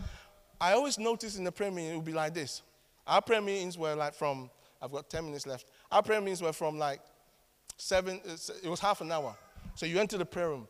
I 0.60 0.74
always 0.74 0.98
noticed 0.98 1.38
in 1.38 1.44
the 1.44 1.52
prayer 1.52 1.72
meeting 1.72 1.92
it 1.92 1.96
would 1.96 2.06
be 2.06 2.14
like 2.14 2.34
this. 2.34 2.62
Our 3.06 3.22
prayer 3.22 3.42
meetings 3.42 3.78
were 3.78 3.96
like 3.96 4.14
from, 4.14 4.50
I've 4.82 4.92
got 4.92 5.10
10 5.10 5.26
minutes 5.26 5.46
left. 5.46 5.68
Our 5.92 6.02
prayer 6.02 6.22
meetings 6.22 6.42
were 6.42 6.54
from 6.54 6.80
like 6.80 7.02
seven, 7.78 8.22
uh, 8.28 8.38
it 8.64 8.70
was 8.70 8.80
half 8.80 9.02
an 9.02 9.12
hour. 9.12 9.36
So 9.76 9.86
you 9.86 10.00
enter 10.00 10.18
the 10.18 10.26
prayer 10.26 10.50
room. 10.50 10.68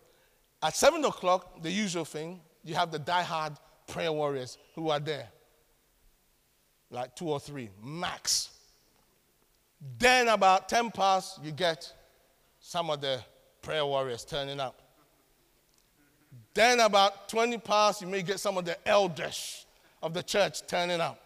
At 0.62 0.76
seven 0.76 1.04
o'clock, 1.06 1.62
the 1.62 1.72
usual 1.72 2.06
thing, 2.06 2.40
you 2.64 2.76
have 2.76 2.92
the 2.92 3.00
die-hard 3.00 3.54
prayer 3.88 4.12
warriors 4.12 4.58
who 4.76 4.90
are 4.90 5.00
there. 5.00 5.28
Like 6.90 7.16
two 7.16 7.30
or 7.30 7.40
three, 7.40 7.70
max. 7.84 8.50
Then, 9.98 10.30
about 10.30 10.70
10 10.70 10.92
past, 10.92 11.44
you 11.44 11.52
get 11.52 11.92
some 12.60 12.90
of 12.90 13.02
the 13.02 13.22
prayer 13.62 13.86
warriors 13.86 14.24
turning 14.24 14.60
up. 14.60 14.82
Then, 16.54 16.80
about 16.80 17.28
20 17.30 17.58
past, 17.58 18.02
you 18.02 18.08
may 18.08 18.22
get 18.22 18.40
some 18.40 18.58
of 18.58 18.66
the 18.66 18.78
elders 18.88 19.66
of 20.02 20.14
the 20.14 20.24
church 20.24 20.66
turning 20.68 21.02
up. 21.02 21.20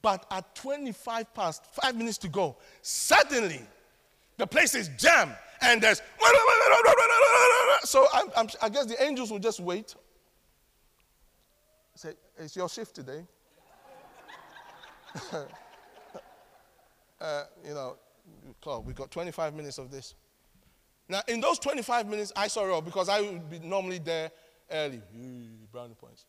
But 0.00 0.24
at 0.30 0.54
25 0.54 1.34
past, 1.34 1.66
five 1.66 1.94
minutes 1.94 2.16
to 2.18 2.28
go, 2.28 2.56
suddenly 2.80 3.60
the 4.38 4.46
place 4.46 4.74
is 4.74 4.88
jammed 4.98 5.36
and 5.60 5.80
there's. 5.80 6.00
So 7.84 8.06
I'm, 8.14 8.28
I'm, 8.34 8.48
i 8.62 8.68
guess 8.70 8.86
the 8.86 9.02
angels 9.02 9.30
will 9.30 9.38
just 9.38 9.60
wait. 9.60 9.94
Say, 11.96 12.14
it's 12.38 12.56
your 12.56 12.68
shift 12.68 12.94
today. 12.94 13.26
uh, 17.24 17.44
you 17.66 17.74
know, 17.74 17.96
we've 18.84 18.94
got 18.94 19.10
25 19.10 19.54
minutes 19.54 19.78
of 19.78 19.90
this. 19.90 20.14
Now, 21.08 21.22
in 21.28 21.40
those 21.40 21.58
25 21.58 22.06
minutes, 22.06 22.32
I 22.36 22.48
saw 22.48 22.78
it 22.78 22.84
because 22.84 23.08
I 23.08 23.20
would 23.20 23.50
be 23.50 23.58
normally 23.58 23.98
there 23.98 24.30
early. 24.70 25.00
Brownie 25.72 25.94
points. 25.94 26.26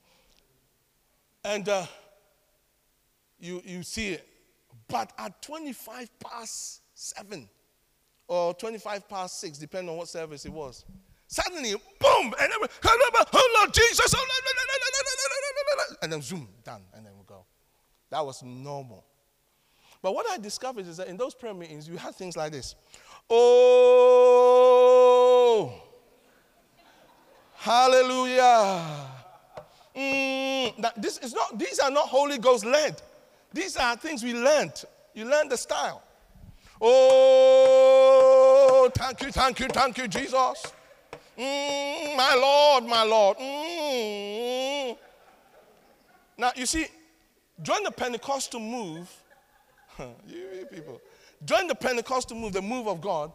And 1.44 1.68
uh, 1.68 1.86
you, 3.40 3.62
you 3.66 3.84
see 3.84 4.10
it. 4.14 4.28
But 4.88 5.12
at 5.18 5.42
25 5.42 6.20
past 6.20 6.82
7 6.94 7.48
or 8.28 8.54
25 8.54 9.10
past 9.10 9.40
6, 9.42 9.58
depending 9.58 9.90
on 9.90 9.98
what 9.98 10.08
service 10.08 10.46
it 10.46 10.52
was, 10.52 10.86
suddenly, 11.28 11.74
boom, 12.00 12.34
and 12.40 12.52
then, 12.52 12.70
oh 12.84 13.56
Lord 13.60 13.74
Jesus, 13.74 14.14
and 16.02 16.12
then 16.12 16.22
zoom, 16.22 16.48
done, 16.64 16.82
and 16.94 17.06
then 17.06 17.14
we 17.18 17.24
go. 17.26 17.46
That 18.10 18.26
was 18.26 18.44
normal. 18.44 19.06
But 20.06 20.14
what 20.14 20.30
I 20.30 20.38
discovered 20.38 20.86
is 20.86 20.98
that 20.98 21.08
in 21.08 21.18
those 21.18 21.34
prayer 21.34 21.56
meetings, 21.56 21.90
you 21.90 21.98
had 21.98 22.14
things 22.14 22.38
like 22.38 22.52
this. 22.52 22.76
Oh, 23.28 24.54
hallelujah. 27.56 28.86
Mm, 29.96 30.80
that 30.80 31.02
this 31.02 31.18
is 31.18 31.34
not, 31.34 31.58
these 31.58 31.80
are 31.80 31.90
not 31.90 32.08
Holy 32.08 32.38
Ghost 32.38 32.68
led. 32.68 33.02
These 33.52 33.78
are 33.78 33.96
things 33.96 34.24
we 34.24 34.36
learned. 34.36 34.86
You 35.16 35.26
learn 35.26 35.50
the 35.50 35.58
style. 35.58 36.04
Oh, 36.80 37.72
thank 38.94 39.24
you, 39.24 39.32
thank 39.32 39.60
you, 39.60 39.66
thank 39.70 39.98
you, 39.98 40.08
Jesus. 40.08 40.72
Mm, 41.36 42.16
my 42.16 42.36
Lord, 42.36 42.84
my 42.84 43.02
Lord. 43.02 43.40
Mm. 43.40 44.98
Now, 46.38 46.52
you 46.56 46.68
see, 46.68 46.86
during 47.60 47.84
the 47.84 47.90
Pentecostal 47.90 48.60
move, 48.60 49.10
you 50.28 50.68
people, 50.72 51.02
during 51.44 51.68
the 51.68 51.76
Pentecostal 51.76 52.38
move, 52.38 52.54
the 52.54 52.62
move 52.62 52.88
of 52.88 53.02
God, 53.02 53.32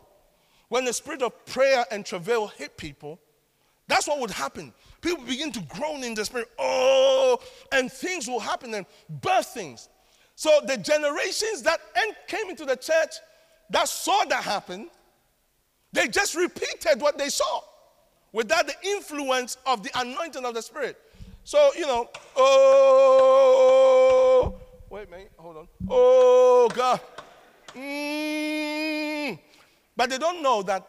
when 0.69 0.85
the 0.85 0.93
spirit 0.93 1.23
of 1.23 1.45
prayer 1.47 1.85
and 1.91 2.05
travail 2.07 2.47
hit 2.47 2.77
people, 2.77 3.19
that's 3.89 4.07
what 4.07 4.21
would 4.21 4.31
happen. 4.31 4.73
People 5.01 5.25
begin 5.25 5.51
to 5.53 5.61
groan 5.63 6.05
in 6.05 6.15
the 6.15 6.25
spirit. 6.25 6.49
Oh, 6.59 7.41
and 7.73 7.91
things 7.91 8.29
will 8.29 8.39
happen 8.39 8.73
and 8.75 8.87
birth 9.09 9.49
things. 9.49 9.89
So 10.37 10.61
the 10.65 10.77
generations 10.77 11.63
that 11.63 11.81
came 12.29 12.49
into 12.49 12.65
the 12.65 12.77
church 12.77 13.17
that 13.71 13.89
saw 13.89 14.25
that 14.27 14.45
happen, 14.45 14.89
they 15.93 16.09
just 16.09 16.37
repeated 16.37 17.01
what 17.01 17.19
they 17.19 17.29
saw 17.31 17.63
without 18.33 18.67
the 18.67 18.75
influence 18.85 19.57
of 19.67 19.83
the 19.83 19.91
anointing 19.99 20.45
of 20.45 20.55
the 20.55 20.63
Spirit. 20.63 20.97
So, 21.45 21.71
you 21.77 21.87
know, 21.87 22.09
oh, 22.37 24.00
wait, 24.91 25.11
man, 25.11 25.27
hold 25.39 25.57
on. 25.57 25.69
Oh, 25.89 26.69
God. 26.75 27.01
Mm. 27.75 29.39
But 29.97 30.11
they 30.11 30.19
don't 30.19 30.43
know 30.43 30.63
that 30.63 30.87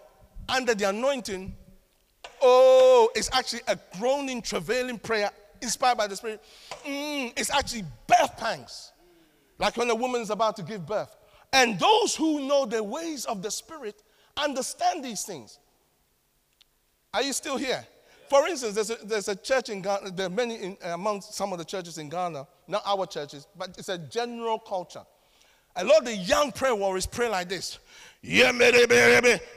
under 0.49 0.74
the 0.74 0.89
anointing, 0.89 1.56
oh, 2.41 3.10
it's 3.16 3.30
actually 3.32 3.62
a 3.68 3.78
groaning, 3.97 4.41
travailing 4.41 4.99
prayer 4.99 5.30
inspired 5.62 5.97
by 5.97 6.08
the 6.08 6.16
Spirit. 6.16 6.43
Mm. 6.84 7.34
It's 7.38 7.52
actually 7.52 7.84
birth 8.08 8.36
pangs, 8.38 8.91
like 9.60 9.78
when 9.78 9.89
a 9.89 9.95
woman 9.95 10.22
is 10.22 10.32
about 10.32 10.56
to 10.58 10.64
give 10.64 10.86
birth. 10.86 11.16
And 11.54 11.80
those 11.80 12.16
who 12.16 12.47
know 12.47 12.66
the 12.66 12.84
ways 12.84 13.26
of 13.26 13.41
the 13.41 13.52
Spirit 13.52 14.02
understand 14.36 15.06
these 15.06 15.24
things. 15.24 15.60
Are 17.14 17.22
you 17.22 17.34
still 17.34 17.58
here? 17.58 17.86
For 18.32 18.48
instance, 18.48 18.76
there's 18.76 18.90
a, 18.92 18.96
there's 19.04 19.28
a 19.28 19.36
church 19.36 19.68
in 19.68 19.82
Ghana, 19.82 20.12
there 20.12 20.28
are 20.28 20.30
many 20.30 20.56
in, 20.56 20.78
among 20.84 21.20
some 21.20 21.52
of 21.52 21.60
the 21.60 21.66
churches 21.66 21.98
in 21.98 22.08
Ghana, 22.08 22.48
not 22.66 22.82
our 22.86 23.06
churches, 23.06 23.46
but 23.58 23.76
it's 23.78 23.90
a 23.90 23.98
general 23.98 24.58
culture. 24.58 25.04
A 25.76 25.84
lot 25.84 25.98
of 25.98 26.06
the 26.06 26.16
young 26.16 26.54
prayer 26.54 26.74
warriors 26.74 27.06
pray 27.06 27.28
like 27.28 27.50
this. 27.50 27.80
Yeah, 28.22 28.54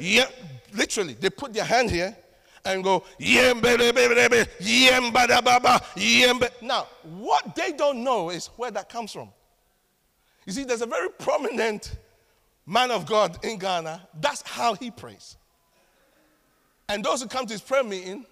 yeah. 0.01 0.25
Literally, 0.72 1.14
they 1.14 1.31
put 1.31 1.55
their 1.55 1.62
hand 1.62 1.89
here 1.89 2.16
and 2.64 2.83
go, 2.83 3.05
yeah, 3.16 3.53
Now, 6.61 6.89
what 7.05 7.55
they 7.55 7.72
don't 7.75 8.03
know 8.03 8.31
is 8.31 8.49
where 8.57 8.72
that 8.72 8.89
comes 8.89 9.12
from. 9.12 9.29
You 10.47 10.53
see, 10.53 10.64
there's 10.64 10.83
a 10.83 10.87
very 10.87 11.11
prominent 11.11 11.95
man 12.66 12.91
of 12.91 13.07
God 13.07 13.39
in 13.45 13.57
Ghana. 13.57 14.09
That's 14.20 14.43
how 14.43 14.75
he 14.75 14.91
prays. 14.91 15.37
And 16.89 17.05
those 17.05 17.22
who 17.22 17.29
come 17.29 17.47
to 17.47 17.53
his 17.53 17.62
prayer 17.62 17.85
meeting 17.85 18.27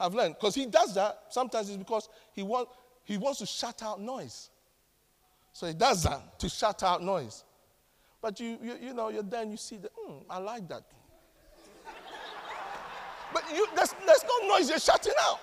have 0.00 0.14
learned. 0.14 0.36
Because 0.38 0.54
he 0.54 0.66
does 0.66 0.94
that, 0.94 1.24
sometimes 1.30 1.68
it's 1.68 1.76
because 1.76 2.08
he, 2.32 2.42
want, 2.42 2.68
he 3.04 3.18
wants 3.18 3.38
to 3.40 3.46
shut 3.46 3.82
out 3.82 4.00
noise. 4.00 4.50
So 5.52 5.66
he 5.66 5.74
does 5.74 6.02
that 6.04 6.38
to 6.38 6.48
shut 6.48 6.82
out 6.82 7.02
noise. 7.02 7.44
But 8.22 8.38
you, 8.40 8.58
you, 8.62 8.76
you 8.82 8.94
know, 8.94 9.08
you're 9.08 9.22
there 9.22 9.42
and 9.42 9.50
you 9.50 9.56
see 9.56 9.76
that, 9.78 9.92
mm, 9.96 10.22
I 10.28 10.38
like 10.38 10.68
that. 10.68 10.82
but 13.34 13.44
you, 13.54 13.66
there's, 13.74 13.94
there's 14.06 14.24
no 14.24 14.48
noise 14.48 14.68
you're 14.68 14.78
shutting 14.78 15.12
out. 15.20 15.40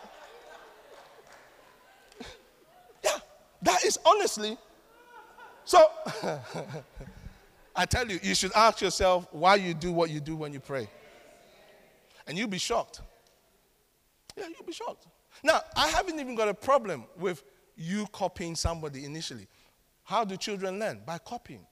yeah, 3.04 3.18
that 3.62 3.84
is 3.84 4.00
honestly. 4.06 4.58
So, 5.66 5.86
I 7.76 7.86
tell 7.86 8.10
you, 8.10 8.20
you 8.24 8.34
should 8.34 8.54
ask 8.56 8.82
yourself 8.82 9.28
why 9.32 9.56
you 9.56 9.74
do 9.74 9.92
what 9.92 10.10
you 10.10 10.20
do 10.20 10.36
when 10.36 10.54
you 10.54 10.60
pray. 10.60 10.90
And 12.26 12.38
you'll 12.38 12.48
be 12.48 12.58
shocked. 12.58 13.02
Yeah, 14.38 14.48
you'll 14.48 14.66
be 14.66 14.74
shocked. 14.74 15.08
Now, 15.44 15.62
I 15.76 15.88
haven't 15.88 16.20
even 16.20 16.36
got 16.36 16.48
a 16.48 16.54
problem 16.54 17.06
with 17.18 17.44
you 17.76 18.08
copying 18.12 18.56
somebody 18.56 19.04
initially. 19.04 19.48
How 20.04 20.24
do 20.24 20.38
children 20.38 20.80
learn? 20.80 21.02
By 21.06 21.18
copying. 21.18 21.66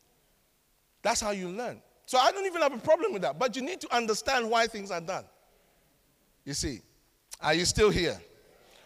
That's 1.01 1.21
how 1.21 1.31
you 1.31 1.49
learn. 1.49 1.81
So 2.07 2.17
I 2.17 2.31
don't 2.31 2.45
even 2.45 2.61
have 2.61 2.73
a 2.73 2.79
problem 2.79 3.13
with 3.13 3.21
that. 3.21 3.39
But 3.39 3.55
you 3.55 3.61
need 3.61 3.79
to 3.81 3.95
understand 3.95 4.49
why 4.49 4.67
things 4.67 4.91
are 4.91 5.01
done. 5.01 5.25
You 6.43 6.53
see, 6.53 6.81
are 7.41 7.53
you 7.53 7.65
still 7.65 7.89
here? 7.89 8.19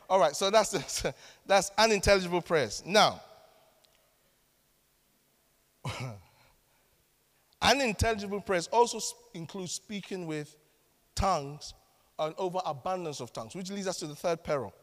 All 0.10 0.20
right, 0.20 0.36
so 0.36 0.50
that's, 0.50 1.04
that's 1.46 1.72
unintelligible 1.78 2.42
prayers. 2.42 2.84
Now, 2.86 3.22
unintelligible 7.62 8.42
prayers 8.42 8.68
also 8.68 9.00
include 9.34 9.70
speaking 9.70 10.26
with 10.26 10.56
tongues 11.16 11.74
and 12.20 12.36
overabundance 12.38 13.22
of 13.22 13.34
tongues, 13.34 13.56
which 13.56 13.72
leads 13.72 13.88
us 13.88 13.98
to 14.00 14.08
the 14.08 14.16
third 14.16 14.44
peril. 14.44 14.74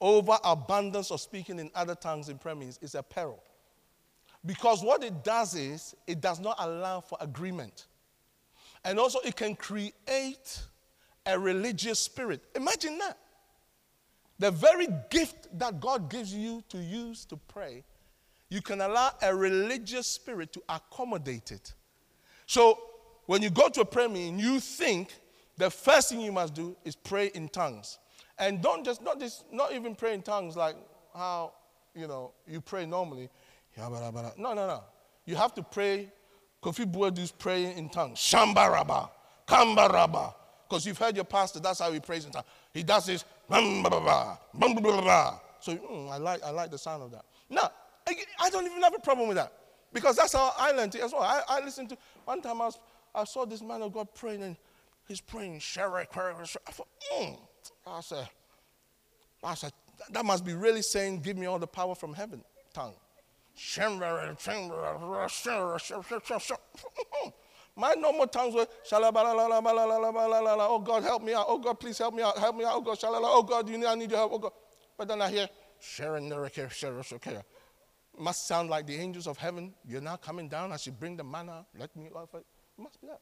Overabundance 0.00 1.10
of 1.10 1.20
speaking 1.20 1.58
in 1.58 1.70
other 1.74 1.94
tongues 1.94 2.28
in 2.28 2.38
prayer 2.38 2.56
is 2.80 2.94
a 2.94 3.02
peril. 3.02 3.42
Because 4.44 4.82
what 4.82 5.02
it 5.02 5.24
does 5.24 5.54
is, 5.54 5.94
it 6.06 6.20
does 6.20 6.40
not 6.40 6.56
allow 6.58 7.00
for 7.00 7.18
agreement. 7.20 7.86
And 8.84 8.98
also, 8.98 9.18
it 9.20 9.36
can 9.36 9.56
create 9.56 10.62
a 11.26 11.38
religious 11.38 11.98
spirit. 11.98 12.42
Imagine 12.54 12.98
that. 12.98 13.18
The 14.38 14.50
very 14.50 14.86
gift 15.10 15.48
that 15.58 15.80
God 15.80 16.10
gives 16.10 16.32
you 16.32 16.62
to 16.68 16.78
use 16.78 17.24
to 17.26 17.36
pray, 17.36 17.84
you 18.48 18.62
can 18.62 18.80
allow 18.80 19.12
a 19.22 19.34
religious 19.34 20.06
spirit 20.06 20.52
to 20.52 20.62
accommodate 20.68 21.50
it. 21.50 21.72
So, 22.46 22.78
when 23.24 23.42
you 23.42 23.50
go 23.50 23.68
to 23.68 23.80
a 23.80 23.84
prayer 23.84 24.08
meeting, 24.08 24.38
you 24.38 24.60
think 24.60 25.12
the 25.56 25.70
first 25.70 26.10
thing 26.10 26.20
you 26.20 26.32
must 26.32 26.54
do 26.54 26.76
is 26.84 26.96
pray 26.96 27.30
in 27.34 27.48
tongues. 27.48 27.98
And 28.38 28.62
don't 28.62 28.84
just, 28.84 29.02
not, 29.02 29.18
just, 29.18 29.44
not 29.52 29.72
even 29.72 29.94
pray 29.94 30.14
in 30.14 30.22
tongues 30.22 30.56
like 30.56 30.76
how, 31.14 31.52
you 31.94 32.06
know, 32.06 32.32
you 32.46 32.60
pray 32.60 32.84
normally. 32.84 33.30
No, 33.78 34.54
no, 34.54 34.66
no. 34.66 34.82
You 35.24 35.36
have 35.36 35.54
to 35.54 35.62
pray. 35.62 36.10
Kofi 36.62 36.90
Buadu's 36.90 37.30
praying 37.30 37.78
in 37.78 37.88
tongues. 37.88 38.18
Shambaraba, 38.18 39.10
Kambaraba. 39.46 40.34
Because 40.68 40.84
you've 40.84 40.98
heard 40.98 41.14
your 41.14 41.24
pastor, 41.24 41.60
that's 41.60 41.78
how 41.78 41.92
he 41.92 42.00
prays 42.00 42.24
in 42.24 42.32
tongues. 42.32 42.46
He 42.72 42.82
does 42.82 43.06
this. 43.06 43.24
So 43.48 43.56
mm, 43.56 46.10
I, 46.10 46.16
like, 46.16 46.42
I 46.42 46.50
like 46.50 46.70
the 46.70 46.78
sound 46.78 47.04
of 47.04 47.12
that. 47.12 47.24
Now, 47.48 47.70
I 48.40 48.50
don't 48.50 48.66
even 48.66 48.82
have 48.82 48.94
a 48.94 49.00
problem 49.00 49.28
with 49.28 49.36
that. 49.36 49.52
Because 49.92 50.16
that's 50.16 50.32
how 50.32 50.52
I 50.58 50.72
learned 50.72 50.94
it 50.94 51.02
as 51.02 51.12
well. 51.12 51.22
I, 51.22 51.42
I 51.48 51.64
listened 51.64 51.90
to, 51.90 51.98
one 52.24 52.42
time 52.42 52.60
I, 52.60 52.66
was, 52.66 52.78
I 53.14 53.24
saw 53.24 53.46
this 53.46 53.62
man 53.62 53.82
of 53.82 53.92
God 53.92 54.08
praying 54.14 54.42
and 54.42 54.56
He's 55.06 55.20
praying, 55.20 55.60
Sherry, 55.60 56.02
I 56.02 56.04
thought, 56.04 56.88
mm. 57.14 57.38
I 57.86 58.00
said, 58.00 58.28
I 59.42 59.54
said, 59.54 59.72
that 60.10 60.24
must 60.24 60.44
be 60.44 60.54
really 60.54 60.82
saying, 60.82 61.20
give 61.20 61.36
me 61.36 61.46
all 61.46 61.58
the 61.58 61.66
power 61.66 61.94
from 61.94 62.12
heaven, 62.12 62.42
tongue. 62.74 62.94
My 67.78 67.94
normal 67.94 68.26
tongues 68.26 68.54
were, 68.54 68.66
shalala. 68.90 69.12
oh 70.68 70.78
God, 70.84 71.02
help 71.02 71.22
me 71.22 71.34
out. 71.34 71.46
Oh 71.48 71.58
God, 71.58 71.78
please 71.78 71.98
help 71.98 72.14
me 72.14 72.22
out. 72.22 72.36
Help 72.38 72.56
me 72.56 72.64
out. 72.64 72.72
Oh 72.74 72.80
God, 72.80 72.98
oh 73.02 73.42
God, 73.42 73.68
you 73.68 73.78
need, 73.78 73.86
I 73.86 73.94
need 73.94 74.10
your 74.10 74.18
help. 74.20 74.32
Oh 74.32 74.38
God. 74.38 74.52
But 74.98 75.08
then 75.08 75.22
I 75.22 75.30
hear, 75.30 75.48
Sharon, 75.78 76.32
must 78.18 78.48
sound 78.48 78.70
like 78.70 78.86
the 78.86 78.96
angels 78.96 79.26
of 79.26 79.36
heaven. 79.36 79.74
You're 79.86 80.00
now 80.00 80.16
coming 80.16 80.48
down. 80.48 80.72
I 80.72 80.76
should 80.76 80.98
bring 80.98 81.16
the 81.16 81.24
manna. 81.24 81.66
Let 81.78 81.94
me 81.96 82.08
offer. 82.14 82.38
It 82.38 82.44
must 82.78 83.00
be 83.00 83.08
that. 83.08 83.20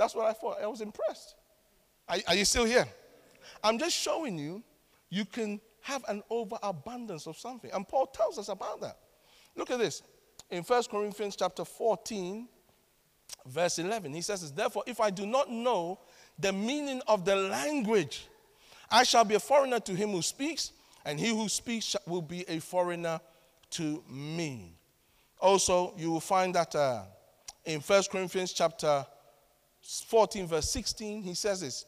That's 0.00 0.14
what 0.14 0.24
I 0.24 0.32
thought. 0.32 0.62
I 0.62 0.66
was 0.66 0.80
impressed. 0.80 1.34
Are, 2.08 2.16
are 2.28 2.34
you 2.34 2.46
still 2.46 2.64
here? 2.64 2.86
I'm 3.62 3.78
just 3.78 3.94
showing 3.94 4.38
you, 4.38 4.62
you 5.10 5.26
can 5.26 5.60
have 5.82 6.02
an 6.08 6.22
overabundance 6.30 7.26
of 7.26 7.36
something. 7.36 7.70
And 7.70 7.86
Paul 7.86 8.06
tells 8.06 8.38
us 8.38 8.48
about 8.48 8.80
that. 8.80 8.96
Look 9.54 9.70
at 9.70 9.78
this. 9.78 10.02
In 10.48 10.62
1 10.62 10.84
Corinthians 10.90 11.36
chapter 11.36 11.66
14, 11.66 12.48
verse 13.44 13.78
11, 13.78 14.14
he 14.14 14.22
says, 14.22 14.50
Therefore, 14.50 14.84
if 14.86 15.02
I 15.02 15.10
do 15.10 15.26
not 15.26 15.50
know 15.50 16.00
the 16.38 16.54
meaning 16.54 17.02
of 17.06 17.26
the 17.26 17.36
language, 17.36 18.26
I 18.90 19.02
shall 19.02 19.26
be 19.26 19.34
a 19.34 19.40
foreigner 19.40 19.80
to 19.80 19.94
him 19.94 20.12
who 20.12 20.22
speaks, 20.22 20.72
and 21.04 21.20
he 21.20 21.28
who 21.28 21.46
speaks 21.50 21.94
will 22.06 22.22
be 22.22 22.48
a 22.48 22.58
foreigner 22.58 23.20
to 23.72 24.02
me. 24.08 24.78
Also, 25.42 25.92
you 25.98 26.10
will 26.10 26.20
find 26.20 26.54
that 26.54 26.74
uh, 26.74 27.02
in 27.66 27.80
1 27.80 28.02
Corinthians 28.10 28.54
chapter 28.54 29.04
14, 29.98 30.46
verse 30.46 30.70
16, 30.70 31.22
he 31.22 31.34
says 31.34 31.60
this 31.60 31.86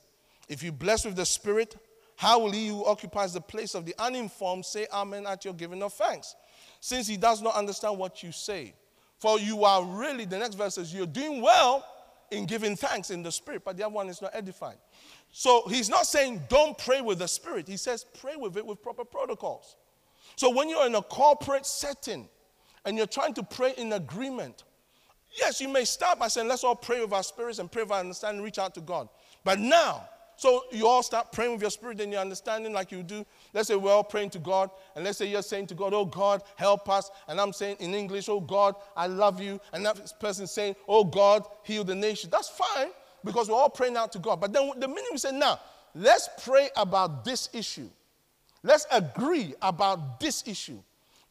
If 0.48 0.62
you 0.62 0.72
bless 0.72 1.04
with 1.04 1.16
the 1.16 1.26
Spirit, 1.26 1.76
how 2.16 2.40
will 2.40 2.50
he 2.50 2.68
who 2.68 2.84
occupies 2.84 3.32
the 3.32 3.40
place 3.40 3.74
of 3.74 3.84
the 3.84 3.94
uninformed 3.98 4.64
say 4.64 4.86
amen 4.92 5.26
at 5.26 5.44
your 5.44 5.54
giving 5.54 5.82
of 5.82 5.92
thanks? 5.92 6.34
Since 6.80 7.06
he 7.06 7.16
does 7.16 7.42
not 7.42 7.54
understand 7.54 7.98
what 7.98 8.22
you 8.22 8.32
say. 8.32 8.74
For 9.18 9.38
you 9.38 9.64
are 9.64 9.84
really, 9.84 10.24
the 10.24 10.38
next 10.38 10.56
verse 10.56 10.74
says, 10.74 10.92
you're 10.92 11.06
doing 11.06 11.40
well 11.40 11.86
in 12.32 12.44
giving 12.44 12.74
thanks 12.74 13.10
in 13.10 13.22
the 13.22 13.30
spirit, 13.30 13.62
but 13.64 13.76
the 13.76 13.84
other 13.84 13.94
one 13.94 14.08
is 14.08 14.20
not 14.20 14.32
edified. 14.34 14.76
So 15.30 15.62
he's 15.68 15.88
not 15.88 16.06
saying 16.06 16.42
don't 16.48 16.76
pray 16.76 17.00
with 17.00 17.18
the 17.18 17.28
spirit. 17.28 17.68
He 17.68 17.76
says 17.76 18.04
pray 18.20 18.36
with 18.36 18.56
it 18.56 18.66
with 18.66 18.82
proper 18.82 19.04
protocols. 19.04 19.76
So 20.36 20.50
when 20.50 20.68
you're 20.68 20.86
in 20.86 20.94
a 20.94 21.02
corporate 21.02 21.66
setting 21.66 22.28
and 22.84 22.96
you're 22.96 23.06
trying 23.06 23.34
to 23.34 23.42
pray 23.42 23.74
in 23.76 23.92
agreement, 23.92 24.64
yes, 25.38 25.60
you 25.60 25.68
may 25.68 25.84
start 25.84 26.18
by 26.18 26.28
saying, 26.28 26.48
let's 26.48 26.64
all 26.64 26.76
pray 26.76 27.00
with 27.00 27.12
our 27.12 27.22
spirits 27.22 27.58
and 27.58 27.70
pray 27.70 27.82
with 27.82 27.92
our 27.92 28.00
understanding, 28.00 28.42
reach 28.42 28.58
out 28.58 28.74
to 28.74 28.80
God. 28.80 29.08
But 29.44 29.58
now, 29.58 30.08
so 30.36 30.64
you 30.72 30.86
all 30.88 31.02
start 31.02 31.30
praying 31.30 31.52
with 31.52 31.60
your 31.60 31.70
spirit 31.70 32.00
and 32.00 32.10
your 32.10 32.20
understanding 32.20 32.72
like 32.72 32.90
you 32.90 33.02
do. 33.02 33.24
Let's 33.52 33.68
say 33.68 33.76
we're 33.76 33.92
all 33.92 34.02
praying 34.02 34.30
to 34.30 34.38
God, 34.38 34.70
and 34.96 35.04
let's 35.04 35.18
say 35.18 35.26
you're 35.26 35.42
saying 35.42 35.68
to 35.68 35.74
God, 35.74 35.94
Oh 35.94 36.04
God, 36.04 36.42
help 36.56 36.88
us. 36.88 37.10
And 37.28 37.40
I'm 37.40 37.52
saying 37.52 37.76
in 37.80 37.94
English, 37.94 38.28
Oh 38.28 38.40
God, 38.40 38.74
I 38.96 39.06
love 39.06 39.40
you. 39.40 39.60
And 39.72 39.84
that 39.86 40.18
person 40.18 40.46
saying, 40.46 40.76
Oh 40.88 41.04
God, 41.04 41.46
heal 41.62 41.84
the 41.84 41.94
nation. 41.94 42.30
That's 42.30 42.48
fine 42.48 42.88
because 43.24 43.48
we're 43.48 43.54
all 43.54 43.70
praying 43.70 43.96
out 43.96 44.10
to 44.12 44.18
God. 44.18 44.40
But 44.40 44.52
then 44.52 44.72
the 44.78 44.88
minute 44.88 45.04
we 45.12 45.18
say, 45.18 45.30
Now, 45.30 45.60
let's 45.94 46.28
pray 46.42 46.70
about 46.76 47.24
this 47.24 47.48
issue, 47.52 47.88
let's 48.62 48.86
agree 48.90 49.54
about 49.62 50.18
this 50.18 50.42
issue. 50.46 50.78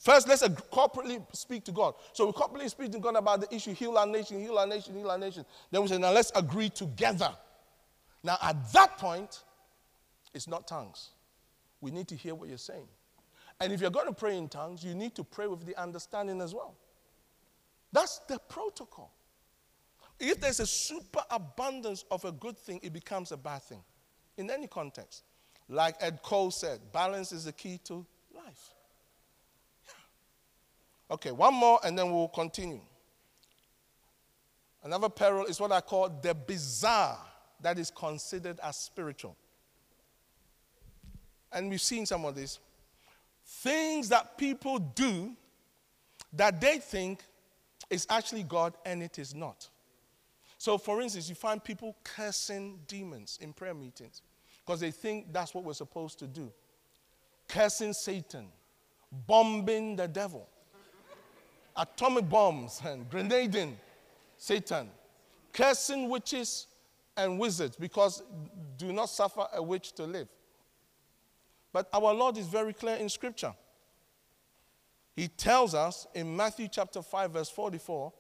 First, 0.02 0.28
let's 0.28 0.42
corporately 0.42 1.24
speak 1.32 1.64
to 1.66 1.72
God. 1.72 1.94
So 2.14 2.26
we 2.26 2.32
corporately 2.32 2.68
speak 2.72 2.92
to 2.94 2.98
God 2.98 3.16
about 3.16 3.42
the 3.42 3.56
issue, 3.56 3.72
heal 3.72 4.00
our 4.00 4.08
nation, 4.08 4.42
heal 4.42 4.58
our 4.58 4.66
nation, 4.66 4.96
heal 4.96 5.12
our 5.12 5.18
nation. 5.18 5.46
Then 5.70 5.84
we 5.84 5.90
say, 5.90 6.00
now 6.00 6.12
let's 6.12 6.32
agree 6.34 6.70
together. 6.70 7.30
Now, 8.24 8.40
at 8.42 8.74
that 8.74 8.98
point, 8.98 9.44
it's 10.34 10.48
not 10.48 10.68
tongues. 10.68 11.12
We 11.82 11.92
need 11.92 12.08
to 12.08 12.16
hear 12.16 12.34
what 12.34 12.50
you're 12.50 12.58
saying. 12.58 12.88
And 13.60 13.72
if 13.72 13.80
you're 13.80 13.92
going 13.92 14.08
to 14.08 14.14
pray 14.14 14.38
in 14.38 14.50
tongues, 14.50 14.84
you 14.84 14.96
need 14.96 15.14
to 15.14 15.24
pray 15.24 15.46
with 15.46 15.68
the 15.68 15.80
understanding 15.80 16.42
as 16.42 16.56
well. 16.56 16.74
That's 17.92 18.22
the 18.28 18.40
protocol. 18.50 19.14
If 20.20 20.42
there's 20.42 20.62
a 20.62 20.66
super 20.66 21.22
abundance 21.30 22.06
of 22.10 22.26
a 22.26 22.32
good 22.32 22.58
thing, 22.58 22.80
it 22.82 22.92
becomes 22.92 23.32
a 23.32 23.38
bad 23.38 23.62
thing 23.62 23.84
in 24.38 24.50
any 24.50 24.66
context. 24.66 25.26
Like 25.70 25.98
Ed 26.00 26.22
Cole 26.24 26.50
said, 26.50 26.80
balance 26.92 27.32
is 27.32 27.46
the 27.46 27.52
key 27.52 27.80
to 27.84 28.04
life. 28.34 28.74
Okay, 31.12 31.32
one 31.32 31.54
more 31.54 31.80
and 31.84 31.98
then 31.98 32.12
we'll 32.12 32.30
continue. 32.30 32.80
Another 34.84 35.10
peril 35.10 35.46
is 35.46 35.60
what 35.60 35.72
I 35.72 35.82
call 35.82 36.10
the 36.10 36.34
bizarre 36.34 37.20
that 37.62 37.78
is 37.78 37.92
considered 37.92 38.60
as 38.64 38.78
spiritual. 38.78 39.36
And 41.52 41.70
we've 41.70 41.82
seen 41.82 42.06
some 42.06 42.26
of 42.26 42.36
this. 42.36 42.60
Things 43.46 44.10
that 44.10 44.38
people 44.38 44.80
do 44.80 45.34
that 46.34 46.62
they 46.62 46.78
think 46.78 47.24
is 47.90 48.08
actually 48.10 48.44
God 48.44 48.74
and 48.86 49.04
it 49.04 49.20
is 49.20 49.36
not. 49.36 49.70
So, 50.58 50.78
for 50.78 51.02
instance, 51.02 51.28
you 51.28 51.36
find 51.36 51.62
people 51.62 51.98
cursing 52.04 52.80
demons 52.88 53.38
in 53.42 53.52
prayer 53.52 53.74
meetings 53.74 54.22
because 54.66 54.80
they 54.80 54.92
think 54.92 55.34
that's 55.34 55.54
what 55.54 55.64
we're 55.64 55.74
supposed 55.74 56.20
to 56.20 56.28
do. 56.28 56.52
Cursing 57.48 57.94
Satan, 57.94 58.48
bombing 59.12 59.96
the 59.96 60.08
devil, 60.08 60.48
atomic 61.76 62.30
bombs 62.30 62.82
and 62.86 63.10
grenading 63.10 63.78
Satan, 64.38 64.90
cursing 65.54 66.10
witches 66.10 66.68
and 67.18 67.40
wizards 67.40 67.76
because 67.76 68.24
do 68.78 68.92
not 68.92 69.10
suffer 69.10 69.46
a 69.54 69.62
witch 69.62 69.94
to 69.94 70.04
live. 70.04 70.28
But 71.74 71.88
our 71.94 72.14
Lord 72.14 72.38
is 72.38 72.48
very 72.48 72.74
clear 72.74 72.96
in 72.96 73.10
Scripture. 73.10 73.54
He 75.16 75.28
tells 75.28 75.76
us 75.76 76.08
in 76.14 76.36
Matthew 76.36 76.68
chapter 76.68 77.02
5, 77.02 77.32
verse 77.32 77.50
44 77.50 78.12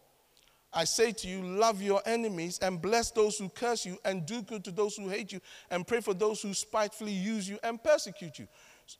I 0.73 0.85
say 0.85 1.11
to 1.11 1.27
you, 1.27 1.41
love 1.41 1.81
your 1.81 2.01
enemies 2.05 2.59
and 2.61 2.81
bless 2.81 3.11
those 3.11 3.37
who 3.37 3.49
curse 3.49 3.85
you, 3.85 3.97
and 4.05 4.25
do 4.25 4.41
good 4.41 4.63
to 4.63 4.71
those 4.71 4.95
who 4.95 5.09
hate 5.09 5.33
you, 5.33 5.41
and 5.69 5.85
pray 5.85 5.99
for 5.99 6.13
those 6.13 6.41
who 6.41 6.53
spitefully 6.53 7.11
use 7.11 7.49
you 7.49 7.59
and 7.63 7.83
persecute 7.83 8.39
you. 8.39 8.47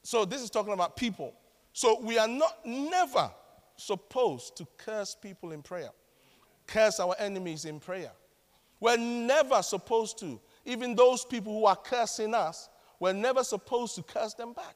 So, 0.04 0.26
this 0.26 0.42
is 0.42 0.50
talking 0.50 0.74
about 0.74 0.98
people. 0.98 1.34
So, 1.72 2.02
we 2.02 2.18
are 2.18 2.28
not 2.28 2.66
never 2.66 3.32
supposed 3.82 4.56
to 4.58 4.68
curse 4.78 5.16
people 5.16 5.52
in 5.52 5.62
prayer, 5.62 5.90
curse 6.68 7.00
our 7.00 7.16
enemies 7.20 7.66
in 7.66 7.80
prayer. 7.80 8.12
We're 8.80 8.98
never 8.98 9.62
supposed 9.62 10.20
to. 10.20 10.40
Even 10.66 10.96
those 10.96 11.24
people 11.26 11.54
who 11.54 11.66
are 11.66 11.76
cursing 11.76 12.34
us, 12.34 12.70
we're 13.00 13.14
never 13.14 13.44
supposed 13.44 13.96
to 13.96 14.04
curse 14.04 14.34
them 14.34 14.54
back. 14.54 14.76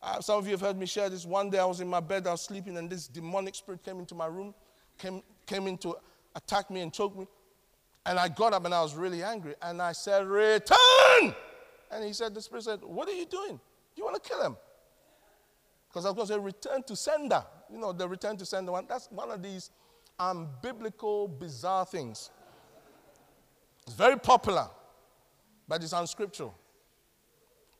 Uh, 0.00 0.20
some 0.20 0.38
of 0.38 0.46
you 0.46 0.52
have 0.52 0.60
heard 0.60 0.78
me 0.78 0.86
share 0.86 1.08
this. 1.08 1.26
One 1.26 1.50
day 1.50 1.58
I 1.58 1.64
was 1.64 1.80
in 1.80 1.88
my 1.88 2.00
bed, 2.00 2.26
I 2.26 2.32
was 2.32 2.42
sleeping, 2.42 2.76
and 2.76 2.88
this 2.88 3.08
demonic 3.08 3.54
spirit 3.54 3.82
came 3.84 3.98
into 3.98 4.14
my 4.14 4.26
room, 4.26 4.54
came, 4.96 5.22
came 5.46 5.66
in 5.66 5.76
to 5.78 5.96
attack 6.36 6.70
me 6.70 6.80
and 6.80 6.92
choke 6.92 7.16
me. 7.16 7.26
And 8.06 8.18
I 8.18 8.28
got 8.28 8.52
up 8.52 8.64
and 8.64 8.74
I 8.74 8.80
was 8.80 8.94
really 8.94 9.22
angry. 9.22 9.54
And 9.60 9.82
I 9.82 9.92
said, 9.92 10.26
Return! 10.26 11.34
And 11.90 12.04
he 12.04 12.12
said, 12.12 12.34
The 12.34 12.40
spirit 12.40 12.64
said, 12.64 12.80
What 12.82 13.08
are 13.08 13.14
you 13.14 13.26
doing? 13.26 13.60
You 13.96 14.04
want 14.04 14.22
to 14.22 14.28
kill 14.28 14.42
him? 14.42 14.56
Because 15.88 16.04
going 16.04 16.16
to 16.16 16.26
say, 16.26 16.38
Return 16.38 16.82
to 16.84 16.96
sender. 16.96 17.44
You 17.72 17.78
know, 17.78 17.92
the 17.92 18.08
return 18.08 18.36
to 18.38 18.46
sender 18.46 18.72
one. 18.72 18.86
That's 18.88 19.10
one 19.10 19.30
of 19.30 19.42
these 19.42 19.70
unbiblical, 20.18 21.38
bizarre 21.38 21.84
things. 21.84 22.30
It's 23.86 23.94
very 23.94 24.18
popular, 24.18 24.68
but 25.66 25.82
it's 25.82 25.92
unscriptural. 25.92 26.54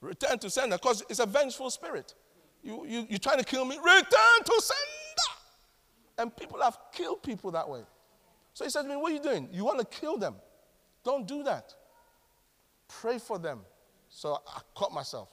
Return 0.00 0.38
to 0.38 0.50
sender, 0.50 0.76
because 0.76 1.02
it's 1.08 1.18
a 1.18 1.26
vengeful 1.26 1.70
spirit. 1.70 2.14
You, 2.62 2.86
you, 2.86 3.06
you're 3.08 3.18
trying 3.18 3.38
to 3.38 3.44
kill 3.44 3.64
me, 3.64 3.76
return 3.76 4.44
to 4.44 4.60
sender. 4.60 5.38
And 6.18 6.36
people 6.36 6.60
have 6.62 6.78
killed 6.92 7.22
people 7.22 7.50
that 7.52 7.68
way. 7.68 7.82
So 8.54 8.64
he 8.64 8.70
said 8.70 8.82
to 8.82 8.88
me, 8.88 8.96
What 8.96 9.12
are 9.12 9.14
you 9.14 9.22
doing? 9.22 9.48
You 9.52 9.64
want 9.64 9.78
to 9.78 9.84
kill 9.84 10.16
them? 10.16 10.36
Don't 11.04 11.26
do 11.26 11.42
that. 11.44 11.74
Pray 12.88 13.18
for 13.18 13.38
them. 13.38 13.60
So 14.08 14.40
I 14.46 14.60
caught 14.74 14.92
myself. 14.92 15.28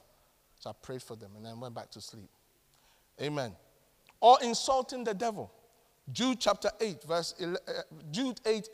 So 0.59 0.69
I 0.69 0.73
prayed 0.81 1.01
for 1.01 1.15
them 1.15 1.31
and 1.35 1.45
then 1.45 1.59
went 1.59 1.73
back 1.73 1.89
to 1.91 2.01
sleep. 2.01 2.29
Amen. 3.21 3.55
Or 4.19 4.37
insulting 4.41 5.03
the 5.03 5.13
devil. 5.13 5.51
Jude 6.11 6.39
chapter 6.39 6.69
8, 6.79 7.03
verse 7.03 7.33
11, 7.39 7.57
uh, 7.67 7.71
Jude 8.11 8.39
8 8.45 8.69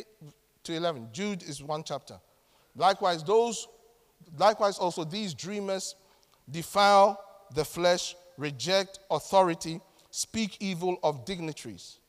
to 0.64 0.74
11. 0.74 1.10
Jude 1.12 1.44
is 1.44 1.64
one 1.64 1.84
chapter. 1.84 2.20
Likewise, 2.76 3.24
those, 3.24 3.68
likewise 4.38 4.78
also 4.78 5.04
these 5.04 5.34
dreamers 5.34 5.96
defile 6.50 7.24
the 7.54 7.64
flesh, 7.64 8.16
reject 8.38 9.00
authority, 9.10 9.80
speak 10.10 10.58
evil 10.60 10.98
of 11.04 11.26
dignitaries. 11.26 12.00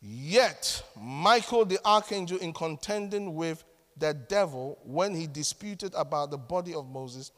Yet, 0.00 0.82
Michael 1.00 1.64
the 1.64 1.78
archangel, 1.84 2.38
in 2.38 2.52
contending 2.52 3.34
with 3.34 3.64
the 3.96 4.14
devil 4.14 4.78
when 4.84 5.14
he 5.14 5.26
disputed 5.26 5.92
about 5.94 6.30
the 6.30 6.38
body 6.38 6.74
of 6.74 6.88
Moses, 6.88 7.30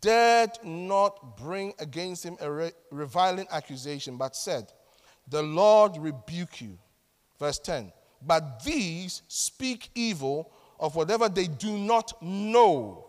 dared 0.00 0.50
not 0.62 1.36
bring 1.36 1.72
against 1.78 2.24
him 2.24 2.36
a 2.40 2.50
re- 2.50 2.72
reviling 2.90 3.46
accusation, 3.50 4.16
but 4.16 4.36
said, 4.36 4.72
the 5.28 5.42
Lord 5.42 5.96
rebuke 5.96 6.60
you. 6.60 6.78
Verse 7.38 7.58
10. 7.58 7.92
But 8.26 8.62
these 8.64 9.22
speak 9.28 9.90
evil 9.94 10.52
of 10.78 10.96
whatever 10.96 11.28
they 11.28 11.46
do 11.46 11.72
not 11.78 12.20
know. 12.22 13.06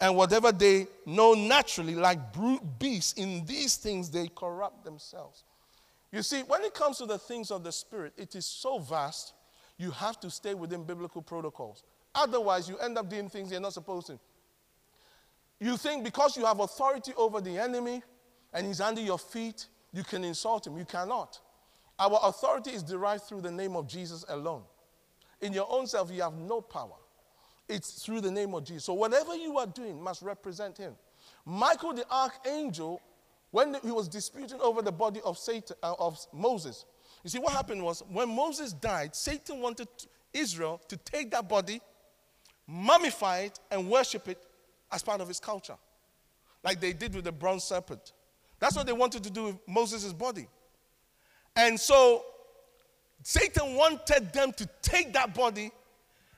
And 0.00 0.16
whatever 0.16 0.52
they 0.52 0.88
know 1.06 1.34
naturally, 1.34 1.94
like 1.94 2.32
brute 2.32 2.78
beasts, 2.78 3.14
in 3.14 3.44
these 3.46 3.76
things 3.76 4.10
they 4.10 4.28
corrupt 4.28 4.84
themselves. 4.84 5.44
You 6.12 6.22
see, 6.22 6.42
when 6.42 6.62
it 6.64 6.74
comes 6.74 6.98
to 6.98 7.06
the 7.06 7.18
things 7.18 7.50
of 7.50 7.64
the 7.64 7.72
Spirit, 7.72 8.12
it 8.16 8.34
is 8.34 8.46
so 8.46 8.78
vast, 8.78 9.32
you 9.78 9.90
have 9.90 10.20
to 10.20 10.30
stay 10.30 10.54
within 10.54 10.84
biblical 10.84 11.22
protocols. 11.22 11.82
Otherwise, 12.14 12.68
you 12.68 12.78
end 12.78 12.96
up 12.98 13.08
doing 13.08 13.28
things 13.28 13.50
you're 13.50 13.60
not 13.60 13.72
supposed 13.72 14.06
to. 14.08 14.18
You 15.60 15.76
think 15.76 16.04
because 16.04 16.36
you 16.36 16.44
have 16.44 16.60
authority 16.60 17.12
over 17.16 17.40
the 17.40 17.58
enemy 17.58 18.02
and 18.52 18.66
he's 18.66 18.80
under 18.80 19.00
your 19.00 19.18
feet, 19.18 19.66
you 19.92 20.04
can 20.04 20.24
insult 20.24 20.66
him. 20.66 20.76
You 20.76 20.84
cannot. 20.84 21.40
Our 21.98 22.18
authority 22.24 22.70
is 22.70 22.82
derived 22.82 23.24
through 23.24 23.40
the 23.40 23.50
name 23.50 23.74
of 23.74 23.88
Jesus 23.88 24.24
alone. 24.28 24.62
In 25.40 25.52
your 25.52 25.66
own 25.70 25.86
self, 25.86 26.10
you 26.10 26.22
have 26.22 26.34
no 26.34 26.60
power. 26.60 26.96
It's 27.68 28.04
through 28.04 28.20
the 28.20 28.30
name 28.30 28.54
of 28.54 28.64
Jesus. 28.64 28.84
So 28.84 28.92
whatever 28.94 29.34
you 29.34 29.58
are 29.58 29.66
doing 29.66 30.00
must 30.00 30.22
represent 30.22 30.76
him. 30.76 30.94
Michael 31.44 31.94
the 31.94 32.06
archangel, 32.10 33.00
when 33.50 33.76
he 33.82 33.90
was 33.90 34.08
disputing 34.08 34.60
over 34.60 34.82
the 34.82 34.92
body 34.92 35.20
of 35.24 35.38
Satan, 35.38 35.76
uh, 35.82 35.94
of 35.98 36.18
Moses, 36.32 36.84
you 37.24 37.30
see 37.30 37.38
what 37.38 37.54
happened 37.54 37.82
was 37.82 38.02
when 38.08 38.28
Moses 38.28 38.72
died, 38.72 39.16
Satan 39.16 39.60
wanted 39.60 39.88
Israel 40.32 40.80
to 40.88 40.96
take 40.98 41.30
that 41.32 41.48
body, 41.48 41.80
mummify 42.70 43.46
it, 43.46 43.58
and 43.70 43.88
worship 43.90 44.28
it 44.28 44.45
as 44.96 45.02
part 45.02 45.20
of 45.20 45.28
his 45.28 45.38
culture, 45.38 45.76
like 46.64 46.80
they 46.80 46.94
did 46.94 47.14
with 47.14 47.24
the 47.24 47.30
bronze 47.30 47.62
serpent. 47.62 48.12
That's 48.58 48.74
what 48.74 48.86
they 48.86 48.94
wanted 48.94 49.22
to 49.24 49.30
do 49.30 49.44
with 49.44 49.56
Moses' 49.68 50.14
body. 50.14 50.48
And 51.54 51.78
so 51.78 52.24
Satan 53.22 53.74
wanted 53.74 54.32
them 54.32 54.52
to 54.54 54.68
take 54.80 55.12
that 55.12 55.34
body. 55.34 55.70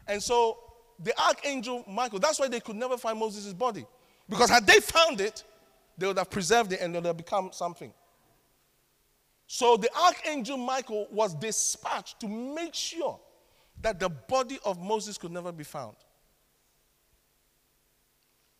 And 0.09 0.21
so 0.21 0.59
the 0.99 1.17
archangel 1.23 1.85
Michael, 1.89 2.19
that's 2.19 2.41
why 2.41 2.49
they 2.49 2.59
could 2.59 2.75
never 2.75 2.99
find 2.99 3.17
Moses' 3.19 3.53
body. 3.53 3.87
Because 4.29 4.51
had 4.51 4.67
they 4.67 4.81
found 4.81 5.21
it, 5.21 5.45
they 5.97 6.09
would 6.09 6.19
have 6.19 6.31
preserved 6.31 6.73
it 6.73 6.81
and 6.81 6.95
it 6.95 6.99
would 6.99 7.07
have 7.07 7.17
become 7.17 7.51
something. 7.53 7.93
So 9.47 9.77
the 9.77 9.89
archangel 9.97 10.57
Michael 10.57 11.07
was 11.13 11.33
dispatched 11.33 12.19
to 12.21 12.29
make 12.29 12.75
sure 12.75 13.21
that 13.83 14.01
the 14.01 14.09
body 14.09 14.59
of 14.65 14.83
Moses 14.83 15.17
could 15.17 15.31
never 15.31 15.53
be 15.53 15.65
found. 15.65 15.97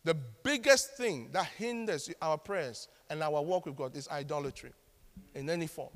The 0.03 0.13
biggest 0.43 0.95
thing 0.95 1.29
that 1.33 1.45
hinders 1.57 2.09
our 2.21 2.37
prayers 2.37 2.87
and 3.09 3.21
our 3.21 3.41
walk 3.41 3.65
with 3.65 3.75
God 3.75 3.95
is 3.95 4.07
idolatry 4.07 4.71
in 5.35 5.49
any 5.49 5.67
form. 5.67 5.89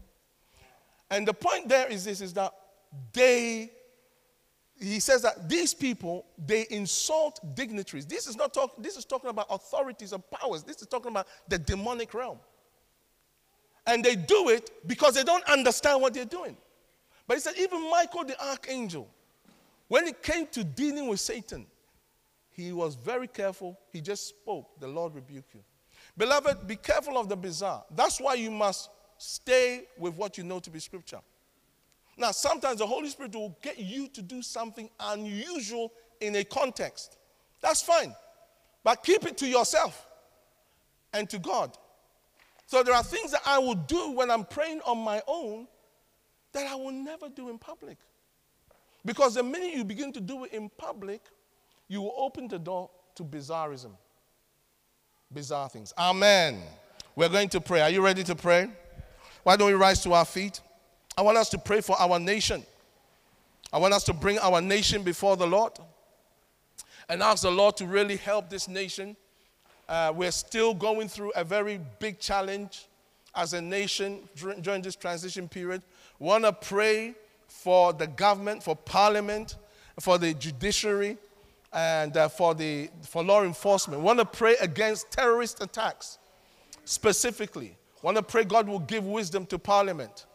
And 1.10 1.28
the 1.28 1.34
point 1.34 1.70
there 1.70 1.88
is 1.88 2.04
this 2.06 2.22
is 2.22 2.34
that 2.34 2.54
they 3.14 3.72
he 4.80 4.99
says 4.99 5.22
that 5.22 5.47
these 5.47 5.74
people 5.74 6.26
they 6.38 6.66
insult 6.70 7.39
dignitaries. 7.56 8.06
This 8.06 8.28
is 8.28 8.36
not 8.36 8.54
talk, 8.54 8.82
this 8.82 8.97
is 8.97 9.06
talking 9.06 9.30
about 9.30 9.47
authorities 9.49 10.12
and 10.12 10.24
powers. 10.32 10.64
This 10.64 10.82
is 10.82 10.88
talking 10.88 11.12
about 11.12 11.28
the 11.47 11.58
demonic 11.58 12.14
realm. 12.14 12.39
And 13.86 14.04
they 14.04 14.16
do 14.16 14.49
it 14.49 14.72
because 14.88 15.14
they 15.14 15.24
don't 15.24 15.43
understand 15.45 16.01
what 16.01 16.14
they're 16.14 16.26
doing. 16.26 16.58
But 17.28 17.36
he 17.36 17.41
said, 17.41 17.54
even 17.58 17.89
Michael 17.89 18.26
the 18.26 18.41
archangel, 18.43 19.08
when 19.88 20.08
it 20.08 20.22
came 20.24 20.47
to 20.47 20.64
dealing 20.64 21.08
with 21.08 21.20
Satan, 21.20 21.66
he 22.54 22.72
was 22.72 22.95
very 22.95 23.28
careful. 23.28 23.80
He 23.91 24.01
just 24.01 24.28
spoke, 24.28 24.80
The 24.80 24.88
Lord 24.88 25.16
rebuke 25.16 25.45
you. 25.54 25.62
Beloved, 26.18 26.68
be 26.68 26.76
careful 26.76 27.18
of 27.18 27.28
the 27.28 27.36
bizarre. 27.36 27.84
That's 27.95 28.20
why 28.22 28.36
you 28.36 28.51
must 28.51 28.89
stay 29.18 29.84
with 29.97 30.16
what 30.16 30.38
you 30.38 30.43
know 30.43 30.60
to 30.60 30.70
be 30.70 30.80
scripture. 30.80 31.20
Now, 32.18 32.32
sometimes 32.32 32.78
the 32.78 32.86
Holy 32.86 33.10
Spirit 33.10 33.34
will 33.34 33.58
get 33.62 33.80
you 33.80 34.08
to 34.10 34.22
do 34.22 34.43
something 34.43 34.89
unusual 34.99 35.91
in 36.22 36.36
a 36.36 36.43
context. 36.43 37.18
That's 37.62 37.82
fine. 37.82 38.14
But 38.84 39.04
keep 39.04 39.26
it 39.26 39.38
to 39.38 39.47
yourself 39.47 40.06
and 41.14 41.28
to 41.30 41.39
God. 41.39 41.76
So 42.68 42.84
there 42.84 42.93
are 42.93 43.04
things 43.04 43.32
that 43.32 43.41
I 43.45 43.58
will 43.58 43.76
do 43.76 44.12
when 44.12 44.30
I'm 44.30 44.45
praying 44.45 44.82
on 44.86 44.99
my 44.99 45.22
own 45.28 45.68
that 46.54 46.68
I 46.68 46.76
will 46.76 46.91
never 46.91 47.30
do 47.30 47.49
in 47.49 47.58
public. 47.58 47.97
Because 49.06 49.34
the 49.34 49.43
minute 49.43 49.74
you 49.74 49.84
begin 49.84 50.14
to 50.14 50.22
do 50.22 50.45
it 50.45 50.54
in 50.54 50.70
public, 50.78 51.22
you 51.94 52.02
will 52.02 52.16
open 52.18 52.48
the 52.48 52.58
door 52.58 52.89
to 53.14 53.24
bizarrism. 53.24 53.91
Bizarre 55.32 55.70
things. 55.70 55.94
Amen. 55.96 56.60
We're 57.16 57.30
going 57.30 57.50
to 57.50 57.62
pray. 57.62 57.82
Are 57.82 57.89
you 57.91 58.04
ready 58.04 58.24
to 58.24 58.36
pray? 58.36 58.68
Why 59.44 59.56
don't 59.56 59.68
we 59.68 59.74
rise 59.74 60.02
to 60.02 60.14
our 60.14 60.26
feet? 60.26 60.60
I 61.16 61.22
want 61.22 61.38
us 61.38 61.50
to 61.50 61.60
pray 61.60 61.82
for 61.82 61.96
our 62.02 62.18
nation. 62.18 62.64
I 63.72 63.78
want 63.78 63.94
us 63.94 64.04
to 64.06 64.14
bring 64.14 64.39
our 64.39 64.60
nation 64.60 65.04
before 65.04 65.38
the 65.38 65.46
Lord 65.46 65.74
and 67.10 67.22
ask 67.22 67.44
the 67.44 67.52
Lord 67.52 67.78
to 67.78 67.86
really 67.86 68.16
help 68.16 68.50
this 68.50 68.68
nation. 68.68 69.16
Uh, 69.88 70.12
we're 70.16 70.32
still 70.32 70.74
going 70.74 71.08
through 71.08 71.32
a 71.36 71.44
very 71.44 71.80
big 72.00 72.20
challenge 72.20 72.88
as 73.36 73.54
a 73.54 73.62
nation 73.62 74.28
during 74.64 74.82
this 74.82 74.96
transition 74.96 75.48
period. 75.48 75.84
We 76.18 76.26
want 76.26 76.46
to 76.46 76.54
pray 76.54 77.14
for 77.48 77.94
the 77.94 78.08
government, 78.08 78.64
for 78.64 78.76
parliament, 78.76 79.58
for 80.00 80.18
the 80.18 80.34
judiciary, 80.34 81.20
and 81.74 82.16
uh, 82.16 82.30
for, 82.30 82.54
the, 82.54 82.90
for 83.02 83.24
law 83.24 83.44
enforcement. 83.44 84.00
We 84.02 84.06
want 84.06 84.20
to 84.20 84.26
pray 84.26 84.56
against 84.62 85.12
terrorist 85.12 85.62
attacks 85.62 86.20
specifically. 86.86 87.76
We 88.02 88.06
want 88.06 88.18
to 88.18 88.24
pray 88.24 88.44
God 88.44 88.68
will 88.68 88.80
give 88.80 89.06
wisdom 89.06 89.46
to 89.48 89.58
parliament. 89.58 90.26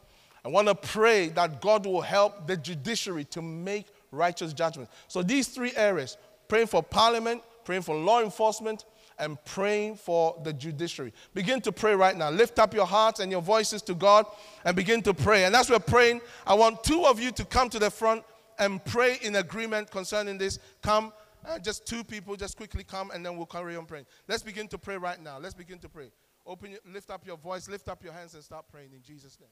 I 0.45 0.49
want 0.49 0.69
to 0.69 0.75
pray 0.75 1.29
that 1.31 1.61
God 1.61 1.87
will 1.87 2.01
help 2.01 2.47
the 2.47 2.57
judiciary 2.57 3.25
to 3.27 3.43
make 3.43 3.87
righteous 4.11 4.53
judgments. 4.53 4.93
So 5.07 5.23
these 5.23 5.49
three 5.49 5.73
areas 5.77 6.17
praying 6.49 6.69
for 6.69 6.83
parliament, 6.83 7.43
praying 7.65 7.83
for 7.83 7.95
law 7.95 8.23
enforcement, 8.23 8.85
and 9.19 9.43
praying 9.45 9.97
for 9.97 10.41
the 10.45 10.53
judiciary. 10.53 11.13
Begin 11.35 11.61
to 11.63 11.73
pray 11.73 11.95
right 11.95 12.17
now. 12.17 12.31
Lift 12.31 12.59
up 12.59 12.73
your 12.73 12.87
hearts 12.87 13.21
and 13.21 13.33
your 13.33 13.43
voices 13.43 13.83
to 13.83 13.95
God 13.95 14.27
and 14.65 14.77
begin 14.77 15.03
to 15.03 15.13
pray. 15.13 15.45
And 15.45 15.57
as 15.57 15.69
we're 15.69 15.81
praying, 15.81 16.21
I 16.47 16.55
want 16.55 16.85
two 16.85 17.05
of 17.05 17.21
you 17.21 17.33
to 17.33 17.45
come 17.45 17.69
to 17.71 17.79
the 17.79 17.91
front 17.91 18.23
and 18.59 18.85
pray 18.85 19.19
in 19.23 19.37
agreement 19.37 19.91
concerning 19.91 20.39
this. 20.39 20.59
Come, 20.83 21.13
uh, 21.49 21.59
just 21.59 21.87
two 21.87 22.05
people, 22.05 22.37
just 22.37 22.57
quickly 22.57 22.85
come, 22.85 23.11
and 23.11 23.25
then 23.25 23.37
we'll 23.37 23.47
carry 23.47 23.77
on 23.77 23.87
praying. 23.87 24.07
Let's 24.29 24.43
begin 24.43 24.69
to 24.69 24.79
pray 24.79 24.97
right 24.97 25.21
now. 25.21 25.39
Let's 25.39 25.55
begin 25.55 25.79
to 25.81 25.89
pray. 25.89 26.11
Open, 26.47 26.77
lift 26.93 27.11
up 27.11 27.27
your 27.27 27.37
voice, 27.37 27.69
lift 27.69 27.89
up 27.89 28.03
your 28.05 28.13
hands, 28.13 28.35
and 28.35 28.43
start 28.43 28.67
praying 28.71 28.93
in 28.93 29.03
Jesus' 29.03 29.39
name. 29.41 29.51